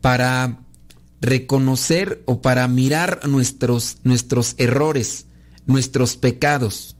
para 0.00 0.64
reconocer 1.20 2.24
o 2.26 2.42
para 2.42 2.66
mirar 2.66 3.20
nuestros, 3.28 3.98
nuestros 4.02 4.56
errores, 4.58 5.26
nuestros 5.64 6.16
pecados? 6.16 6.96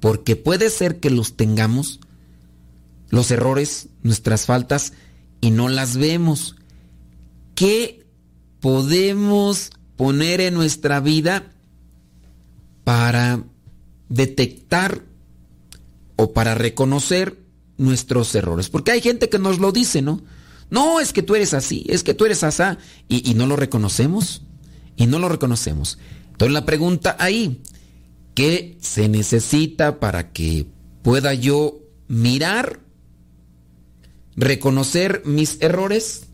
Porque 0.00 0.34
puede 0.34 0.68
ser 0.68 0.98
que 0.98 1.10
los 1.10 1.36
tengamos, 1.36 2.00
los 3.10 3.30
errores, 3.30 3.90
nuestras 4.02 4.46
faltas, 4.46 4.92
y 5.40 5.52
no 5.52 5.68
las 5.68 5.96
vemos. 5.98 6.56
¿Qué 7.54 8.08
podemos 8.58 9.70
poner 9.94 10.40
en 10.40 10.54
nuestra 10.54 10.98
vida 10.98 11.53
para 12.84 13.42
detectar 14.08 15.02
o 16.16 16.32
para 16.32 16.54
reconocer 16.54 17.38
nuestros 17.76 18.34
errores. 18.34 18.68
Porque 18.68 18.92
hay 18.92 19.00
gente 19.00 19.28
que 19.28 19.38
nos 19.38 19.58
lo 19.58 19.72
dice, 19.72 20.02
¿no? 20.02 20.22
No, 20.70 21.00
es 21.00 21.12
que 21.12 21.22
tú 21.22 21.34
eres 21.34 21.54
así, 21.54 21.84
es 21.88 22.02
que 22.02 22.14
tú 22.14 22.24
eres 22.24 22.42
asá, 22.42 22.78
y, 23.08 23.28
y 23.28 23.34
no 23.34 23.46
lo 23.46 23.56
reconocemos, 23.56 24.42
y 24.96 25.06
no 25.06 25.18
lo 25.18 25.28
reconocemos. 25.28 25.98
Entonces 26.32 26.52
la 26.52 26.64
pregunta 26.64 27.16
ahí, 27.18 27.62
¿qué 28.34 28.78
se 28.80 29.08
necesita 29.08 30.00
para 30.00 30.32
que 30.32 30.66
pueda 31.02 31.34
yo 31.34 31.80
mirar, 32.08 32.80
reconocer 34.36 35.22
mis 35.24 35.58
errores 35.60 36.28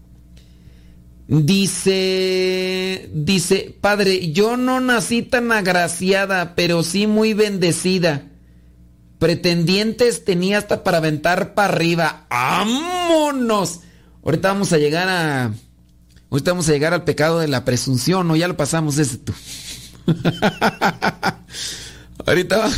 Dice, 1.31 3.09
dice, 3.15 3.77
padre, 3.81 4.33
yo 4.33 4.57
no 4.57 4.81
nací 4.81 5.23
tan 5.23 5.53
agraciada, 5.53 6.57
pero 6.57 6.83
sí 6.83 7.07
muy 7.07 7.35
bendecida. 7.35 8.25
Pretendientes 9.21 10.25
tenía 10.25 10.59
hasta 10.59 10.83
para 10.83 10.99
aventar 10.99 11.55
para 11.55 11.73
arriba. 11.73 12.27
¡Vámonos! 12.31 13.79
Ahorita 14.25 14.49
vamos 14.49 14.73
a 14.73 14.79
llegar 14.79 15.09
a. 15.09 15.55
Ahorita 16.33 16.51
vamos 16.51 16.69
a 16.69 16.73
llegar 16.73 16.95
al 16.95 17.05
pecado 17.05 17.39
de 17.39 17.47
la 17.47 17.65
presunción, 17.65 18.27
¿no? 18.27 18.35
Ya 18.35 18.49
lo 18.49 18.57
pasamos 18.57 18.99
ese 18.99 19.19
tú. 19.19 19.33
Ahorita 22.27 22.69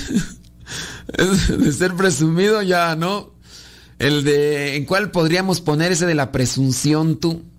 de 1.59 1.73
ser 1.73 1.95
presumido 1.95 2.61
ya, 2.61 2.97
¿no? 2.97 3.33
El 3.99 4.25
de. 4.25 4.77
¿En 4.77 4.85
cuál 4.85 5.11
podríamos 5.11 5.62
poner 5.62 5.93
ese 5.93 6.05
de 6.05 6.15
la 6.15 6.33
presunción 6.33 7.19
tú? 7.19 7.51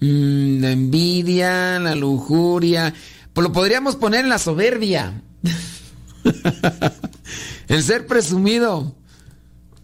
Mm, 0.00 0.60
la 0.60 0.70
envidia, 0.70 1.78
la 1.78 1.94
lujuria. 1.94 2.94
Pues 3.32 3.46
lo 3.46 3.52
podríamos 3.52 3.96
poner 3.96 4.24
en 4.24 4.30
la 4.30 4.38
soberbia. 4.38 5.22
El 7.68 7.82
ser 7.82 8.06
presumido. 8.06 8.96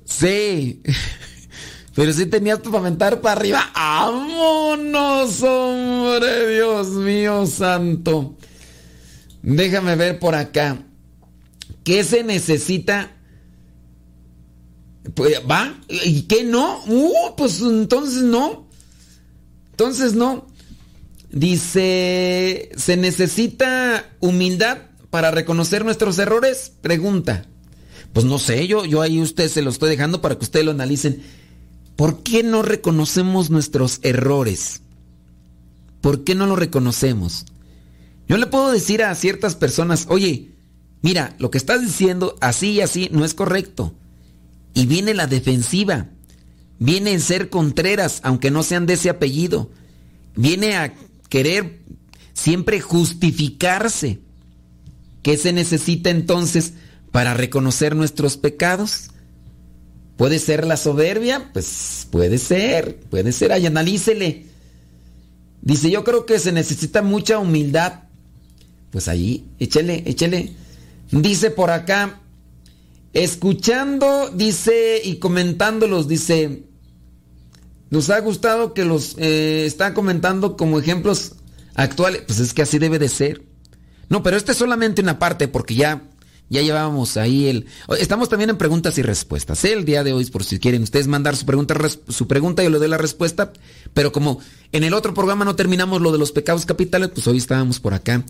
Sí. 0.05 0.83
Pero 1.95 2.12
si 2.12 2.27
tenías 2.27 2.59
para 2.59 2.79
aventar 2.79 3.21
para 3.21 3.39
arriba. 3.39 3.71
¡Vámonos, 3.75 5.43
hombre! 5.43 6.55
Dios 6.55 6.89
mío 6.89 7.47
santo. 7.47 8.37
Déjame 9.43 9.95
ver 9.95 10.19
por 10.19 10.35
acá. 10.35 10.79
¿Qué 11.85 12.03
se 12.03 12.25
necesita? 12.25 13.12
Pues, 15.15 15.41
¿Va? 15.49 15.79
¿Y 15.89 16.23
qué 16.23 16.43
no? 16.45 16.83
Uh, 16.87 17.37
pues 17.37 17.61
entonces 17.61 18.23
no. 18.23 18.64
Entonces, 19.75 20.14
no. 20.14 20.47
Dice, 21.33 22.70
¿se 22.77 22.97
necesita 22.97 24.09
humildad 24.20 24.79
para 25.11 25.33
reconocer 25.33 25.85
nuestros 25.85 26.16
errores? 26.20 26.70
Pregunta. 26.81 27.47
Pues 28.12 28.25
no 28.25 28.39
sé, 28.39 28.68
yo, 28.68 28.85
yo 28.85 29.03
ahí 29.03 29.20
usted 29.20 29.49
se 29.49 29.62
lo 29.62 29.70
estoy 29.70 29.91
dejando 29.91 30.20
para 30.20 30.39
que 30.39 30.45
ustedes 30.45 30.64
lo 30.64 30.70
analicen. 30.70 31.25
¿Por 31.97 32.22
qué 32.22 32.45
no 32.45 32.62
reconocemos 32.62 33.51
nuestros 33.51 33.99
errores? 34.03 34.83
¿Por 36.01 36.22
qué 36.22 36.37
no 36.37 36.47
lo 36.47 36.55
reconocemos? 36.55 37.47
Yo 38.29 38.37
le 38.37 38.47
puedo 38.47 38.70
decir 38.70 39.03
a 39.03 39.12
ciertas 39.16 39.57
personas, 39.57 40.07
oye, 40.09 40.53
mira, 41.03 41.35
lo 41.41 41.51
que 41.51 41.59
estás 41.59 41.81
diciendo 41.81 42.37
así 42.41 42.75
y 42.75 42.81
así 42.81 43.09
no 43.11 43.25
es 43.25 43.35
correcto. 43.35 43.93
Y 44.72 44.87
viene 44.87 45.14
la 45.14 45.27
defensiva, 45.27 46.11
viene 46.79 47.12
en 47.12 47.20
ser 47.20 47.51
contreras, 47.51 48.20
aunque 48.22 48.51
no 48.51 48.62
sean 48.62 48.87
de 48.87 48.95
ese 48.95 49.11
apellido, 49.11 49.70
viene 50.37 50.77
a 50.77 50.95
querer 51.29 51.81
siempre 52.33 52.81
justificarse. 52.81 54.20
¿Qué 55.22 55.37
se 55.37 55.53
necesita 55.53 56.11
entonces 56.11 56.75
para 57.11 57.35
reconocer 57.35 57.97
nuestros 57.97 58.37
pecados? 58.37 59.11
¿Puede 60.16 60.39
ser 60.39 60.66
la 60.66 60.77
soberbia? 60.77 61.51
Pues 61.53 62.07
puede 62.11 62.39
ser, 62.39 62.97
puede 63.11 63.33
ser, 63.33 63.53
ahí 63.53 63.66
analícele. 63.66 64.47
Dice, 65.62 65.91
yo 65.91 66.05
creo 66.05 66.27
que 66.27 66.39
se 66.39 66.53
necesita 66.53 67.03
mucha 67.03 67.39
humildad. 67.39 68.01
Pues 68.91 69.09
ahí, 69.09 69.47
échele, 69.59 70.03
échele. 70.07 70.53
Dice 71.11 71.51
por 71.51 71.70
acá, 71.70 72.20
escuchando, 73.15 74.31
dice, 74.35 75.01
y 75.03 75.17
comentándolos, 75.17 76.09
dice, 76.09 76.65
nos 77.91 78.11
ha 78.11 78.19
gustado 78.21 78.75
que 78.75 78.85
los 78.85 79.17
eh, 79.19 79.65
están 79.67 79.95
comentando 79.95 80.57
como 80.57 80.79
ejemplos 80.79 81.37
actuales. 81.75 82.23
Pues 82.27 82.41
es 82.41 82.53
que 82.53 82.62
así 82.62 82.79
debe 82.79 82.99
de 82.99 83.09
ser. 83.09 83.43
No, 84.09 84.23
pero 84.23 84.37
esta 84.37 84.53
es 84.53 84.59
solamente 84.59 85.01
una 85.01 85.19
parte 85.19 85.49
porque 85.49 85.75
ya 85.75 86.11
ya 86.51 86.61
llevábamos 86.61 87.17
ahí 87.17 87.47
el... 87.47 87.67
Estamos 87.99 88.29
también 88.29 88.51
en 88.51 88.59
preguntas 88.59 88.99
y 88.99 89.03
respuestas. 89.03 89.65
¿eh? 89.65 89.73
El 89.73 89.85
día 89.85 90.05
de 90.05 90.12
hoy, 90.12 90.27
por 90.27 90.45
si 90.45 90.59
quieren 90.59 90.83
ustedes 90.83 91.07
mandar 91.07 91.37
su 91.37 91.47
pregunta, 91.47 91.75
su 92.09 92.29
pregunta 92.29 92.62
yo 92.62 92.71
le 92.71 92.79
doy 92.79 92.89
la 92.89 92.99
respuesta. 92.99 93.53
Pero 93.95 94.12
como 94.12 94.41
en 94.71 94.85
el 94.85 94.93
otro 94.93 95.15
programa 95.15 95.45
no 95.45 95.57
terminamos 95.57 96.03
lo 96.03 96.12
de 96.12 96.19
los 96.19 96.33
pecados 96.33 96.67
capitales, 96.67 97.11
pues 97.15 97.27
hoy 97.27 97.39
estábamos 97.39 97.81
por 97.81 97.95
acá 97.95 98.25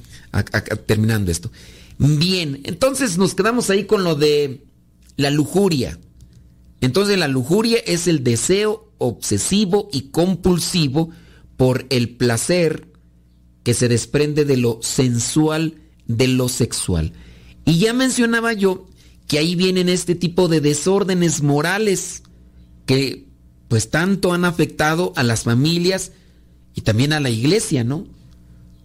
terminando 0.86 1.30
esto. 1.32 1.50
Bien, 1.98 2.60
entonces 2.64 3.18
nos 3.18 3.34
quedamos 3.34 3.68
ahí 3.70 3.84
con 3.84 4.04
lo 4.04 4.14
de 4.14 4.62
la 5.16 5.30
lujuria. 5.30 5.98
Entonces 6.80 7.18
la 7.18 7.28
lujuria 7.28 7.78
es 7.86 8.06
el 8.06 8.24
deseo 8.24 8.92
obsesivo 8.98 9.88
y 9.92 10.10
compulsivo 10.10 11.10
por 11.56 11.86
el 11.90 12.10
placer 12.16 12.88
que 13.62 13.74
se 13.74 13.88
desprende 13.88 14.44
de 14.44 14.56
lo 14.56 14.80
sensual, 14.82 15.80
de 16.06 16.28
lo 16.28 16.48
sexual. 16.48 17.12
Y 17.64 17.78
ya 17.78 17.92
mencionaba 17.92 18.52
yo 18.52 18.86
que 19.26 19.38
ahí 19.38 19.54
vienen 19.54 19.88
este 19.88 20.14
tipo 20.14 20.48
de 20.48 20.60
desórdenes 20.60 21.42
morales 21.42 22.22
que 22.86 23.26
pues 23.68 23.90
tanto 23.90 24.32
han 24.32 24.44
afectado 24.44 25.12
a 25.16 25.22
las 25.22 25.44
familias 25.44 26.12
y 26.74 26.82
también 26.82 27.12
a 27.12 27.20
la 27.20 27.30
iglesia, 27.30 27.84
¿no? 27.84 28.06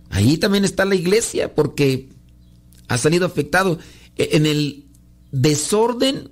Ahí 0.10 0.38
también 0.38 0.64
está 0.64 0.86
la 0.86 0.96
iglesia 0.96 1.54
porque 1.54 2.10
ha 2.88 2.98
salido 2.98 3.26
afectado 3.26 3.80
e, 4.16 4.30
en 4.34 4.46
el 4.46 4.86
desorden, 5.32 6.32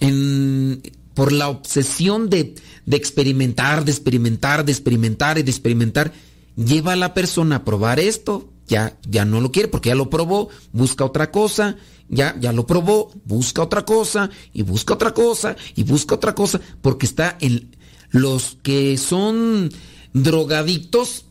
en, 0.00 0.82
por 1.14 1.32
la 1.32 1.48
obsesión 1.48 2.30
de, 2.30 2.54
experimentar, 2.90 3.84
de 3.84 3.92
experimentar, 3.92 4.64
de 4.64 4.72
experimentar 4.72 5.38
y 5.38 5.42
de 5.42 5.50
experimentar, 5.50 6.12
lleva 6.56 6.94
a 6.94 6.96
la 6.96 7.14
persona 7.14 7.56
a 7.56 7.64
probar 7.64 8.00
esto, 8.00 8.50
ya, 8.66 8.98
ya 9.08 9.24
no 9.24 9.40
lo 9.40 9.52
quiere 9.52 9.68
porque 9.68 9.90
ya 9.90 9.94
lo 9.94 10.10
probó, 10.10 10.48
busca 10.72 11.04
otra 11.04 11.30
cosa, 11.30 11.76
ya, 12.08 12.36
ya 12.40 12.52
lo 12.52 12.66
probó, 12.66 13.12
busca 13.24 13.62
otra 13.62 13.84
cosa, 13.84 14.30
y 14.52 14.62
busca 14.62 14.94
otra 14.94 15.12
cosa, 15.12 15.56
y 15.74 15.82
busca 15.82 16.14
otra 16.14 16.34
cosa, 16.34 16.60
porque 16.80 17.06
está 17.06 17.36
en 17.40 17.76
los 18.10 18.58
que 18.62 18.96
son 18.98 19.70
drogadictos, 20.12 21.26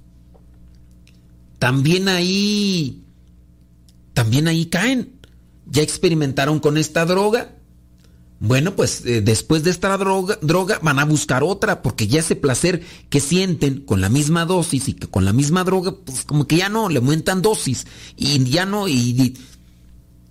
también 1.57 2.07
ahí, 2.07 3.03
también 4.13 4.47
ahí 4.47 4.67
caen. 4.67 5.18
Ya 5.72 5.82
experimentaron 5.82 6.59
con 6.59 6.78
esta 6.78 7.05
droga, 7.05 7.55
bueno, 8.39 8.74
pues 8.74 9.05
eh, 9.05 9.22
después 9.22 9.63
de 9.63 9.72
esta 9.72 9.95
droga, 9.97 10.39
droga 10.41 10.80
van 10.82 10.99
a 10.99 11.05
buscar 11.05 11.43
otra, 11.43 11.82
porque 11.82 12.07
ya 12.07 12.22
ese 12.22 12.38
placer 12.38 12.82
que 13.09 13.20
sienten 13.20 13.82
con 13.82 13.99
la 13.99 14.07
misma 14.07 14.45
dosis 14.45 14.88
y 14.88 14.93
que 14.93 15.07
con 15.07 15.26
la 15.26 15.34
misma 15.34 15.65
droga, 15.65 15.93
pues 16.05 16.24
como 16.24 16.47
que 16.47 16.57
ya 16.57 16.70
no, 16.70 16.88
le 16.88 16.99
aumentan 16.99 17.41
dosis 17.41 17.86
y 18.15 18.41
ya 18.45 18.65
no, 18.65 18.88
y, 18.88 19.36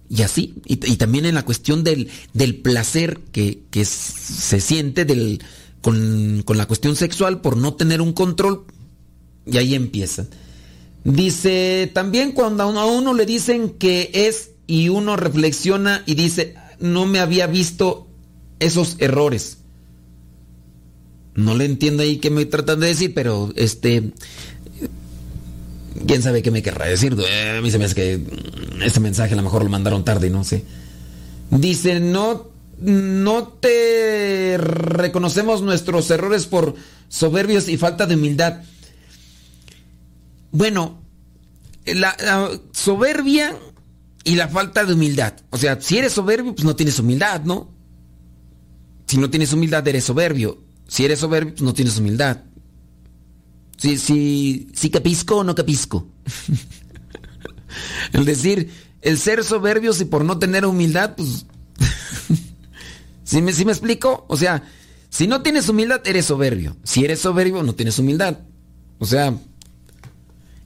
y, 0.09 0.23
así. 0.23 0.55
Y, 0.65 0.77
también 0.97 1.27
en 1.27 1.35
la 1.35 1.45
cuestión 1.45 1.85
del, 1.85 2.09
del 2.33 2.57
placer 2.57 3.21
que, 3.31 3.65
que, 3.71 3.85
se 3.85 4.59
siente 4.63 5.05
del, 5.05 5.43
con, 5.83 6.43
con 6.47 6.57
la 6.57 6.67
cuestión 6.67 6.97
sexual 6.97 7.43
por 7.43 7.59
no 7.59 7.75
tener 7.75 8.01
un 8.01 8.15
control, 8.15 8.65
y 9.45 9.59
ahí 9.59 9.75
empiezan. 9.75 10.29
Dice, 11.05 11.91
también 11.93 12.33
cuando 12.33 12.63
a 12.63 12.87
uno 12.87 13.13
le 13.13 13.27
dicen 13.27 13.71
que 13.71 14.11
es 14.15 14.53
y 14.69 14.91
uno 14.91 15.17
reflexiona 15.17 16.05
y 16.07 16.15
dice, 16.15 16.55
no 16.79 17.07
me 17.07 17.19
había 17.19 17.49
visto 17.49 18.07
esos 18.61 18.97
errores. 19.01 19.59
No 21.35 21.57
le 21.57 21.65
entiendo 21.65 22.03
ahí 22.03 22.19
qué 22.19 22.31
me 22.31 22.45
tratan 22.45 22.81
de 22.81 22.89
decir, 22.89 23.15
pero 23.15 23.51
este. 23.57 24.13
Quién 26.07 26.23
sabe 26.23 26.43
qué 26.43 26.51
me 26.51 26.63
querrá 26.63 26.87
decir. 26.87 27.17
Eh, 27.19 27.57
a 27.59 27.63
mí 27.63 27.71
se 27.71 27.79
me 27.79 27.87
hace 27.87 27.95
que 27.95 28.21
este 28.85 29.01
mensaje 29.01 29.33
a 29.33 29.37
lo 29.37 29.43
mejor 29.43 29.65
lo 29.65 29.71
mandaron 29.71 30.05
tarde, 30.05 30.31
no 30.31 30.45
sé. 30.45 30.65
Dice, 31.51 31.99
no, 31.99 32.51
no 32.79 33.49
te 33.49 34.57
reconocemos 34.59 35.63
nuestros 35.63 36.11
errores 36.11 36.47
por 36.47 36.75
soberbios 37.09 37.69
y 37.69 37.79
falta 37.79 38.07
de 38.07 38.17
humildad. 38.17 38.61
Bueno, 40.51 41.01
la 41.87 42.51
soberbia 42.73 43.57
y 44.29 44.35
la 44.35 44.47
falta 44.47 44.85
de 44.85 44.93
humildad. 44.93 45.33
O 45.49 45.57
sea, 45.57 45.81
si 45.81 45.97
eres 45.97 46.13
soberbio, 46.13 46.55
pues 46.55 46.63
no 46.63 46.77
tienes 46.77 46.99
humildad, 46.99 47.45
¿no? 47.45 47.73
Si 49.07 49.17
no 49.17 49.31
tienes 49.31 49.55
humildad, 49.55 49.89
eres 49.89 50.05
soberbio. 50.05 50.63
Si 50.87 51.07
eres 51.07 51.21
soberbio, 51.21 51.55
pues 51.55 51.63
no 51.63 51.73
tienes 51.73 51.97
humildad. 51.97 52.43
Si, 53.79 53.97
si, 53.97 54.69
si 54.75 54.91
capisco 54.91 55.37
o 55.37 55.45
no 55.45 55.55
capisco. 55.55 56.11
el 58.13 58.27
decir, 58.27 58.71
el 59.01 59.19
ser 59.19 59.43
soberbio 59.45 59.95
si 59.95 60.05
por 60.05 60.27
no 60.27 60.39
tener 60.39 60.67
humildad, 60.67 61.15
pues... 61.17 61.47
¿Sí 63.25 63.41
me, 63.41 63.55
¿Sí 63.55 63.65
me 63.65 63.73
explico? 63.73 64.27
O 64.29 64.37
sea, 64.37 64.63
si 65.09 65.27
no 65.27 65.41
tienes 65.41 65.71
humildad, 65.71 66.03
eres 66.05 66.27
soberbio. 66.27 66.77
Si 66.85 67.03
eres 67.03 67.21
soberbio, 67.21 67.63
no 67.63 67.75
tienes 67.75 67.99
humildad. 67.99 68.41
O 68.99 69.07
sea, 69.07 69.35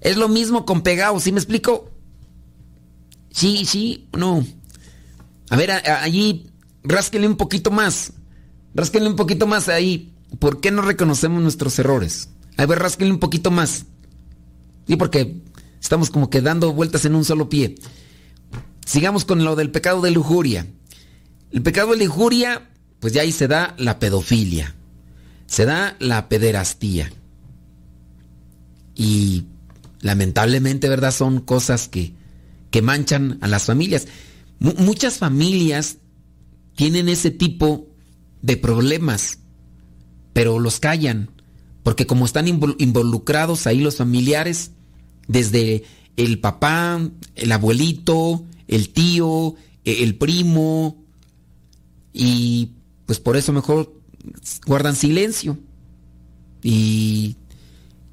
es 0.01 0.17
lo 0.17 0.29
mismo 0.29 0.67
con 0.67 0.83
pegado, 0.83 1.21
¿sí 1.21 1.31
me 1.31 1.39
explico? 1.39 1.92
Sí, 3.33 3.65
sí, 3.65 4.09
no. 4.17 4.45
A 5.51 5.57
ver, 5.57 5.71
allí, 5.71 6.51
rásquenle 6.83 7.27
un 7.27 7.37
poquito 7.37 7.71
más. 7.71 8.13
Rásquenle 8.75 9.09
un 9.09 9.17
poquito 9.17 9.47
más 9.47 9.69
ahí. 9.69 10.15
¿Por 10.39 10.61
qué 10.61 10.71
no 10.71 10.83
reconocemos 10.83 11.43
nuestros 11.43 11.79
errores? 11.79 12.31
A 12.57 12.67
ver, 12.67 12.79
rásquenle 12.79 13.13
un 13.13 13.21
poquito 13.21 13.51
más. 13.51 13.87
Sí, 14.87 14.97
porque 14.97 15.43
estamos 15.81 16.11
como 16.11 16.31
que 16.31 16.41
dando 16.41 16.73
vueltas 16.73 17.05
en 17.05 17.15
un 17.15 17.25
solo 17.25 17.49
pie. 17.49 17.75
Sigamos 18.85 19.25
con 19.25 19.45
lo 19.45 19.57
del 19.57 19.71
pecado 19.71 20.01
de 20.01 20.11
lujuria. 20.11 20.67
El 21.51 21.63
pecado 21.63 21.93
de 21.93 22.05
lujuria, 22.05 22.71
pues 23.01 23.13
ya 23.13 23.23
ahí 23.23 23.33
se 23.33 23.49
da 23.49 23.75
la 23.79 23.99
pedofilia. 23.99 24.75
Se 25.47 25.65
da 25.65 25.97
la 25.99 26.29
pederastía. 26.29 27.13
Y 28.95 29.47
lamentablemente, 30.01 30.89
¿verdad? 30.89 31.13
Son 31.13 31.41
cosas 31.41 31.89
que 31.89 32.15
que 32.73 32.83
manchan 32.83 33.39
a 33.43 33.47
las 33.47 33.67
familias. 33.67 34.09
muchas 34.59 35.19
familias 35.19 35.99
tienen 36.75 37.09
ese 37.09 37.31
tipo 37.31 37.87
de 38.41 38.57
problemas, 38.57 39.39
pero 40.33 40.59
los 40.59 40.81
callan, 40.81 41.31
porque 41.83 42.07
como 42.07 42.25
están 42.25 42.49
involucrados 42.49 43.67
ahí 43.67 43.81
los 43.81 43.97
familiares, 43.97 44.73
desde 45.29 45.85
el 46.17 46.41
papá, 46.41 47.01
el 47.37 47.53
abuelito, 47.53 48.45
el 48.67 48.89
tío, 48.89 49.55
e-, 49.85 50.03
el 50.03 50.17
primo, 50.17 50.97
y 52.13 52.73
pues 53.05 53.21
por 53.21 53.37
eso 53.37 53.53
mejor 53.53 53.93
guardan 54.67 54.97
silencio. 54.97 55.59
Y, 56.63 57.37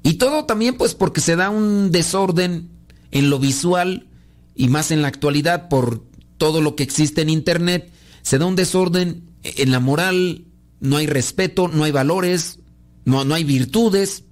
y 0.02 0.14
todo 0.14 0.44
también 0.44 0.76
pues 0.76 0.94
porque 0.94 1.22
se 1.22 1.36
da 1.36 1.48
un 1.48 1.90
desorden 1.92 2.68
en 3.10 3.30
lo 3.30 3.38
visual 3.38 4.06
y 4.54 4.68
más 4.68 4.90
en 4.90 5.02
la 5.02 5.08
actualidad 5.08 5.68
por 5.68 6.04
todo 6.38 6.60
lo 6.60 6.76
que 6.76 6.82
existe 6.82 7.22
en 7.22 7.30
Internet, 7.30 7.90
se 8.22 8.38
da 8.38 8.46
un 8.46 8.56
desorden 8.56 9.30
en 9.42 9.70
la 9.70 9.80
moral, 9.80 10.46
no 10.80 10.96
hay 10.96 11.06
respeto, 11.06 11.68
no 11.68 11.84
hay 11.84 11.92
valores, 11.92 12.58
no, 13.04 13.24
no 13.24 13.34
hay 13.34 13.44
virtudes 13.44 14.24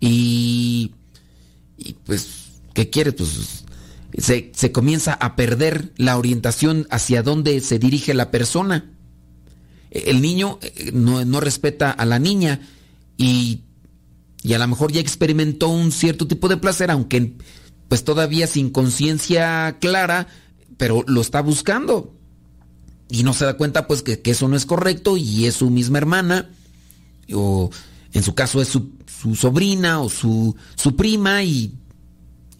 y, 0.00 0.92
pues, 2.04 2.28
¿qué 2.72 2.88
quiere? 2.88 3.12
Pues 3.12 3.64
se, 4.16 4.50
se, 4.54 4.72
comienza 4.72 5.12
a 5.12 5.36
perder 5.36 5.92
la 5.96 6.16
orientación 6.16 6.86
hacia 6.90 7.22
dónde 7.22 7.60
se 7.60 7.78
dirige 7.78 8.14
la 8.14 8.30
persona. 8.30 8.90
El 9.90 10.22
niño 10.22 10.58
eh, 10.62 10.90
no, 10.92 11.24
no 11.24 11.40
respeta 11.40 11.90
a 11.90 12.04
la 12.06 12.18
niña 12.18 12.60
y, 13.16 13.60
y, 14.42 14.54
a 14.54 14.58
lo 14.58 14.68
mejor 14.68 14.92
ya 14.92 15.00
experimentó 15.00 15.68
un 15.68 15.92
cierto 15.92 16.26
tipo 16.26 16.48
de 16.48 16.56
placer, 16.56 16.90
aunque 16.90 17.36
pues 17.90 18.04
todavía 18.04 18.46
sin 18.46 18.70
conciencia 18.70 19.78
clara, 19.80 20.28
pero 20.76 21.02
lo 21.08 21.20
está 21.20 21.42
buscando. 21.42 22.14
Y 23.08 23.24
no 23.24 23.34
se 23.34 23.44
da 23.44 23.56
cuenta 23.56 23.88
pues 23.88 24.02
que, 24.02 24.22
eso 24.24 24.46
no 24.46 24.54
es 24.54 24.64
correcto 24.64 25.16
y 25.16 25.46
es 25.46 25.56
su 25.56 25.70
misma 25.70 25.98
hermana, 25.98 26.50
o 27.34 27.68
en 28.12 28.22
su 28.22 28.36
caso 28.36 28.62
es 28.62 28.68
su, 28.68 28.92
sobrina 29.34 30.00
o 30.00 30.08
su, 30.08 30.54
su 30.76 30.94
prima 30.94 31.42
y, 31.42 31.74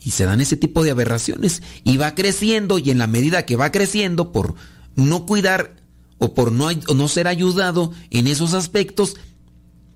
y 0.00 0.10
se 0.10 0.24
dan 0.24 0.40
ese 0.40 0.56
tipo 0.56 0.82
de 0.82 0.90
aberraciones. 0.90 1.62
Y 1.84 1.96
va 1.96 2.16
creciendo 2.16 2.80
y 2.80 2.90
en 2.90 2.98
la 2.98 3.06
medida 3.06 3.46
que 3.46 3.54
va 3.54 3.70
creciendo 3.70 4.32
por 4.32 4.56
no 4.96 5.26
cuidar 5.26 5.76
o 6.18 6.34
por 6.34 6.50
no, 6.50 6.70
no 6.72 7.06
ser 7.06 7.28
ayudado 7.28 7.92
en 8.10 8.26
esos 8.26 8.52
aspectos, 8.54 9.14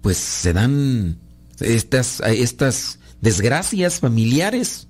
pues 0.01 0.17
se 0.17 0.53
dan 0.53 1.19
estas, 1.59 2.21
estas 2.21 3.01
desgracias 3.21 3.99
familiares. 3.99 4.87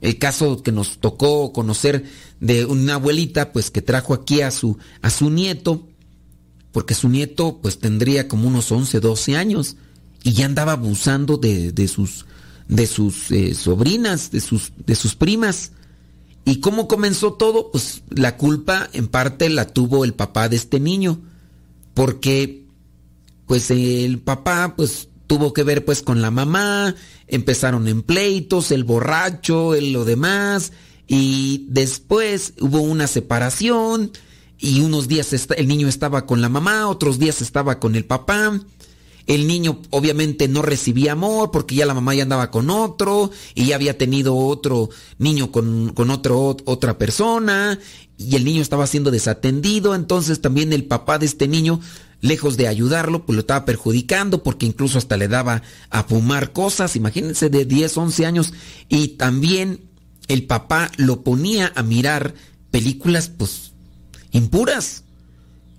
El 0.00 0.18
caso 0.18 0.62
que 0.62 0.72
nos 0.72 0.98
tocó 0.98 1.52
conocer 1.52 2.04
de 2.40 2.64
una 2.64 2.94
abuelita, 2.94 3.52
pues 3.52 3.70
que 3.70 3.82
trajo 3.82 4.14
aquí 4.14 4.42
a 4.42 4.50
su, 4.50 4.78
a 5.02 5.10
su 5.10 5.30
nieto, 5.30 5.88
porque 6.72 6.94
su 6.94 7.08
nieto 7.08 7.58
pues 7.60 7.78
tendría 7.78 8.28
como 8.28 8.48
unos 8.48 8.70
11, 8.70 9.00
12 9.00 9.36
años 9.36 9.76
y 10.22 10.32
ya 10.32 10.46
andaba 10.46 10.72
abusando 10.72 11.36
de, 11.36 11.72
de 11.72 11.88
sus, 11.88 12.26
de 12.68 12.86
sus 12.86 13.30
eh, 13.30 13.54
sobrinas, 13.54 14.30
de 14.30 14.40
sus, 14.40 14.72
de 14.86 14.94
sus 14.94 15.14
primas. 15.14 15.72
¿Y 16.44 16.60
cómo 16.60 16.88
comenzó 16.88 17.34
todo? 17.34 17.70
Pues 17.70 18.02
la 18.08 18.36
culpa 18.36 18.88
en 18.92 19.08
parte 19.08 19.50
la 19.50 19.66
tuvo 19.66 20.04
el 20.04 20.14
papá 20.14 20.48
de 20.48 20.56
este 20.56 20.80
niño, 20.80 21.20
porque 21.94 22.64
pues 23.46 23.70
el 23.70 24.18
papá 24.20 24.74
pues 24.76 25.08
tuvo 25.26 25.52
que 25.52 25.62
ver 25.62 25.84
pues 25.84 26.02
con 26.02 26.22
la 26.22 26.30
mamá, 26.30 26.94
empezaron 27.28 27.88
en 27.88 28.02
pleitos, 28.02 28.70
el 28.72 28.84
borracho, 28.84 29.74
el 29.74 29.92
lo 29.92 30.04
demás, 30.04 30.72
y 31.06 31.66
después 31.68 32.54
hubo 32.60 32.80
una 32.80 33.06
separación 33.06 34.12
y 34.58 34.80
unos 34.80 35.08
días 35.08 35.32
el 35.56 35.68
niño 35.68 35.88
estaba 35.88 36.26
con 36.26 36.40
la 36.40 36.48
mamá, 36.48 36.88
otros 36.88 37.18
días 37.18 37.40
estaba 37.40 37.78
con 37.78 37.94
el 37.94 38.04
papá. 38.04 38.60
El 39.26 39.46
niño 39.46 39.82
obviamente 39.90 40.48
no 40.48 40.62
recibía 40.62 41.12
amor 41.12 41.50
porque 41.50 41.74
ya 41.74 41.84
la 41.84 41.92
mamá 41.92 42.14
ya 42.14 42.22
andaba 42.22 42.50
con 42.50 42.70
otro 42.70 43.30
y 43.54 43.66
ya 43.66 43.74
había 43.74 43.98
tenido 43.98 44.34
otro 44.34 44.88
niño 45.18 45.52
con, 45.52 45.92
con 45.92 46.10
otra 46.10 46.96
persona 46.96 47.78
y 48.16 48.36
el 48.36 48.44
niño 48.44 48.62
estaba 48.62 48.86
siendo 48.86 49.10
desatendido. 49.10 49.94
Entonces 49.94 50.40
también 50.40 50.72
el 50.72 50.84
papá 50.84 51.18
de 51.18 51.26
este 51.26 51.46
niño 51.46 51.78
lejos 52.20 52.56
de 52.56 52.68
ayudarlo, 52.68 53.24
pues 53.24 53.34
lo 53.36 53.40
estaba 53.40 53.64
perjudicando 53.64 54.42
porque 54.42 54.66
incluso 54.66 54.98
hasta 54.98 55.16
le 55.16 55.28
daba 55.28 55.62
a 55.90 56.02
fumar 56.04 56.52
cosas, 56.52 56.96
imagínense, 56.96 57.50
de 57.50 57.64
10, 57.64 57.96
11 57.96 58.26
años. 58.26 58.54
Y 58.88 59.08
también 59.08 59.88
el 60.26 60.44
papá 60.44 60.90
lo 60.96 61.22
ponía 61.22 61.72
a 61.74 61.82
mirar 61.82 62.34
películas, 62.70 63.28
pues, 63.28 63.72
impuras. 64.32 65.04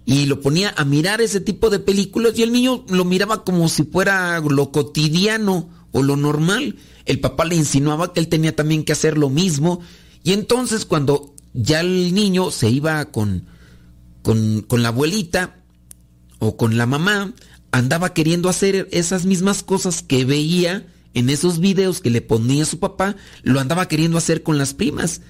Y 0.05 0.25
lo 0.25 0.41
ponía 0.41 0.73
a 0.75 0.85
mirar 0.85 1.21
ese 1.21 1.39
tipo 1.39 1.69
de 1.69 1.79
películas 1.79 2.33
y 2.35 2.41
el 2.41 2.51
niño 2.51 2.83
lo 2.89 3.05
miraba 3.05 3.43
como 3.43 3.69
si 3.69 3.83
fuera 3.83 4.39
lo 4.39 4.71
cotidiano 4.71 5.69
o 5.91 6.01
lo 6.01 6.15
normal. 6.15 6.77
El 7.05 7.19
papá 7.19 7.45
le 7.45 7.55
insinuaba 7.55 8.11
que 8.11 8.19
él 8.19 8.27
tenía 8.27 8.55
también 8.55 8.83
que 8.83 8.93
hacer 8.93 9.19
lo 9.19 9.29
mismo. 9.29 9.81
Y 10.23 10.33
entonces 10.33 10.85
cuando 10.85 11.35
ya 11.53 11.81
el 11.81 12.15
niño 12.15 12.49
se 12.49 12.71
iba 12.71 13.05
con, 13.11 13.45
con, 14.23 14.61
con 14.63 14.81
la 14.81 14.89
abuelita, 14.89 15.58
o 16.39 16.57
con 16.57 16.77
la 16.77 16.85
mamá 16.85 17.33
andaba 17.71 18.13
queriendo 18.13 18.49
hacer 18.49 18.87
esas 18.91 19.25
mismas 19.25 19.61
cosas 19.63 20.01
que 20.01 20.25
veía 20.25 20.87
en 21.13 21.29
esos 21.29 21.59
videos 21.59 22.01
que 22.01 22.09
le 22.09 22.21
ponía 22.21 22.65
su 22.65 22.79
papá, 22.79 23.15
lo 23.43 23.59
andaba 23.59 23.87
queriendo 23.87 24.17
hacer 24.17 24.43
con 24.43 24.57
las 24.57 24.73
primas. 24.73 25.21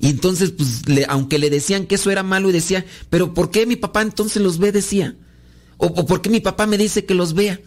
Y 0.00 0.08
entonces, 0.08 0.52
pues, 0.52 0.82
aunque 1.08 1.38
le 1.38 1.50
decían 1.50 1.86
que 1.86 1.96
eso 1.96 2.10
era 2.10 2.22
malo 2.22 2.48
y 2.48 2.52
decía, 2.52 2.84
pero 3.10 3.34
¿por 3.34 3.50
qué 3.50 3.66
mi 3.66 3.76
papá 3.76 4.02
entonces 4.02 4.42
los 4.42 4.58
ve? 4.58 4.72
Decía. 4.72 5.16
O, 5.76 5.86
o 5.86 6.06
¿por 6.06 6.22
qué 6.22 6.30
mi 6.30 6.40
papá 6.40 6.66
me 6.66 6.78
dice 6.78 7.04
que 7.04 7.14
los 7.14 7.34
vea? 7.34 7.60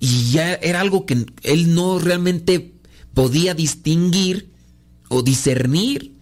Y 0.00 0.30
ya 0.30 0.54
era 0.54 0.80
algo 0.80 1.06
que 1.06 1.26
él 1.42 1.74
no 1.74 1.98
realmente 1.98 2.74
podía 3.14 3.54
distinguir 3.54 4.52
o 5.08 5.22
discernir. 5.22 6.17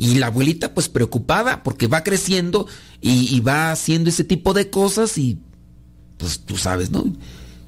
Y 0.00 0.14
la 0.14 0.28
abuelita 0.28 0.72
pues 0.72 0.88
preocupada 0.88 1.62
porque 1.62 1.86
va 1.86 2.02
creciendo 2.02 2.66
y, 3.02 3.38
va 3.40 3.70
haciendo 3.70 4.08
ese 4.08 4.24
tipo 4.24 4.54
de 4.54 4.70
cosas 4.70 5.18
y 5.18 5.36
pues 6.16 6.40
tú 6.40 6.56
sabes, 6.56 6.90
¿no? 6.90 7.04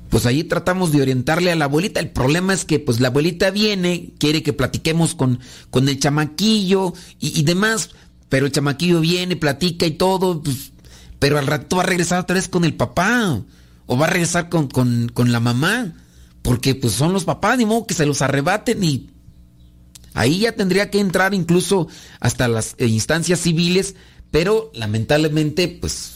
Pues 0.09 0.25
ahí 0.25 0.43
tratamos 0.43 0.93
de 0.93 1.03
orientarle 1.03 1.53
a 1.53 1.57
la 1.57 1.67
abuelita. 1.67 2.01
El 2.01 2.09
problema 2.09 2.55
es 2.55 2.65
que 2.65 2.79
pues 2.79 3.01
la 3.01 3.09
abuelita 3.09 3.51
viene, 3.51 4.15
quiere 4.19 4.43
que 4.43 4.55
platiquemos 4.55 5.15
con, 5.15 5.41
con 5.69 5.91
el 5.91 6.01
chamaquillo 6.01 6.95
y, 7.21 7.43
demás, 7.43 7.91
pero 8.31 8.47
el 8.47 8.53
chamaquillo 8.53 9.01
viene, 9.01 9.37
platica 9.37 9.85
y 9.85 9.91
todo, 9.91 10.43
pues, 10.43 10.73
pero 11.19 11.39
al 11.39 11.47
rato 11.47 11.77
va 11.77 11.83
a 11.83 11.87
regresar 11.87 12.21
otra 12.21 12.37
vez 12.37 12.49
con 12.49 12.65
el 12.65 12.73
papá 12.73 13.43
o 13.85 13.99
va 13.99 14.07
a 14.07 14.11
regresar 14.11 14.49
con, 14.49 14.69
con, 14.69 15.11
con 15.13 15.33
la 15.33 15.41
mamá, 15.41 15.93
porque 16.41 16.75
pues 16.75 16.95
son 16.95 17.13
los 17.13 17.25
papás, 17.25 17.59
ni 17.59 17.67
modo 17.67 17.87
que 17.87 17.93
se 17.93 18.07
los 18.07 18.23
arrebaten 18.23 18.83
y 18.83 19.11
Ahí 20.15 20.41
ya 20.41 20.53
tendría 20.53 20.91
que 20.91 21.01
entrar 21.01 21.35
incluso 21.35 21.89
hasta 22.21 22.49
las 22.49 22.75
eh, 22.79 22.87
instancias 22.87 23.41
civiles, 23.41 23.95
pero 24.31 24.71
lamentablemente, 24.75 25.69
pues, 25.69 26.13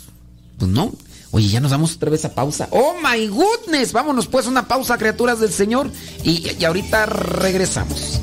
pues 0.59 0.71
no. 0.71 0.93
Oye, 1.31 1.49
ya 1.49 1.61
nos 1.61 1.71
damos 1.71 1.97
otra 1.97 2.11
vez 2.11 2.25
a 2.25 2.35
pausa. 2.35 2.69
¡Oh, 2.71 2.95
my 3.03 3.27
goodness! 3.29 3.93
Vámonos 3.93 4.27
pues 4.27 4.47
una 4.47 4.69
pausa, 4.69 4.97
criaturas 4.97 5.41
del 5.41 5.53
Señor, 5.53 5.91
y, 6.23 6.47
y 6.59 6.65
ahorita 6.65 7.07
regresamos. 7.07 8.21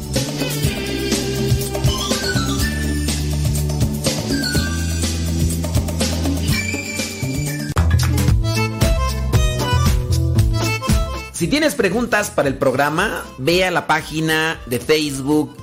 Si 11.33 11.47
tienes 11.49 11.75
preguntas 11.75 12.29
para 12.29 12.47
el 12.47 12.55
programa, 12.55 13.25
ve 13.37 13.65
a 13.65 13.71
la 13.71 13.85
página 13.85 14.61
de 14.65 14.79
Facebook 14.79 15.62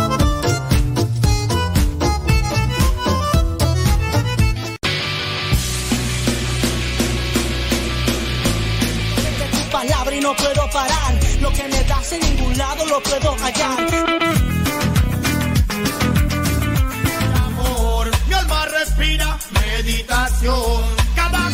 Lo 11.51 11.57
que 11.57 11.67
me 11.67 11.83
das 11.83 12.13
en 12.13 12.21
ningún 12.21 12.57
lado 12.57 12.85
lo 12.85 13.03
puedo 13.03 13.35
hallar. 13.35 13.79
Amor, 17.45 18.11
mi 18.27 18.33
alma 18.33 18.65
respira 18.67 19.37
meditación. 19.51 20.81
Cada 21.15 21.49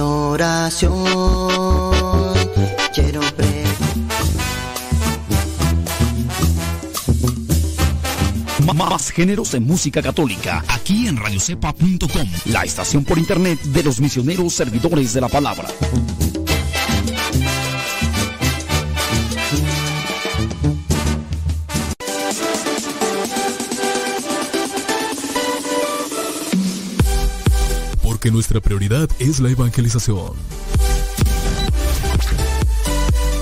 oración 0.00 1.67
Más 8.78 9.10
géneros 9.10 9.54
en 9.54 9.64
música 9.64 10.00
católica, 10.00 10.64
aquí 10.68 11.08
en 11.08 11.16
radiocepa.com, 11.16 12.28
la 12.44 12.62
estación 12.62 13.04
por 13.04 13.18
internet 13.18 13.60
de 13.60 13.82
los 13.82 14.00
misioneros 14.00 14.54
servidores 14.54 15.12
de 15.12 15.20
la 15.20 15.28
palabra. 15.28 15.66
Porque 28.00 28.30
nuestra 28.30 28.60
prioridad 28.60 29.08
es 29.18 29.40
la 29.40 29.50
evangelización. 29.50 30.34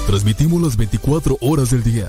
Transmitimos 0.06 0.62
las 0.62 0.78
24 0.78 1.36
horas 1.42 1.70
del 1.72 1.82
día 1.82 2.08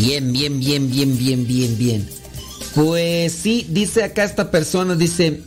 Bien, 0.00 0.30
bien, 0.32 0.60
bien, 0.60 0.88
bien, 0.88 1.18
bien, 1.18 1.44
bien, 1.44 1.76
bien. 1.76 2.08
Pues 2.76 3.32
sí, 3.32 3.66
dice 3.68 4.04
acá 4.04 4.22
esta 4.22 4.52
persona, 4.52 4.94
dice, 4.94 5.40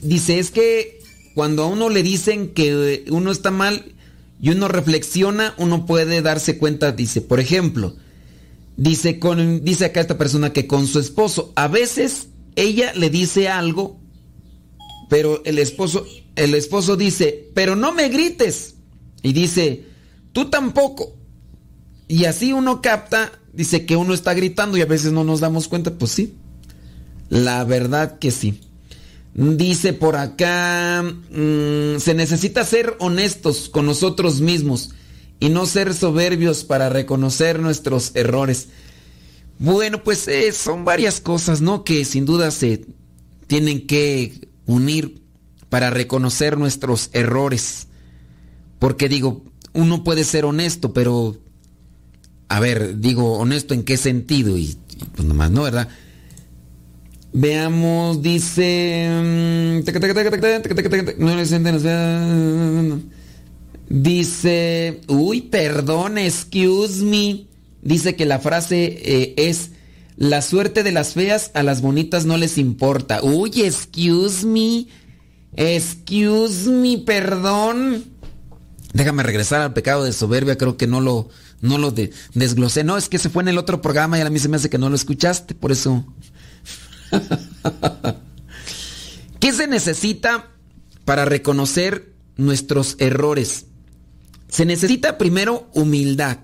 dice, 0.00 0.38
es 0.38 0.50
que 0.50 1.00
cuando 1.34 1.64
a 1.64 1.66
uno 1.66 1.90
le 1.90 2.02
dicen 2.02 2.54
que 2.54 3.04
uno 3.10 3.30
está 3.30 3.50
mal 3.50 3.92
y 4.40 4.48
uno 4.48 4.68
reflexiona, 4.68 5.54
uno 5.58 5.84
puede 5.84 6.22
darse 6.22 6.56
cuenta, 6.56 6.92
dice, 6.92 7.20
por 7.20 7.40
ejemplo, 7.40 7.94
dice, 8.78 9.18
con, 9.18 9.66
dice 9.66 9.84
acá 9.84 10.00
esta 10.00 10.16
persona 10.16 10.50
que 10.50 10.66
con 10.66 10.86
su 10.86 10.98
esposo, 10.98 11.52
a 11.54 11.68
veces 11.68 12.28
ella 12.56 12.94
le 12.94 13.10
dice 13.10 13.48
algo, 13.48 14.00
pero 15.10 15.42
el 15.44 15.58
esposo, 15.58 16.06
el 16.36 16.54
esposo 16.54 16.96
dice, 16.96 17.50
pero 17.52 17.76
no 17.76 17.92
me 17.92 18.08
grites. 18.08 18.76
Y 19.22 19.34
dice, 19.34 19.84
tú 20.32 20.48
tampoco. 20.48 21.18
Y 22.08 22.24
así 22.24 22.54
uno 22.54 22.80
capta, 22.80 23.39
dice 23.52 23.86
que 23.86 23.96
uno 23.96 24.14
está 24.14 24.34
gritando 24.34 24.76
y 24.76 24.82
a 24.82 24.86
veces 24.86 25.12
no 25.12 25.24
nos 25.24 25.40
damos 25.40 25.68
cuenta, 25.68 25.92
pues 25.92 26.12
sí. 26.12 26.34
La 27.28 27.64
verdad 27.64 28.18
que 28.18 28.30
sí. 28.30 28.60
Dice 29.34 29.92
por 29.92 30.16
acá, 30.16 31.02
mm, 31.02 31.98
se 31.98 32.14
necesita 32.14 32.64
ser 32.64 32.96
honestos 32.98 33.68
con 33.68 33.86
nosotros 33.86 34.40
mismos 34.40 34.90
y 35.38 35.48
no 35.48 35.66
ser 35.66 35.94
soberbios 35.94 36.64
para 36.64 36.88
reconocer 36.88 37.60
nuestros 37.60 38.10
errores. 38.14 38.68
Bueno, 39.58 40.02
pues 40.02 40.26
eh, 40.26 40.52
son 40.52 40.84
varias 40.84 41.20
cosas, 41.20 41.60
¿no? 41.60 41.84
Que 41.84 42.04
sin 42.04 42.24
duda 42.24 42.50
se 42.50 42.86
tienen 43.46 43.86
que 43.86 44.48
unir 44.66 45.22
para 45.68 45.90
reconocer 45.90 46.58
nuestros 46.58 47.10
errores. 47.12 47.86
Porque 48.78 49.08
digo, 49.08 49.44
uno 49.72 50.04
puede 50.04 50.24
ser 50.24 50.44
honesto, 50.44 50.92
pero... 50.92 51.36
A 52.50 52.58
ver, 52.58 52.98
digo, 52.98 53.38
honesto 53.38 53.74
en 53.74 53.84
qué 53.84 53.96
sentido 53.96 54.58
y, 54.58 54.76
y 54.90 55.04
pues 55.14 55.26
nomás, 55.26 55.52
¿no? 55.52 55.62
¿Verdad? 55.62 55.88
Veamos, 57.32 58.22
dice. 58.22 59.08
Dice. 63.88 65.00
Uy, 65.06 65.42
perdón, 65.42 66.18
excuse 66.18 67.04
me. 67.04 67.46
Dice 67.82 68.16
que 68.16 68.26
la 68.26 68.40
frase 68.40 68.98
eh, 69.00 69.34
es. 69.36 69.70
La 70.16 70.42
suerte 70.42 70.82
de 70.82 70.90
las 70.90 71.14
feas 71.14 71.52
a 71.54 71.62
las 71.62 71.80
bonitas 71.80 72.26
no 72.26 72.36
les 72.36 72.58
importa. 72.58 73.22
Uy, 73.22 73.62
excuse 73.62 74.44
me. 74.44 74.88
Excuse 75.54 76.68
me, 76.68 76.98
perdón. 76.98 78.06
Déjame 78.92 79.22
regresar 79.22 79.60
al 79.60 79.72
pecado 79.72 80.02
de 80.02 80.12
soberbia, 80.12 80.58
creo 80.58 80.76
que 80.76 80.88
no 80.88 81.00
lo, 81.00 81.28
no 81.60 81.78
lo 81.78 81.90
de, 81.90 82.12
desglosé. 82.34 82.84
No, 82.84 82.96
es 82.96 83.08
que 83.08 83.18
se 83.18 83.28
fue 83.28 83.42
en 83.42 83.48
el 83.48 83.58
otro 83.58 83.82
programa 83.82 84.18
y 84.18 84.22
a 84.22 84.30
mí 84.30 84.38
se 84.38 84.48
me 84.48 84.56
hace 84.56 84.70
que 84.70 84.78
no 84.78 84.88
lo 84.88 84.96
escuchaste, 84.96 85.54
por 85.54 85.72
eso 85.72 86.06
¿Qué 89.40 89.52
se 89.52 89.66
necesita 89.66 90.50
para 91.04 91.24
reconocer 91.24 92.12
nuestros 92.36 92.96
errores? 92.98 93.66
Se 94.48 94.64
necesita 94.64 95.18
primero 95.18 95.70
humildad. 95.74 96.38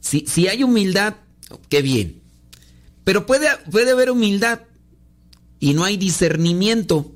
Si, 0.00 0.24
si 0.26 0.48
hay 0.48 0.62
humildad, 0.62 1.16
qué 1.68 1.82
bien. 1.82 2.22
Pero 3.04 3.26
puede, 3.26 3.48
puede 3.70 3.92
haber 3.92 4.10
humildad 4.10 4.60
y 5.58 5.74
no 5.74 5.84
hay 5.84 5.96
discernimiento. 5.96 7.14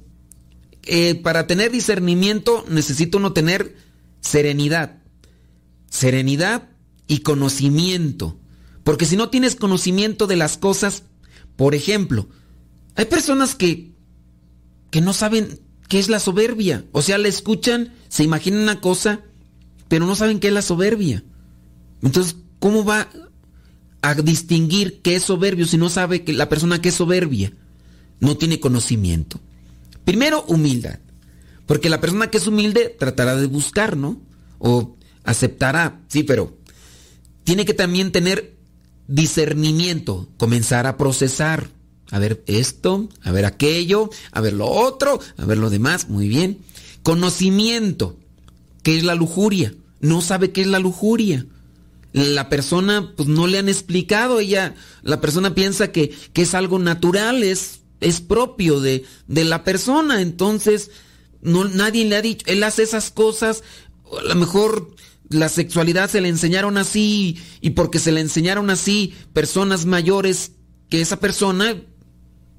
Eh, 0.86 1.14
para 1.16 1.46
tener 1.46 1.70
discernimiento 1.70 2.64
necesita 2.68 3.18
uno 3.18 3.32
tener 3.32 3.76
serenidad. 4.20 4.98
Serenidad 5.90 6.68
y 7.06 7.18
conocimiento. 7.18 8.38
Porque 8.82 9.06
si 9.06 9.16
no 9.16 9.30
tienes 9.30 9.56
conocimiento 9.56 10.26
de 10.26 10.36
las 10.36 10.58
cosas, 10.58 11.04
por 11.56 11.74
ejemplo, 11.74 12.28
hay 12.96 13.06
personas 13.06 13.54
que, 13.54 13.92
que 14.90 15.00
no 15.00 15.12
saben 15.12 15.60
qué 15.88 15.98
es 15.98 16.08
la 16.08 16.20
soberbia. 16.20 16.84
O 16.92 17.02
sea, 17.02 17.18
la 17.18 17.28
escuchan, 17.28 17.94
se 18.08 18.24
imaginan 18.24 18.62
una 18.62 18.80
cosa, 18.80 19.22
pero 19.88 20.06
no 20.06 20.14
saben 20.14 20.40
qué 20.40 20.48
es 20.48 20.54
la 20.54 20.62
soberbia. 20.62 21.24
Entonces, 22.02 22.36
¿cómo 22.58 22.84
va 22.84 23.08
a 24.02 24.14
distinguir 24.14 25.00
qué 25.02 25.16
es 25.16 25.24
soberbio 25.24 25.66
si 25.66 25.78
no 25.78 25.88
sabe 25.88 26.24
que 26.24 26.32
la 26.32 26.48
persona 26.48 26.80
que 26.82 26.90
es 26.90 26.94
soberbia 26.94 27.52
no 28.20 28.36
tiene 28.36 28.60
conocimiento? 28.60 29.40
Primero, 30.04 30.44
humildad. 30.46 30.98
Porque 31.66 31.88
la 31.88 32.00
persona 32.00 32.28
que 32.28 32.38
es 32.38 32.46
humilde 32.46 32.94
tratará 32.98 33.36
de 33.36 33.46
buscar, 33.46 33.96
¿no? 33.96 34.20
O 34.58 34.96
aceptará, 35.24 36.02
sí, 36.08 36.22
pero 36.22 36.58
tiene 37.44 37.64
que 37.64 37.74
también 37.74 38.12
tener 38.12 38.54
discernimiento, 39.06 40.28
comenzar 40.36 40.86
a 40.86 40.96
procesar 40.96 41.68
a 42.10 42.18
ver 42.18 42.42
esto, 42.46 43.08
a 43.22 43.32
ver 43.32 43.44
aquello, 43.44 44.10
a 44.30 44.40
ver 44.40 44.52
lo 44.52 44.66
otro, 44.66 45.20
a 45.36 45.44
ver 45.46 45.58
lo 45.58 45.70
demás, 45.70 46.08
muy 46.08 46.28
bien. 46.28 46.58
Conocimiento, 47.02 48.18
¿qué 48.82 48.96
es 48.96 49.04
la 49.04 49.14
lujuria? 49.14 49.74
No 50.00 50.20
sabe 50.20 50.52
qué 50.52 50.60
es 50.60 50.66
la 50.66 50.78
lujuria. 50.78 51.46
La 52.12 52.48
persona, 52.48 53.12
pues 53.16 53.28
no 53.28 53.46
le 53.46 53.58
han 53.58 53.68
explicado, 53.68 54.38
ella, 54.38 54.74
la 55.02 55.20
persona 55.20 55.54
piensa 55.54 55.90
que, 55.90 56.14
que 56.32 56.42
es 56.42 56.54
algo 56.54 56.78
natural, 56.78 57.42
es, 57.42 57.80
es 58.00 58.20
propio 58.20 58.80
de, 58.80 59.04
de 59.26 59.44
la 59.44 59.64
persona, 59.64 60.20
entonces 60.20 60.92
no, 61.42 61.64
nadie 61.64 62.04
le 62.04 62.16
ha 62.16 62.22
dicho, 62.22 62.46
él 62.46 62.62
hace 62.62 62.84
esas 62.84 63.10
cosas, 63.10 63.64
a 64.20 64.22
lo 64.22 64.34
mejor 64.36 64.94
la 65.28 65.48
sexualidad 65.48 66.10
se 66.10 66.20
le 66.20 66.28
enseñaron 66.28 66.76
así 66.76 67.38
y 67.60 67.70
porque 67.70 67.98
se 67.98 68.12
le 68.12 68.20
enseñaron 68.20 68.70
así 68.70 69.14
personas 69.32 69.86
mayores 69.86 70.52
que 70.88 71.00
esa 71.00 71.18
persona 71.18 71.76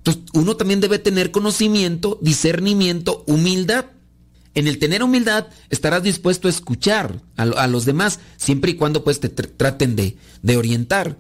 entonces, 0.06 0.24
uno 0.34 0.56
también 0.56 0.82
debe 0.82 1.00
tener 1.00 1.32
conocimiento, 1.32 2.20
discernimiento, 2.22 3.24
humildad. 3.26 3.86
En 4.54 4.68
el 4.68 4.78
tener 4.78 5.02
humildad 5.02 5.48
estarás 5.72 6.04
dispuesto 6.04 6.48
a 6.48 6.52
escuchar 6.52 7.24
a, 7.38 7.68
los 7.68 7.86
demás, 7.86 8.20
siempre 8.38 8.72
y 8.72 8.76
cuando 8.76 9.04
pues 9.04 9.20
te 9.20 9.30
traten 9.30 9.96
de, 9.96 10.16
orientar. 10.56 11.18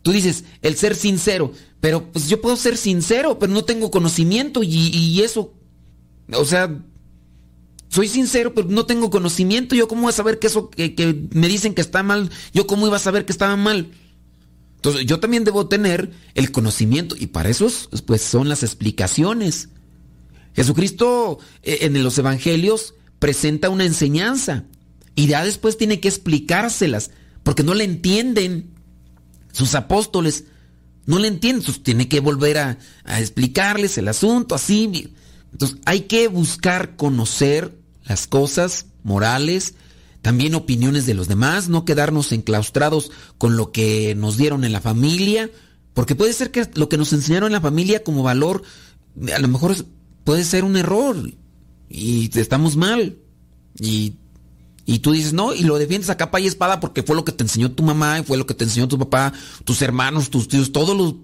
Tú 0.00 0.12
dices, 0.12 0.44
el 0.62 0.76
ser 0.76 0.96
sincero, 0.96 1.52
pero 1.80 2.10
pues 2.10 2.28
yo 2.28 2.40
puedo 2.40 2.56
ser 2.56 2.78
sincero, 2.78 3.38
pero 3.38 3.52
no 3.52 3.64
tengo 3.64 3.90
conocimiento 3.90 4.62
y, 4.62 5.20
eso, 5.20 5.52
o 6.32 6.46
sea, 6.46 6.74
soy 7.92 8.08
sincero, 8.08 8.54
pero 8.54 8.68
no 8.68 8.86
tengo 8.86 9.10
conocimiento. 9.10 9.74
¿Yo 9.74 9.86
cómo 9.86 10.02
voy 10.02 10.08
a 10.08 10.12
saber 10.12 10.38
que 10.38 10.46
eso 10.46 10.70
que, 10.70 11.28
me 11.32 11.46
dicen 11.46 11.74
que 11.74 11.82
está 11.82 12.02
mal? 12.02 12.30
¿Yo 12.54 12.66
cómo 12.66 12.86
iba 12.86 12.96
a 12.96 13.00
saber 13.00 13.26
que 13.26 13.32
estaba 13.32 13.54
mal? 13.54 13.90
Entonces 14.76 15.04
yo 15.04 15.20
también 15.20 15.44
debo 15.44 15.68
tener 15.68 16.10
el 16.34 16.50
conocimiento 16.52 17.14
y 17.18 17.26
para 17.26 17.50
eso 17.50 17.70
pues, 18.06 18.22
son 18.22 18.48
las 18.48 18.62
explicaciones. 18.62 19.68
Jesucristo 20.54 21.38
eh, 21.62 21.80
en 21.82 22.02
los 22.02 22.16
evangelios 22.16 22.94
presenta 23.18 23.68
una 23.68 23.84
enseñanza 23.84 24.64
y 25.14 25.26
ya 25.26 25.44
después 25.44 25.76
tiene 25.76 26.00
que 26.00 26.08
explicárselas 26.08 27.10
porque 27.42 27.62
no 27.62 27.74
le 27.74 27.84
entienden 27.84 28.70
sus 29.52 29.74
apóstoles. 29.74 30.44
No 31.04 31.18
le 31.18 31.28
entienden, 31.28 31.60
entonces 31.60 31.82
tiene 31.82 32.08
que 32.08 32.20
volver 32.20 32.56
a, 32.56 32.78
a 33.04 33.20
explicarles 33.20 33.98
el 33.98 34.08
asunto 34.08 34.54
así. 34.54 35.12
Entonces 35.52 35.76
hay 35.84 36.02
que 36.02 36.28
buscar 36.28 36.96
conocer 36.96 37.81
las 38.04 38.26
cosas 38.26 38.86
morales, 39.02 39.74
también 40.22 40.54
opiniones 40.54 41.06
de 41.06 41.14
los 41.14 41.28
demás, 41.28 41.68
no 41.68 41.84
quedarnos 41.84 42.32
enclaustrados 42.32 43.10
con 43.38 43.56
lo 43.56 43.72
que 43.72 44.14
nos 44.14 44.36
dieron 44.36 44.64
en 44.64 44.72
la 44.72 44.80
familia, 44.80 45.50
porque 45.94 46.14
puede 46.14 46.32
ser 46.32 46.50
que 46.50 46.68
lo 46.74 46.88
que 46.88 46.96
nos 46.96 47.12
enseñaron 47.12 47.48
en 47.48 47.54
la 47.54 47.60
familia 47.60 48.02
como 48.02 48.22
valor, 48.22 48.62
a 49.34 49.38
lo 49.38 49.48
mejor 49.48 49.74
puede 50.24 50.44
ser 50.44 50.64
un 50.64 50.76
error 50.76 51.16
y 51.88 52.30
estamos 52.38 52.76
mal. 52.76 53.18
Y, 53.78 54.14
y 54.86 55.00
tú 55.00 55.12
dices, 55.12 55.32
no, 55.32 55.54
y 55.54 55.62
lo 55.62 55.78
defiendes 55.78 56.10
a 56.10 56.16
capa 56.16 56.40
y 56.40 56.46
espada 56.46 56.80
porque 56.80 57.02
fue 57.02 57.16
lo 57.16 57.24
que 57.24 57.32
te 57.32 57.44
enseñó 57.44 57.72
tu 57.72 57.82
mamá, 57.82 58.20
y 58.20 58.22
fue 58.22 58.38
lo 58.38 58.46
que 58.46 58.54
te 58.54 58.64
enseñó 58.64 58.88
tu 58.88 58.98
papá, 58.98 59.32
tus 59.64 59.82
hermanos, 59.82 60.30
tus 60.30 60.48
tíos, 60.48 60.72
todos 60.72 60.96
los 60.96 61.14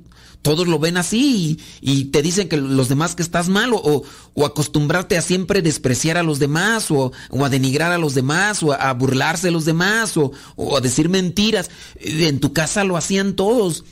todos 0.48 0.66
lo 0.66 0.78
ven 0.78 0.96
así 0.96 1.60
y, 1.82 2.06
te 2.06 2.22
dicen 2.22 2.48
que 2.48 2.56
los 2.56 2.88
demás 2.88 3.14
que 3.14 3.22
estás 3.22 3.50
mal 3.50 3.72
o, 3.74 4.02
acostumbrarte 4.46 5.18
a 5.18 5.20
siempre 5.20 5.60
despreciar 5.60 6.16
a 6.16 6.22
los 6.22 6.38
demás 6.38 6.90
o, 6.90 7.12
a 7.38 7.48
denigrar 7.50 7.92
a 7.92 7.98
los 7.98 8.14
demás 8.14 8.62
o 8.62 8.72
a, 8.72 8.90
burlarse 8.94 9.48
de 9.48 9.50
los 9.50 9.66
demás 9.66 10.16
o, 10.16 10.32
a 10.74 10.80
decir 10.80 11.10
mentiras. 11.10 11.68
En 12.00 12.40
tu 12.40 12.54
casa 12.54 12.82
lo 12.84 12.96
hacían 12.96 13.36
todos. 13.36 13.84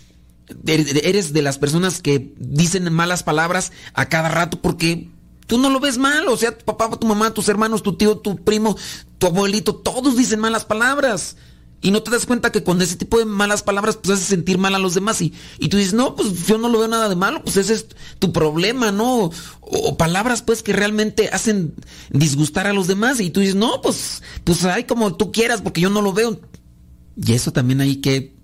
Eres 0.66 1.34
de 1.34 1.42
las 1.42 1.59
personas 1.59 2.00
que 2.00 2.32
dicen 2.38 2.90
malas 2.90 3.22
palabras 3.22 3.70
a 3.92 4.07
cada 4.07 4.30
rato 4.30 4.59
porque 4.62 5.11
tú 5.46 5.59
no 5.59 5.68
lo 5.68 5.78
ves 5.78 5.98
mal. 5.98 6.26
O 6.28 6.38
sea, 6.38 6.57
tu 6.57 6.64
papá, 6.64 6.88
tu 6.98 7.07
mamá, 7.07 7.34
tus 7.34 7.50
hermanos, 7.50 7.82
tu 7.82 7.98
tío, 7.98 8.16
tu 8.16 8.36
primo, 8.36 8.78
tu 9.18 9.26
abuelito, 9.26 9.74
todos 9.74 10.16
dicen 10.16 10.40
malas 10.40 10.64
palabras. 10.64 11.36
Y 11.83 11.91
no 11.91 12.03
te 12.03 12.11
das 12.11 12.27
cuenta 12.27 12.51
que 12.51 12.64
con 12.64 12.81
ese 12.81 12.97
tipo 12.97 13.18
de 13.18 13.27
malas 13.27 13.62
palabras 13.62 13.97
pues 13.97 14.18
haces 14.18 14.29
sentir 14.29 14.59
mal 14.59 14.74
a 14.74 14.79
los 14.79 14.95
demás 14.95 15.20
y, 15.20 15.35
y 15.59 15.68
tú 15.68 15.77
dices, 15.77 15.93
no, 15.93 16.16
pues 16.16 16.47
yo 16.47 16.59
no 16.59 16.68
lo 16.68 16.79
veo 16.79 16.89
nada 16.89 17.09
de 17.09 17.16
malo, 17.16 17.43
pues 17.43 17.59
ese 17.59 17.74
es 17.74 17.87
tu 18.18 18.33
problema, 18.33 18.93
¿no? 18.93 19.31
O, 19.61 19.97
palabras 19.97 20.43
pues 20.43 20.62
que 20.62 20.72
realmente 20.72 21.29
hacen 21.29 21.74
disgustar 22.11 22.66
a 22.66 22.72
los 22.72 22.87
demás 22.87 23.20
y 23.20 23.31
tú 23.31 23.41
dices, 23.41 23.57
no, 23.57 23.83
pues, 23.83 24.22
pues 24.43 24.64
hay 24.64 24.85
como 24.85 25.16
tú 25.16 25.33
quieras 25.33 25.61
porque 25.61 25.83
yo 25.83 25.91
no 25.91 26.01
lo 26.01 26.12
veo. 26.12 26.41
Y 27.16 27.33
eso 27.33 27.53
también 27.53 27.81
hay 27.81 27.97
que 27.97 28.35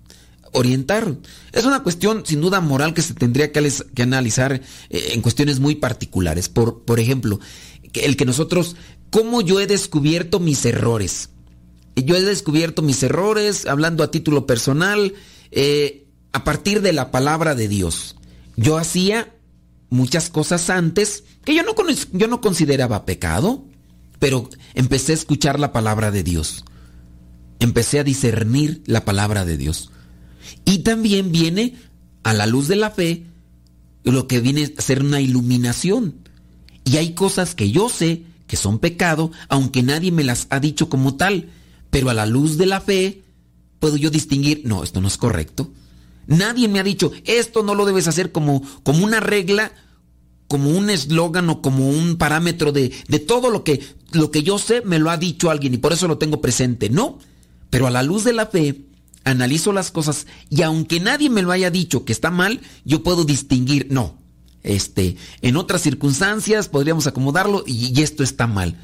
orientar. 0.51 1.15
Es 1.51 1.65
una 1.65 1.83
cuestión 1.83 2.23
sin 2.25 2.39
duda 2.39 2.61
moral 2.61 2.93
que 2.93 3.01
se 3.01 3.13
tendría 3.13 3.51
que, 3.51 3.71
analizar 4.01 4.61
eh, 4.89 5.09
en 5.13 5.21
cuestiones 5.21 5.59
muy 5.59 5.75
particulares. 5.75 6.49
Por, 6.49 6.83
por 6.83 6.99
ejemplo, 6.99 7.39
el 7.93 8.15
que 8.15 8.25
nosotros, 8.25 8.75
cómo 9.09 9.41
yo 9.41 9.59
he 9.59 9.67
descubierto 9.67 10.39
mis 10.39 10.65
errores 10.65 11.29
yo 11.95 12.15
he 12.15 12.21
descubierto 12.21 12.81
mis 12.81 13.03
errores, 13.03 13.65
hablando 13.65 14.03
a 14.03 14.11
título 14.11 14.47
personal, 14.47 15.13
eh, 15.51 16.07
a 16.31 16.43
partir 16.43 16.81
de 16.81 16.93
la 16.93 17.11
palabra 17.11 17.55
de 17.55 17.67
Dios. 17.67 18.15
Yo 18.55 18.77
hacía 18.77 19.35
muchas 19.89 20.29
cosas 20.29 20.69
antes 20.69 21.23
que 21.45 21.53
yo 21.53 21.61
no, 21.63 21.75
yo 22.13 22.27
no 22.27 22.41
consideraba 22.41 23.05
pecado, 23.05 23.65
pero 24.19 24.49
empecé 24.73 25.11
a 25.11 25.15
escuchar 25.15 25.59
la 25.59 25.71
palabra 25.71 26.09
de 26.09 26.23
Dios. 26.23 26.65
Empecé 27.59 27.99
a 27.99 28.03
discernir 28.03 28.81
la 28.85 29.05
palabra 29.05 29.45
de 29.45 29.57
Dios. 29.57 29.91
Y 30.65 30.79
también 30.79 31.31
viene 31.31 31.75
a 32.23 32.33
la 32.33 32.47
luz 32.47 32.67
de 32.67 32.75
la 32.75 32.89
fe 32.89 33.25
lo 34.03 34.27
que 34.27 34.39
viene 34.39 34.73
a 34.77 34.81
ser 34.81 35.03
una 35.03 35.21
iluminación. 35.21 36.27
Y 36.83 36.97
hay 36.97 37.13
cosas 37.13 37.55
que 37.55 37.71
yo 37.71 37.89
sé 37.89 38.23
que 38.47 38.57
son 38.57 38.79
pecado, 38.79 39.31
aunque 39.47 39.83
nadie 39.83 40.11
me 40.11 40.23
las 40.23 40.47
ha 40.49 40.59
dicho 40.59 40.89
como 40.89 41.15
tal 41.15 41.49
pero 41.93 42.09
a 42.09 42.15
la 42.15 42.25
luz 42.25 42.57
de 42.57 42.65
la 42.65 42.81
fe 42.81 43.21
puedo 43.77 43.97
yo 43.97 44.09
distinguir, 44.09 44.63
no, 44.65 44.83
esto 44.83 44.99
no 44.99 45.07
es 45.07 45.15
correcto. 45.15 45.71
Nadie 46.25 46.67
me 46.67 46.79
ha 46.79 46.83
dicho, 46.83 47.11
esto 47.23 47.61
no 47.61 47.75
lo 47.75 47.85
debes 47.85 48.07
hacer 48.07 48.31
como, 48.31 48.63
como 48.81 49.05
una 49.05 49.19
regla, 49.19 49.71
como 50.47 50.71
un 50.71 50.89
eslogan 50.89 51.51
o 51.51 51.61
como 51.61 51.87
un 51.87 52.17
parámetro 52.17 52.71
de, 52.71 52.91
de 53.07 53.19
todo 53.19 53.51
lo 53.51 53.63
que, 53.63 53.79
lo 54.11 54.31
que 54.31 54.41
yo 54.41 54.57
sé, 54.57 54.81
me 54.81 54.97
lo 54.97 55.11
ha 55.11 55.17
dicho 55.17 55.51
alguien 55.51 55.75
y 55.75 55.77
por 55.77 55.93
eso 55.93 56.07
lo 56.07 56.17
tengo 56.17 56.41
presente. 56.41 56.89
No, 56.89 57.19
pero 57.69 57.85
a 57.85 57.91
la 57.91 58.01
luz 58.01 58.23
de 58.23 58.33
la 58.33 58.47
fe, 58.47 58.85
analizo 59.23 59.71
las 59.71 59.91
cosas 59.91 60.25
y 60.49 60.63
aunque 60.63 60.99
nadie 60.99 61.29
me 61.29 61.43
lo 61.43 61.51
haya 61.51 61.69
dicho 61.69 62.05
que 62.05 62.13
está 62.13 62.31
mal, 62.31 62.59
yo 62.85 63.03
puedo 63.03 63.23
distinguir, 63.23 63.89
no, 63.91 64.17
este, 64.63 65.15
en 65.43 65.57
otras 65.57 65.83
circunstancias 65.83 66.69
podríamos 66.69 67.05
acomodarlo 67.05 67.63
y 67.67 68.01
esto 68.01 68.23
está 68.23 68.47
mal. 68.47 68.79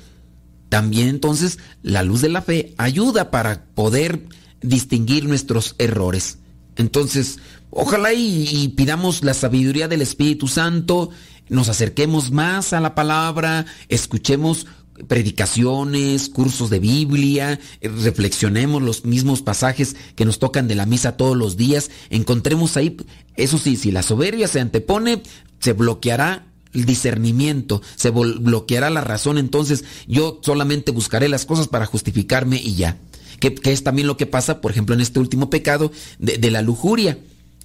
También 0.69 1.09
entonces 1.09 1.57
la 1.81 2.03
luz 2.03 2.21
de 2.21 2.29
la 2.29 2.41
fe 2.41 2.73
ayuda 2.77 3.31
para 3.31 3.65
poder 3.73 4.27
distinguir 4.61 5.25
nuestros 5.25 5.75
errores. 5.77 6.37
Entonces, 6.75 7.39
ojalá 7.71 8.13
y, 8.13 8.69
pidamos 8.69 9.23
la 9.23 9.33
sabiduría 9.33 9.87
del 9.87 10.01
Espíritu 10.01 10.47
Santo, 10.47 11.09
nos 11.49 11.67
acerquemos 11.67 12.31
más 12.31 12.71
a 12.73 12.79
la 12.79 12.95
palabra, 12.95 13.65
escuchemos 13.89 14.67
predicaciones, 15.07 16.29
cursos 16.29 16.69
de 16.69 16.79
Biblia, 16.79 17.59
reflexionemos 17.81 18.81
los 18.81 19.05
mismos 19.05 19.41
pasajes 19.41 19.95
que 20.15 20.25
nos 20.25 20.39
tocan 20.39 20.67
de 20.67 20.75
la 20.75 20.85
misa 20.85 21.17
todos 21.17 21.35
los 21.35 21.57
días, 21.57 21.89
encontremos 22.09 22.77
ahí, 22.77 22.97
eso 23.35 23.57
sí, 23.57 23.75
si 23.75 23.91
la 23.91 24.03
soberbia 24.03 24.47
se 24.47 24.59
antepone, 24.59 25.23
se 25.59 25.73
bloqueará 25.73 26.48
el 26.73 26.85
discernimiento, 26.85 27.81
se 27.95 28.09
bloqueará 28.11 28.89
la 28.89 29.01
razón, 29.01 29.37
entonces 29.37 29.83
yo 30.07 30.39
solamente 30.43 30.91
buscaré 30.91 31.29
las 31.29 31.45
cosas 31.45 31.67
para 31.67 31.85
justificarme 31.85 32.57
y 32.57 32.75
ya. 32.75 32.97
Que, 33.39 33.55
es 33.63 33.83
también 33.83 34.07
lo 34.07 34.17
que 34.17 34.25
pasa, 34.25 34.59
por 34.59 34.71
ejemplo, 34.71 34.93
en 34.93 35.01
este 35.01 35.19
último 35.19 35.49
pecado 35.49 35.91
de, 36.19 36.51
la 36.51 36.61
lujuria. 36.61 37.17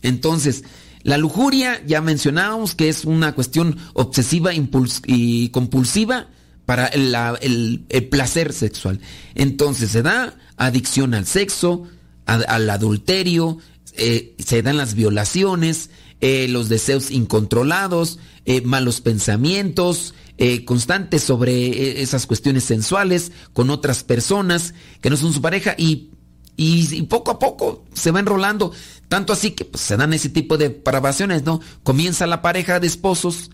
Entonces, 0.02 0.62
la 1.02 1.18
lujuria, 1.18 1.82
ya 1.84 2.00
mencionábamos 2.00 2.74
que 2.74 2.88
es 2.88 3.04
una 3.04 3.34
cuestión 3.34 3.76
obsesiva 3.92 4.52
y 4.54 5.48
compulsiva 5.48 6.28
para 6.66 6.86
el, 6.86 7.84
placer 8.10 8.52
sexual. 8.52 9.00
Entonces 9.34 9.90
se 9.90 10.02
da 10.02 10.34
adicción 10.56 11.14
al 11.14 11.26
sexo, 11.26 11.84
al 12.26 12.70
adulterio, 12.70 13.58
eh, 13.96 14.34
se 14.38 14.62
dan 14.62 14.76
las 14.76 14.94
violaciones, 14.94 15.90
eh, 16.20 16.48
los 16.48 16.68
deseos 16.68 17.10
incontrolados, 17.10 18.18
eh, 18.44 18.60
malos 18.62 19.00
pensamientos, 19.00 20.14
eh, 20.38 20.64
constantes 20.64 21.22
sobre 21.22 22.02
esas 22.02 22.26
cuestiones 22.26 22.64
sensuales 22.64 23.32
con 23.52 23.70
otras 23.70 24.04
personas 24.04 24.74
que 25.00 25.10
no 25.10 25.16
son 25.16 25.32
su 25.32 25.40
pareja 25.40 25.74
y, 25.78 26.10
y, 26.56 27.02
poco 27.02 27.30
a 27.30 27.38
poco 27.38 27.84
se 27.94 28.10
va 28.10 28.20
enrolando, 28.20 28.72
tanto 29.08 29.32
así 29.32 29.52
que 29.52 29.64
pues, 29.64 29.82
se 29.82 29.96
dan 29.96 30.12
ese 30.12 30.28
tipo 30.28 30.58
de 30.58 30.70
parabaciones, 30.70 31.44
¿no? 31.44 31.60
Comienza 31.82 32.26
la 32.26 32.42
pareja 32.42 32.80
de 32.80 32.86
esposos 32.86 33.50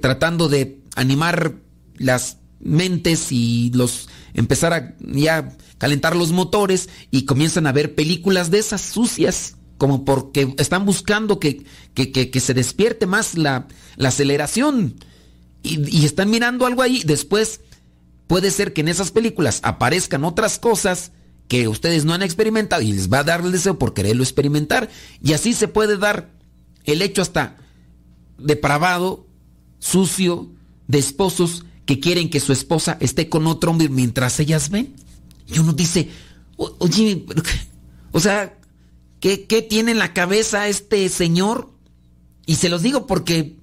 tratando 0.00 0.48
de 0.48 0.80
animar 0.96 1.56
las 1.96 2.38
mentes 2.60 3.30
y 3.30 3.70
los 3.74 4.08
empezar 4.32 4.72
a 4.72 4.94
ya 5.00 5.56
calentar 5.78 6.16
los 6.16 6.32
motores 6.32 6.88
y 7.10 7.24
comienzan 7.24 7.66
a 7.66 7.72
ver 7.72 7.94
películas 7.94 8.50
de 8.50 8.58
esas 8.58 8.80
sucias 8.80 9.56
como 9.78 10.04
porque 10.04 10.54
están 10.58 10.84
buscando 10.86 11.40
que, 11.40 11.64
que, 11.94 12.40
se 12.40 12.54
despierte 12.54 13.06
más 13.06 13.36
la, 13.36 13.66
aceleración 13.98 14.96
y, 15.62 16.04
están 16.04 16.30
mirando 16.30 16.66
algo 16.66 16.82
ahí. 16.82 17.02
Después 17.04 17.60
puede 18.26 18.50
ser 18.50 18.72
que 18.72 18.82
en 18.82 18.88
esas 18.88 19.10
películas 19.10 19.60
aparezcan 19.62 20.24
otras 20.24 20.58
cosas 20.58 21.12
que 21.48 21.68
ustedes 21.68 22.04
no 22.04 22.14
han 22.14 22.22
experimentado 22.22 22.82
y 22.82 22.92
les 22.92 23.12
va 23.12 23.18
a 23.18 23.24
dar 23.24 23.42
el 23.42 23.52
deseo 23.52 23.78
por 23.78 23.94
quererlo 23.94 24.22
experimentar. 24.22 24.88
Y 25.22 25.32
así 25.32 25.52
se 25.52 25.68
puede 25.68 25.98
dar 25.98 26.30
el 26.84 27.02
hecho 27.02 27.22
hasta 27.22 27.56
depravado, 28.38 29.26
sucio, 29.78 30.50
de 30.86 30.98
esposos 30.98 31.64
que 31.86 32.00
quieren 32.00 32.30
que 32.30 32.40
su 32.40 32.52
esposa 32.52 32.96
esté 33.00 33.28
con 33.28 33.46
otro 33.46 33.70
hombre 33.70 33.88
mientras 33.88 34.38
ellas 34.40 34.70
ven. 34.70 34.94
Y 35.46 35.58
uno 35.58 35.72
dice, 35.72 36.08
oye, 36.56 37.26
o 38.12 38.20
sea, 38.20 38.56
¿Qué, 39.24 39.62
tiene 39.62 39.92
en 39.92 39.98
la 39.98 40.12
cabeza 40.12 40.68
este 40.68 41.08
señor? 41.08 41.70
Y 42.44 42.56
se 42.56 42.68
los 42.68 42.82
digo 42.82 43.06
porque 43.06 43.56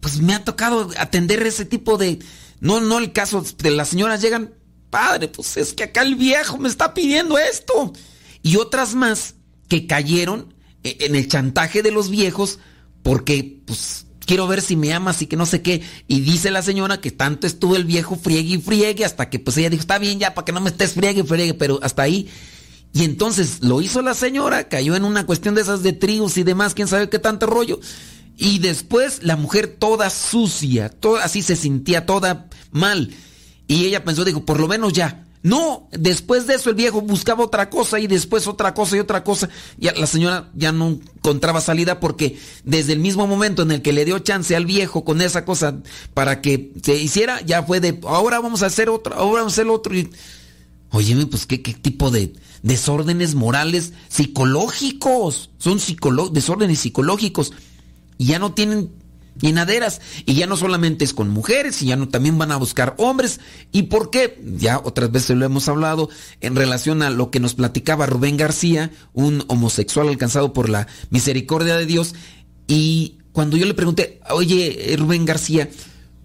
pues 0.00 0.20
me 0.20 0.34
ha 0.34 0.42
tocado 0.42 0.90
atender 0.98 1.46
ese 1.46 1.64
tipo 1.64 1.96
de... 1.96 2.18
No, 2.58 2.80
no 2.80 2.98
el 2.98 3.12
caso 3.12 3.44
de 3.58 3.70
las 3.70 3.90
señoras 3.90 4.20
llegan, 4.20 4.52
padre, 4.90 5.28
pues 5.28 5.56
es 5.56 5.74
que 5.74 5.84
acá 5.84 6.02
el 6.02 6.16
viejo 6.16 6.58
me 6.58 6.68
está 6.68 6.92
pidiendo 6.92 7.38
esto. 7.38 7.92
Y 8.42 8.56
otras 8.56 8.96
más 8.96 9.36
que 9.68 9.86
cayeron 9.86 10.52
e, 10.82 10.96
en 11.02 11.14
el 11.14 11.28
chantaje 11.28 11.82
de 11.82 11.92
los 11.92 12.10
viejos 12.10 12.58
porque 13.04 13.62
pues 13.66 14.06
quiero 14.26 14.48
ver 14.48 14.60
si 14.60 14.74
me 14.74 14.92
amas 14.92 15.22
y 15.22 15.26
que 15.26 15.36
no 15.36 15.46
sé 15.46 15.62
qué. 15.62 15.82
Y 16.08 16.18
dice 16.22 16.50
la 16.50 16.62
señora 16.62 17.00
que 17.00 17.12
tanto 17.12 17.46
estuvo 17.46 17.76
el 17.76 17.84
viejo 17.84 18.16
friegue 18.16 18.56
y 18.56 18.60
friegue 18.60 19.04
hasta 19.04 19.30
que 19.30 19.38
pues 19.38 19.56
ella 19.56 19.70
dijo, 19.70 19.82
está 19.82 20.00
bien 20.00 20.18
ya, 20.18 20.34
para 20.34 20.46
que 20.46 20.52
no 20.52 20.60
me 20.60 20.70
estés 20.70 20.94
friegue 20.94 21.20
y 21.20 21.24
friegue, 21.24 21.54
pero 21.54 21.78
hasta 21.80 22.02
ahí 22.02 22.28
y 22.92 23.04
entonces 23.04 23.62
lo 23.62 23.80
hizo 23.80 24.02
la 24.02 24.14
señora, 24.14 24.68
cayó 24.68 24.96
en 24.96 25.04
una 25.04 25.24
cuestión 25.24 25.54
de 25.54 25.62
esas 25.62 25.82
de 25.82 25.92
trigos 25.92 26.36
y 26.38 26.42
demás, 26.42 26.74
quién 26.74 26.88
sabe 26.88 27.08
qué 27.08 27.18
tanto 27.18 27.46
rollo. 27.46 27.78
Y 28.36 28.58
después 28.58 29.22
la 29.22 29.36
mujer 29.36 29.76
toda 29.78 30.10
sucia, 30.10 30.88
toda, 30.88 31.24
así 31.24 31.42
se 31.42 31.56
sentía 31.56 32.06
toda 32.06 32.48
mal. 32.72 33.10
Y 33.68 33.84
ella 33.84 34.04
pensó, 34.04 34.24
dijo, 34.24 34.44
por 34.44 34.58
lo 34.58 34.66
menos 34.66 34.92
ya. 34.92 35.26
No, 35.42 35.88
después 35.92 36.46
de 36.46 36.54
eso 36.54 36.68
el 36.68 36.76
viejo 36.76 37.00
buscaba 37.00 37.44
otra 37.44 37.70
cosa 37.70 37.98
y 37.98 38.06
después 38.06 38.46
otra 38.46 38.74
cosa 38.74 38.96
y 38.96 39.00
otra 39.00 39.24
cosa. 39.24 39.48
Y 39.78 39.86
la 39.86 40.06
señora 40.06 40.50
ya 40.54 40.72
no 40.72 40.98
encontraba 41.16 41.60
salida 41.60 42.00
porque 42.00 42.38
desde 42.64 42.92
el 42.92 42.98
mismo 42.98 43.26
momento 43.26 43.62
en 43.62 43.70
el 43.70 43.82
que 43.82 43.92
le 43.92 44.04
dio 44.04 44.18
chance 44.18 44.54
al 44.56 44.66
viejo 44.66 45.04
con 45.04 45.22
esa 45.22 45.44
cosa 45.44 45.78
para 46.12 46.42
que 46.42 46.72
se 46.82 46.96
hiciera, 46.96 47.40
ya 47.42 47.62
fue 47.62 47.80
de, 47.80 48.00
ahora 48.06 48.40
vamos 48.40 48.62
a 48.62 48.66
hacer 48.66 48.90
otra, 48.90 49.16
ahora 49.16 49.42
vamos 49.42 49.52
a 49.52 49.62
hacer 49.62 49.68
otro. 49.68 49.94
Y, 49.94 50.10
Óyeme, 50.90 51.26
pues 51.26 51.46
qué, 51.46 51.62
qué 51.62 51.72
tipo 51.72 52.10
de 52.10 52.32
desórdenes 52.62 53.34
morales 53.34 53.92
psicológicos. 54.08 55.50
Son 55.58 55.78
desórdenes 56.32 56.80
psicológicos. 56.80 57.52
Y 58.18 58.26
ya 58.26 58.38
no 58.38 58.52
tienen 58.52 58.90
llenaderas. 59.40 60.00
Y 60.26 60.34
ya 60.34 60.46
no 60.46 60.56
solamente 60.56 61.04
es 61.04 61.14
con 61.14 61.30
mujeres, 61.30 61.82
y 61.82 61.86
ya 61.86 61.96
no 61.96 62.08
también 62.08 62.38
van 62.38 62.52
a 62.52 62.56
buscar 62.56 62.94
hombres. 62.98 63.40
¿Y 63.72 63.82
por 63.84 64.10
qué? 64.10 64.40
Ya 64.56 64.78
otras 64.78 65.10
veces 65.10 65.36
lo 65.36 65.44
hemos 65.44 65.68
hablado 65.68 66.08
en 66.40 66.56
relación 66.56 67.02
a 67.02 67.10
lo 67.10 67.30
que 67.30 67.40
nos 67.40 67.54
platicaba 67.54 68.06
Rubén 68.06 68.36
García, 68.36 68.90
un 69.12 69.44
homosexual 69.48 70.08
alcanzado 70.08 70.52
por 70.52 70.68
la 70.68 70.86
misericordia 71.10 71.76
de 71.76 71.86
Dios. 71.86 72.14
Y 72.66 73.18
cuando 73.32 73.56
yo 73.56 73.66
le 73.66 73.74
pregunté, 73.74 74.20
oye, 74.30 74.94
Rubén 74.98 75.24
García, 75.24 75.70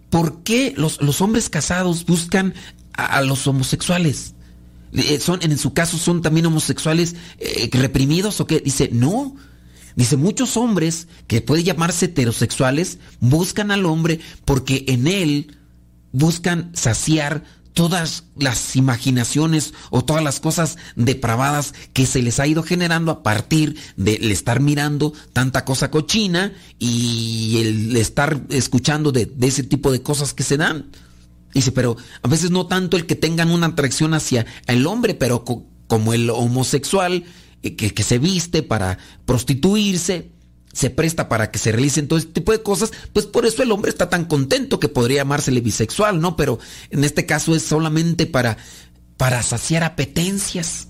¿por 0.09 0.43
qué 0.43 0.73
los, 0.75 1.01
los 1.01 1.21
hombres 1.21 1.49
casados 1.49 2.05
buscan 2.05 2.53
a 2.93 3.21
los 3.21 3.47
homosexuales? 3.47 4.34
Eh, 4.97 5.19
son, 5.19 5.39
en 5.41 5.57
su 5.57 5.73
caso 5.73 5.97
son 5.97 6.21
también 6.21 6.45
homosexuales 6.45 7.15
eh, 7.39 7.69
reprimidos 7.71 8.39
o 8.39 8.47
qué? 8.47 8.59
Dice, 8.59 8.89
no. 8.91 9.35
Dice, 9.95 10.17
muchos 10.17 10.57
hombres 10.57 11.07
que 11.27 11.41
pueden 11.41 11.65
llamarse 11.65 12.05
heterosexuales 12.05 12.99
buscan 13.19 13.71
al 13.71 13.85
hombre 13.85 14.19
porque 14.43 14.85
en 14.87 15.07
él 15.07 15.57
buscan 16.11 16.71
saciar 16.73 17.43
todas 17.75 18.23
las 18.37 18.75
imaginaciones 18.77 19.73
o 19.91 20.03
todas 20.03 20.23
las 20.23 20.39
cosas 20.39 20.77
depravadas 20.95 21.73
que 21.93 22.05
se 22.05 22.21
les 22.21 22.39
ha 22.39 22.47
ido 22.47 22.63
generando 22.63 23.11
a 23.11 23.21
partir 23.21 23.77
del 23.97 24.31
estar 24.31 24.61
mirando 24.61 25.13
tanta 25.33 25.65
cosa 25.65 25.91
cochina 25.91 26.53
y 26.79 27.57
el 27.59 27.97
estar 27.97 28.41
escuchando 28.49 29.11
de, 29.11 29.29
ese 29.41 29.63
tipo 29.63 29.91
de 29.91 30.01
cosas 30.01 30.33
que 30.33 30.43
se 30.43 30.57
dan. 30.57 30.89
Dice, 31.55 31.71
pero 31.71 31.95
a 32.21 32.27
veces 32.27 32.51
no 32.51 32.67
tanto 32.67 32.97
el 32.97 33.05
que 33.05 33.15
tengan 33.15 33.49
una 33.49 33.67
atracción 33.67 34.13
hacia 34.13 34.45
el 34.67 34.85
hombre, 34.85 35.15
pero 35.15 35.45
como 35.87 36.13
el 36.13 36.29
homosexual 36.29 37.23
eh, 37.63 37.75
que, 37.75 37.93
que 37.93 38.03
se 38.03 38.19
viste 38.19 38.61
para 38.61 38.97
prostituirse, 39.25 40.31
se 40.73 40.89
presta 40.89 41.29
para 41.29 41.51
que 41.51 41.57
se 41.57 41.71
realicen 41.71 42.09
todo 42.09 42.19
este 42.19 42.33
tipo 42.33 42.51
de 42.51 42.61
cosas, 42.61 42.91
pues 43.13 43.25
por 43.25 43.45
eso 43.45 43.63
el 43.63 43.71
hombre 43.71 43.89
está 43.89 44.09
tan 44.09 44.25
contento 44.25 44.81
que 44.81 44.89
podría 44.89 45.19
llamársele 45.21 45.61
bisexual, 45.61 46.19
¿no? 46.19 46.35
Pero 46.35 46.59
en 46.89 47.05
este 47.05 47.25
caso 47.25 47.55
es 47.55 47.63
solamente 47.63 48.25
para, 48.25 48.57
para 49.15 49.41
saciar 49.41 49.85
apetencias. 49.85 50.89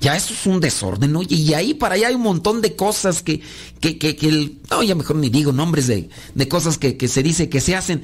Ya 0.00 0.14
eso 0.14 0.34
es 0.34 0.44
un 0.44 0.60
desorden, 0.60 1.12
¿no? 1.12 1.22
Y 1.26 1.54
ahí 1.54 1.72
para 1.72 1.94
allá 1.94 2.08
hay 2.08 2.14
un 2.14 2.20
montón 2.20 2.60
de 2.60 2.76
cosas 2.76 3.22
que, 3.22 3.40
que, 3.80 3.96
que, 3.96 4.28
el, 4.28 4.60
no, 4.70 4.82
ya 4.82 4.94
mejor 4.94 5.16
ni 5.16 5.30
digo 5.30 5.52
nombres 5.52 5.86
de, 5.86 6.10
de 6.34 6.48
cosas 6.48 6.76
que, 6.76 6.98
que, 6.98 7.08
se 7.08 7.22
dice 7.22 7.48
que 7.48 7.62
se 7.62 7.74
hacen. 7.74 8.02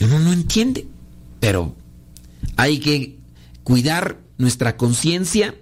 Uno 0.00 0.18
no 0.20 0.32
entiende, 0.32 0.86
pero 1.40 1.74
hay 2.56 2.78
que 2.78 3.18
cuidar 3.62 4.18
nuestra 4.38 4.76
conciencia, 4.76 5.54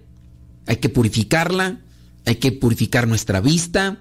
hay 0.66 0.76
que 0.76 0.88
purificarla, 0.88 1.80
hay 2.24 2.36
que 2.36 2.52
purificar 2.52 3.08
nuestra 3.08 3.40
vista, 3.40 3.98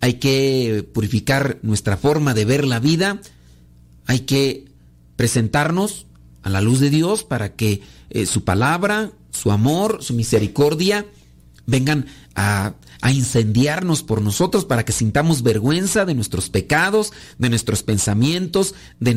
hay 0.00 0.14
que 0.14 0.88
purificar 0.92 1.58
nuestra 1.62 1.96
forma 1.96 2.34
de 2.34 2.44
ver 2.44 2.66
la 2.66 2.80
vida, 2.80 3.20
hay 4.06 4.20
que 4.20 4.66
presentarnos 5.16 6.06
a 6.42 6.50
la 6.50 6.60
luz 6.60 6.80
de 6.80 6.90
Dios 6.90 7.24
para 7.24 7.52
que 7.54 7.82
eh, 8.10 8.26
su 8.26 8.44
palabra, 8.44 9.12
su 9.30 9.52
amor, 9.52 10.02
su 10.02 10.14
misericordia 10.14 11.06
vengan 11.66 12.06
a, 12.34 12.74
incendiarnos 13.08 14.02
por 14.02 14.20
nosotros 14.20 14.64
para 14.64 14.84
que 14.84 14.92
sintamos 14.92 15.42
vergüenza 15.42 16.04
de 16.04 16.14
nuestros 16.14 16.50
pecados, 16.50 17.12
de 17.38 17.48
nuestros 17.48 17.82
pensamientos, 17.82 18.74
de, 18.98 19.14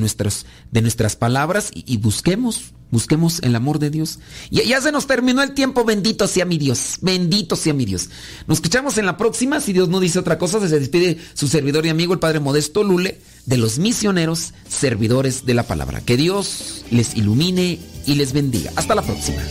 de 0.72 0.82
nuestras 0.82 1.16
palabras 1.16 1.72
y 1.74 1.98
busquemos 1.98 2.74
Busquemos 2.94 3.40
el 3.42 3.56
amor 3.56 3.80
de 3.80 3.90
Dios. 3.90 4.20
Y 4.52 4.64
ya 4.68 4.80
se 4.80 4.92
nos 4.92 5.08
terminó 5.08 5.42
el 5.42 5.56
tiempo. 5.56 5.84
Bendito 5.84 6.28
sea 6.28 6.46
mi 6.46 6.60
Dios. 6.60 7.00
Bendito 7.02 7.56
sea 7.56 7.74
mi 7.74 7.86
Dios. 7.86 8.12
Nos 8.46 8.60
escuchamos 8.60 9.00
en 9.00 9.08
la 9.08 9.18
próxima. 9.18 9.60
Si 9.62 9.74
Dios 9.74 9.90
no 9.90 10.00
dice 10.00 10.20
otra 10.20 10.38
cosa, 10.38 10.60
se 10.60 10.80
despide 10.80 11.18
su 11.34 11.48
servidor 11.48 11.88
y 11.88 11.90
amigo, 11.90 12.14
el 12.14 12.20
Padre 12.20 12.40
Modesto 12.40 12.84
Lule, 12.84 13.20
de 13.48 13.58
los 13.58 13.80
misioneros 13.80 14.54
servidores 14.70 15.44
de 15.48 15.56
la 15.56 15.64
palabra. 15.64 16.02
Que 16.02 16.18
Dios 16.18 16.86
les 16.92 17.18
ilumine 17.18 17.80
y 18.06 18.14
les 18.14 18.32
bendiga. 18.32 18.72
Hasta 18.76 18.94
la 18.94 19.02
próxima. 19.02 19.42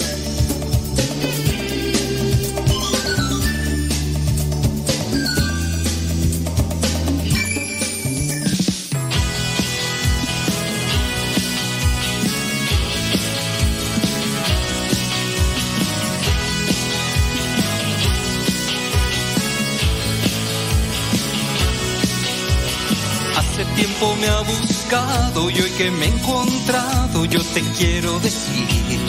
Me 24.23 24.29
ha 24.29 24.41
buscado 24.43 25.51
y 25.51 25.61
hoy 25.61 25.71
que 25.71 25.91
me 25.91 26.07
he 26.07 26.09
encontrado 26.09 27.25
yo 27.25 27.43
te 27.55 27.61
quiero 27.77 28.21
decir 28.21 29.01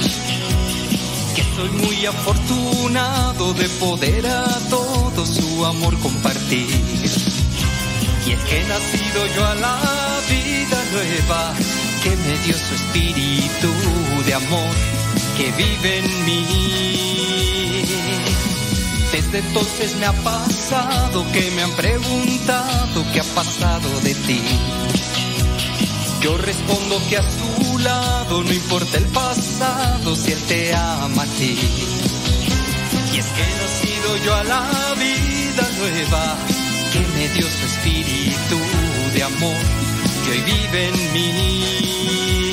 que 1.35 1.43
soy 1.55 1.69
muy 1.69 2.05
afortunado 2.07 3.53
de 3.53 3.69
poder 3.79 4.25
a 4.25 4.59
todo 4.71 5.23
su 5.25 5.65
amor 5.65 5.97
compartir. 5.99 6.67
Y 8.25 8.31
es 8.31 8.39
que 8.39 8.61
he 8.61 8.63
nacido 8.67 9.27
yo 9.35 9.45
a 9.45 9.55
la 9.55 9.79
vida 10.29 10.83
nueva 10.93 11.53
que 12.03 12.09
me 12.09 12.37
dio 12.45 12.55
su 12.57 12.73
espíritu 12.73 13.71
de 14.25 14.33
amor 14.33 14.75
que 15.37 15.51
vive 15.51 15.99
en 15.99 16.25
mí. 16.25 17.83
Desde 19.11 19.37
entonces 19.39 19.95
me 19.97 20.07
ha 20.07 20.13
pasado 20.23 21.23
que 21.33 21.51
me 21.51 21.61
han 21.61 21.71
preguntado 21.71 23.05
qué 23.13 23.19
ha 23.19 23.35
pasado 23.35 23.89
de 24.01 24.15
ti. 24.15 24.41
Yo 26.23 26.37
respondo 26.37 27.01
que 27.09 27.17
a 27.17 27.21
su 27.21 27.79
lado 27.79 28.43
no 28.45 28.53
importa 28.53 28.97
el 28.97 29.05
pasado 29.07 30.15
si 30.15 30.31
él 30.31 30.41
te 30.47 30.73
ama 30.73 31.23
a 31.23 31.25
ti. 31.25 31.57
Y 33.13 33.17
es 33.17 33.25
que 33.25 33.43
he 33.43 33.55
nacido 33.61 34.17
yo 34.23 34.33
a 34.33 34.43
la 34.45 34.95
vida 34.95 35.69
nueva 35.79 36.37
que 36.93 36.99
me 36.99 37.27
dio 37.27 37.45
su 37.45 37.65
espíritu 37.65 38.57
de 39.13 39.23
amor 39.23 39.65
que 40.23 40.31
hoy 40.31 40.41
vive 40.41 40.87
en 40.87 41.13
mí. 41.13 42.52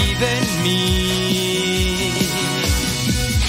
Vive 0.00 0.38
en 0.38 0.62
mí. 0.62 2.12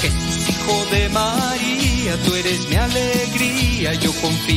Jesús, 0.02 0.50
hijo 0.50 0.86
de 0.92 1.10
María, 1.10 2.18
tú 2.24 2.36
eres 2.36 2.68
mi 2.68 2.76
alegría, 2.76 3.94
yo 3.96 4.12
confío 4.22 4.42